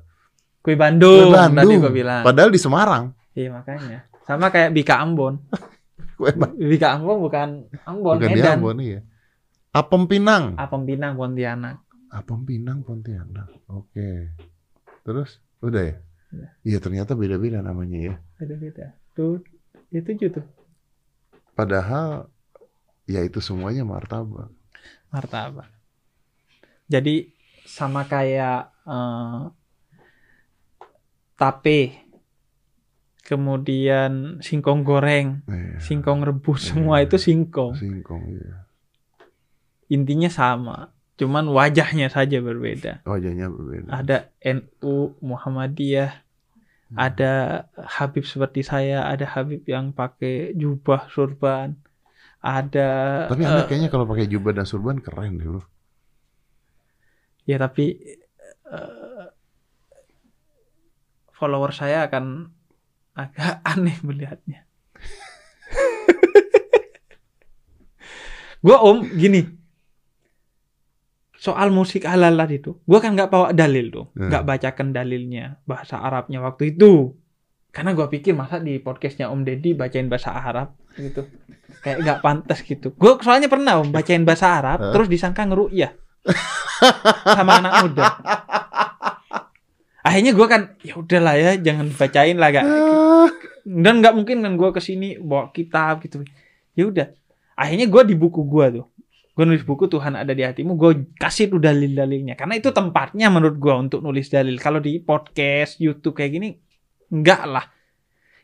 [0.61, 1.81] Kue Bandung, Kue tadi Bandung.
[1.81, 2.23] gua bilang.
[2.25, 3.05] Padahal di Semarang.
[3.33, 3.99] Iya makanya.
[4.29, 5.35] Sama kayak Bika Ambon.
[6.19, 6.31] Kue
[6.61, 7.49] Bika Ambon bukan
[7.89, 8.57] Ambon, bukan di Medan.
[8.61, 9.01] Ambon iya.
[9.73, 10.57] Apem Pinang.
[10.57, 11.77] Apem Pinang Pontianak.
[12.09, 13.49] Apem Pinang Pontianak.
[13.69, 14.33] Oke.
[15.05, 15.97] Terus udah ya?
[16.29, 16.51] Udah.
[16.65, 18.15] Iya, ternyata beda-beda namanya ya.
[18.37, 18.97] Beda-beda.
[19.17, 19.41] Tuh,
[19.89, 20.45] itu tujuh tuh.
[21.57, 22.29] Padahal
[23.09, 24.53] ya itu semuanya martabak.
[25.09, 25.73] Martabak.
[26.87, 27.33] Jadi
[27.65, 29.41] sama kayak eh,
[31.37, 32.05] tape,
[33.23, 35.79] kemudian singkong goreng, Iya.
[35.79, 36.69] singkong rebus, Iya.
[36.75, 37.77] semua itu singkong.
[37.77, 38.65] Singkong iya.
[39.89, 43.05] Intinya sama, cuman wajahnya saja berbeda.
[43.05, 43.89] Wajahnya berbeda.
[43.93, 46.25] Ada NU, Muhammadiyah,
[46.89, 46.97] Hmm.
[46.97, 47.33] ada
[47.77, 51.77] Habib seperti saya, ada Habib yang pakai jubah surban,
[52.49, 52.89] ada
[53.29, 55.63] Tapi anda eh, kayaknya kalau pakai jubah dan surban keren deh bro.
[57.45, 57.97] ya tapi
[58.69, 59.27] eh,
[61.31, 62.49] follower saya akan
[63.15, 64.65] agak aneh melihatnya.
[68.59, 69.47] gua om gini
[71.39, 74.27] soal musik halal tadi itu, gua kan nggak bawa dalil tuh, Hmm.
[74.27, 77.15] nggak bacakan dalilnya bahasa Arabnya waktu itu,
[77.71, 81.23] karena gua pikir masa di podcastnya Om Deddy bacain bahasa Arab gitu,
[81.89, 82.93] kayak nggak pantas gitu.
[83.01, 84.93] Gua soalnya pernah om bacain bahasa Arab, Hah?
[84.93, 85.97] terus disangka ngeruyah.
[87.25, 88.05] Sama anak muda.
[90.05, 92.69] Akhirnya gua kan ya udahlah ya jangan bacain lah gak
[93.69, 96.25] dan nggak mungkin kan gue ke sini bawa kitab gitu.
[96.73, 97.09] Ya udah.
[97.53, 98.87] Akhirnya gue di buku gue tuh.
[99.37, 100.73] Gue nulis buku Tuhan ada di hatimu.
[100.75, 102.35] Gue kasih tuh dalil-dalilnya.
[102.35, 104.57] Karena itu tempatnya menurut gue untuk nulis dalil.
[104.57, 106.49] Kalau di podcast YouTube kayak gini
[107.13, 107.65] enggak lah.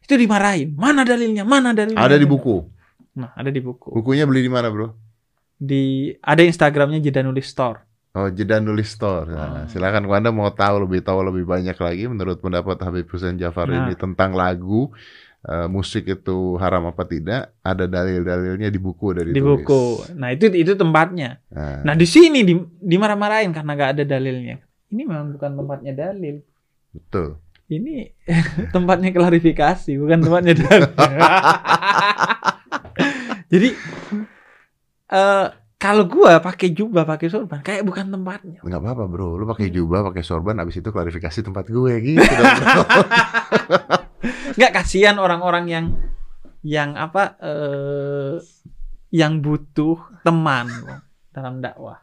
[0.04, 0.76] Itu dimarahin.
[0.76, 1.48] Mana dalilnya?
[1.48, 2.04] Mana dalilnya?
[2.04, 2.60] Ada di buku.
[3.14, 4.90] Nah ada di buku Bukunya beli di mana bro?
[5.54, 9.26] di ada Instagramnya jeda nulis store Oh, jeda nulis store.
[9.26, 9.66] Nah, Oh.
[9.66, 13.66] silakan kalau Anda mau tahu lebih tahu lebih banyak lagi menurut pendapat Habib Hussein Jafar
[13.66, 13.86] Nah.
[13.86, 14.94] ini tentang lagu
[15.42, 20.46] eh, musik itu haram apa tidak, ada dalil-dalilnya di buku dari di buku nah itu
[20.48, 25.50] itu tempatnya Nah, nah di sini di, dimarah-marahin karena nggak ada dalilnya ini memang bukan
[25.52, 26.38] tempatnya dalil
[26.90, 27.36] betul.
[27.66, 28.14] ini
[28.74, 30.90] tempatnya klarifikasi bukan tempatnya dalil.
[33.54, 33.70] Jadi
[35.14, 35.46] eh
[35.78, 38.58] kalau gua pakai jubah, pakai sorban, kayak bukan tempatnya.
[38.66, 42.54] Nggak apa-apa bro, lu pakai jubah, pakai sorban, abis itu klarifikasi tempat gue gitu dong
[42.58, 42.82] bro.
[44.58, 45.86] Nggak kasihan orang-orang yang
[46.64, 48.40] yang apa eh
[49.14, 50.66] yang butuh teman
[51.30, 52.02] dalam dakwah.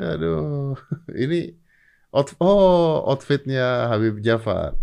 [0.00, 0.74] Aduh,
[1.14, 1.52] ini
[2.10, 4.74] out, oh outfitnya Habib Jafar.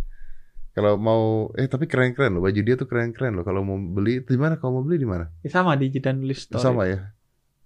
[0.80, 3.44] Kalau mau, eh tapi keren-keren loh, baju dia tuh keren-keren loh.
[3.44, 4.56] Kalau mau beli, di mana?
[4.56, 5.28] Kalau mau beli di mana?
[5.44, 6.64] Ya, sama di Jidan nulis story.
[6.64, 7.12] Sama ya.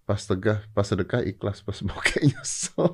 [0.09, 2.81] Pas tegah, pas sedekah ikhlas, pas bokeh nyesel.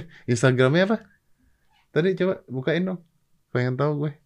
[0.00, 1.04] eh, Instagramnya apa?
[1.92, 3.04] Tadi coba bukain dong.
[3.52, 4.16] Pengen tahu gue.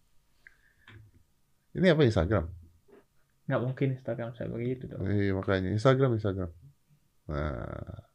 [1.75, 2.47] Ini apa Instagram?
[3.51, 5.03] Nggak mungkin Instagram saya begitu dong.
[5.03, 6.55] Iya makanya Instagram Instagram.
[7.27, 8.07] Nah,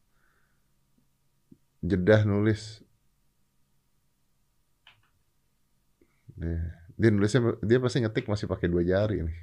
[1.85, 2.81] jedah nulis.
[6.40, 6.61] Nih,
[6.97, 9.39] dia nulisnya dia pasti ngetik masih pakai dua jari nih.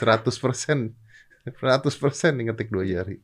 [0.00, 0.96] 100 persen,
[1.44, 3.20] 100 persen nih ngetik dua jari.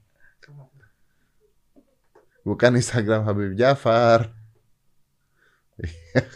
[2.45, 4.29] Bukan Instagram Habib Jafar.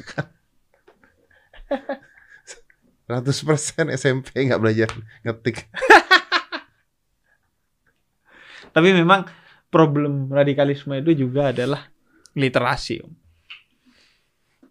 [0.09, 0.27] Kan?
[3.09, 4.89] 100% SMP nggak belajar
[5.24, 5.69] ngetik.
[8.74, 9.24] Tapi memang
[9.69, 11.89] problem radikalisme itu juga adalah
[12.36, 13.05] literasi.
[13.05, 13.12] Om.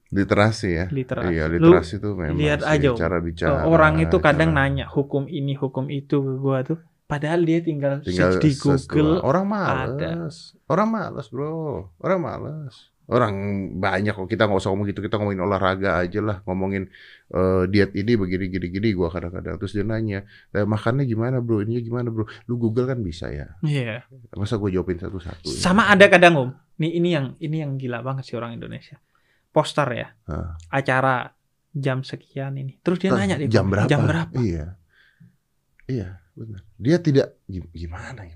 [0.07, 0.86] Literasi ya.
[0.88, 1.32] literasi.
[1.36, 2.98] Iya, Lu literasi tuh memang lihat sih, aja, Om.
[2.98, 3.68] cara bicara.
[3.68, 6.80] orang itu kadang cara- nanya hukum ini, hukum itu ke gua tuh.
[7.07, 9.24] Padahal dia tinggal, tinggal search di Google.
[9.24, 10.60] Orang males.
[10.68, 11.88] Orang males, Bro.
[12.03, 12.91] Orang males.
[13.08, 13.34] Orang
[13.80, 16.92] banyak kok kita nggak usah ngomong gitu, kita ngomongin olahraga aja lah, ngomongin
[17.32, 21.64] eh, diet ini begini gini gini gua kadang-kadang terus dia nanya, "Eh, makannya gimana, Bro?
[21.64, 22.28] Ini gimana, Bro?
[22.46, 23.56] Lu Google kan bisa ya.
[23.64, 24.04] Iya.
[24.36, 25.48] Masa gue jawabin satu-satu?
[25.48, 25.56] ya?
[25.56, 26.50] Sama ada kadang om.
[26.78, 29.00] Nih ini yang ini yang gila banget sih orang Indonesia.
[29.56, 30.60] Poster ya, Hah.
[30.70, 31.32] acara
[31.72, 32.76] jam sekian ini.
[32.84, 33.88] Terus dia Ah, nanya di jam berapa?
[33.88, 34.36] Jam berapa?
[34.36, 34.76] Iya.
[35.88, 36.60] Iya, benar.
[36.76, 38.36] Dia tidak gim- gimana ya?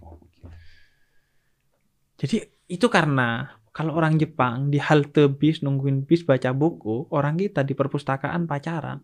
[2.15, 2.37] Jadi
[2.69, 7.71] itu karena kalau orang Jepang di halte bis nungguin bis baca buku, orang kita di
[7.71, 8.99] perpustakaan pacaran.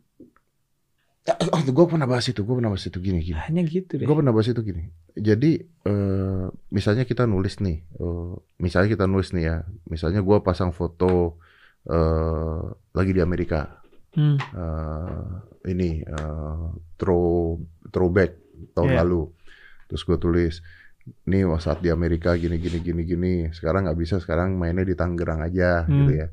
[1.28, 3.36] Oh, gue pernah bahas itu, gue pernah bahas itu gini gini.
[3.36, 4.08] Hanya gitu deh.
[4.08, 4.88] Gue pernah bahas itu gini.
[5.12, 8.34] Jadi eh, misalnya kita nulis nih, eh,
[8.64, 9.58] misalnya kita nulis nih ya,
[9.92, 11.36] misalnya gue pasang foto
[11.84, 12.64] eh,
[12.96, 13.84] lagi di Amerika,
[14.16, 14.40] Hmm.
[14.40, 15.28] eh,
[15.68, 17.60] ini eh, throw
[17.92, 18.40] throwback
[18.72, 19.00] tahun Iya.
[19.04, 19.22] lalu,
[19.92, 20.56] terus gue tulis,
[21.24, 25.42] nih saat di Amerika gini gini gini gini, sekarang nggak bisa, sekarang mainnya di Tangerang
[25.42, 26.04] aja, Hmm.
[26.04, 26.28] gitu ya.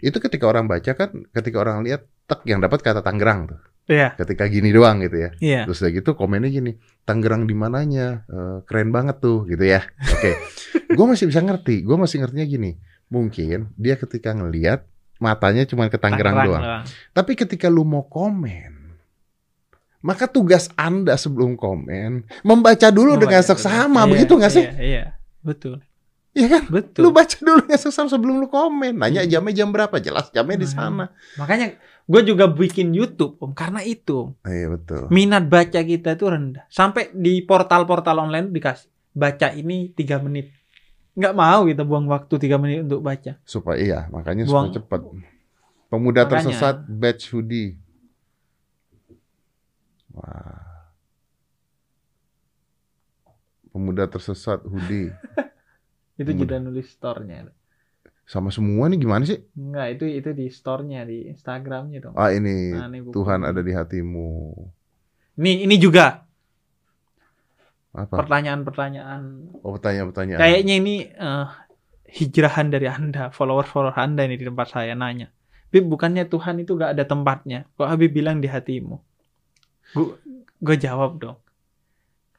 [0.00, 4.14] Itu ketika orang baca kan, ketika orang lihat, tek yang dapat kata Tangerang tuh, Iya,
[4.16, 5.30] ketika gini doang gitu ya.
[5.38, 5.60] iya.
[5.68, 6.72] Terus udah gitu komennya gini,
[7.04, 9.84] Tangerang di mananya, Eh, keren banget tuh gitu ya.
[9.84, 10.32] Oke,
[10.96, 12.70] gue masih bisa ngerti, gue masih ngertinya gini,
[13.08, 14.86] mungkin dia ketika ngelihat
[15.20, 16.64] matanya cuma ke Tangerang doang.
[17.12, 18.79] Tapi ketika lu mau komen,
[20.00, 24.12] maka tugas anda sebelum komen membaca dulu dengan Membaca seksama, dulu.
[24.14, 24.64] begitu Iya, nggak sih?
[24.64, 25.04] Iya, iya.
[25.40, 25.76] Betul.
[26.30, 26.62] Iya kan?
[26.68, 27.00] Betul.
[27.02, 28.94] Lu baca dulu dengan seksama sebelum lu komen.
[28.94, 29.30] Nanya Hmm.
[29.30, 29.96] jamnya jam berapa?
[29.96, 31.10] Jelas jamnya di sana.
[31.34, 31.74] Makanya
[32.04, 34.42] gue juga bikin YouTube om karena itu Om.
[34.42, 35.02] Iya betul.
[35.08, 40.50] minat baca kita itu rendah sampai di portal-portal online dikasih baca ini tiga menit
[41.12, 45.00] nggak mau kita buang waktu tiga menit untuk baca Supaya iya, makanya Buang- supaya cepat.
[45.86, 46.30] Pemuda Makanya.
[46.32, 47.74] tersesat batch hoodie.
[50.14, 50.66] Wah.
[53.70, 55.14] Pemuda tersesat hoodie.
[56.20, 56.40] itu Hmm.
[56.42, 57.48] juga nulis store-nya
[58.26, 59.42] Sama semua nih gimana sih?
[59.58, 62.14] Enggak, itu itu di store-nya di Instagramnya dong.
[62.14, 63.14] Ah ini Nah, ini buku.
[63.14, 64.54] Tuhan ada di hatimu.
[65.40, 66.22] Ini ini juga
[67.90, 68.22] Apa?
[68.22, 69.50] pertanyaan-pertanyaan.
[69.66, 70.38] Oh pertanyaan-pertanyaan.
[70.38, 71.46] Kayaknya ini eh,
[72.10, 75.30] hijrahan dari Anda, follower-follower Anda ini di tempat saya nanya.
[75.70, 77.66] Bib, bukannya Tuhan itu gak ada tempatnya.
[77.78, 78.98] Kok Habib bilang di hatimu?
[80.60, 81.38] Gue jawab dong.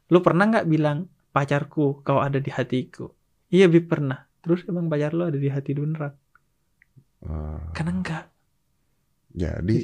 [0.07, 3.07] Lu pernah nggak bilang pacarku kau ada di hatiku?
[3.48, 4.28] Iya Bib pernah.
[4.41, 6.11] Terus emang pacar lu ada di hati beneran?
[7.22, 8.26] Ah, Kan enggak.
[9.32, 9.78] jadi Jadi,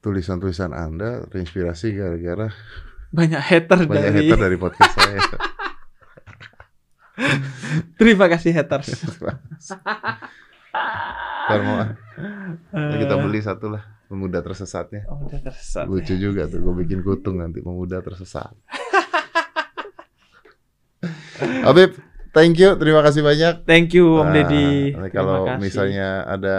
[0.00, 2.48] tulisan-tulisan Anda terinspirasi gara-gara
[3.16, 5.20] banyak hater banyak dari hater dari podcast saya.
[8.00, 8.96] terima kasih haters
[11.50, 11.90] Ntar mau ah,
[12.96, 15.06] kita Eh, beli satu lah pemuda tersesatnya.
[15.06, 16.20] udah tersesat Lucu ya.
[16.20, 18.50] juga tuh, gue bikin kutung nanti pemuda tersesat.
[21.62, 21.96] Habib,
[22.30, 23.64] thank you, terima kasih banyak.
[23.64, 25.56] thank you Om Ah, Deddy Terima kalau kasih.
[25.58, 26.58] misalnya ada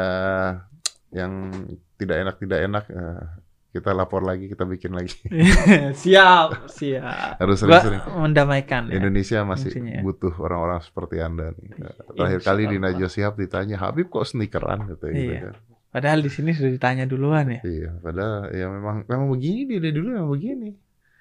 [1.11, 1.51] yang
[1.95, 3.23] tidak enak tidak enak, eh,
[3.71, 5.13] kita lapor lagi, kita bikin lagi.
[6.01, 8.01] siap siap Harus sering-sering.
[8.17, 8.97] mendamaikan ya.
[8.97, 10.01] Indonesia masih Fungsinya ya.
[10.01, 11.69] butuh orang-orang seperti anda nih.
[11.77, 12.89] Eh, Terakhir Insya kali di Allah.
[12.89, 15.39] Najwa Shihab ditanya, Habib kok sneakeran gitu, gitu Iya.
[15.45, 15.55] kan.
[15.91, 17.61] Padahal di sini sudah ditanya duluan ya.
[17.67, 20.69] Iya, padahal ya memang memang begini dia dari dulu memang begini.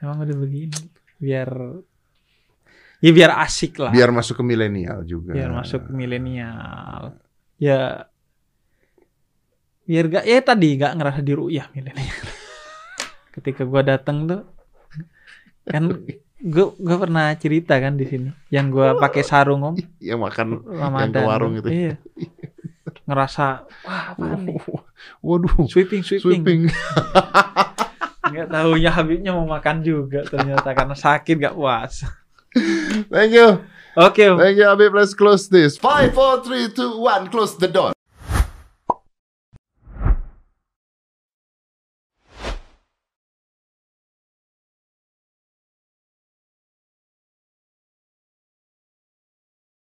[0.00, 0.80] emang udah begini.
[1.20, 1.50] Biar
[3.02, 3.92] ya biar asik lah.
[3.92, 5.34] Biar masuk ke milenial juga.
[5.34, 7.18] biar masuk ke milenial.
[7.60, 8.08] Ya
[9.84, 12.22] biar gak ya tadi gak ngerasa diruyah milenial.
[13.34, 14.42] Ketika gua datang tuh
[15.66, 15.92] kan
[16.40, 19.74] gue gue pernah cerita kan di sini yang gua pakai sarung om.
[20.00, 21.68] Yang makan Ramadan ke warung itu.
[21.68, 21.94] iya
[23.10, 24.58] ngerasa wah apaan nih
[25.26, 26.60] Waduh, sweeping sweeping, sweeping.
[28.30, 32.06] nggak tahunya Habibnya mau makan juga ternyata karena sakit gak puas
[33.10, 33.62] Thank you.
[33.94, 34.36] oke Om.
[34.42, 34.90] Thank you, Habib.
[34.90, 35.78] Let's close this.
[35.78, 37.30] Five, four, three, two, one.
[37.30, 37.94] Close the door.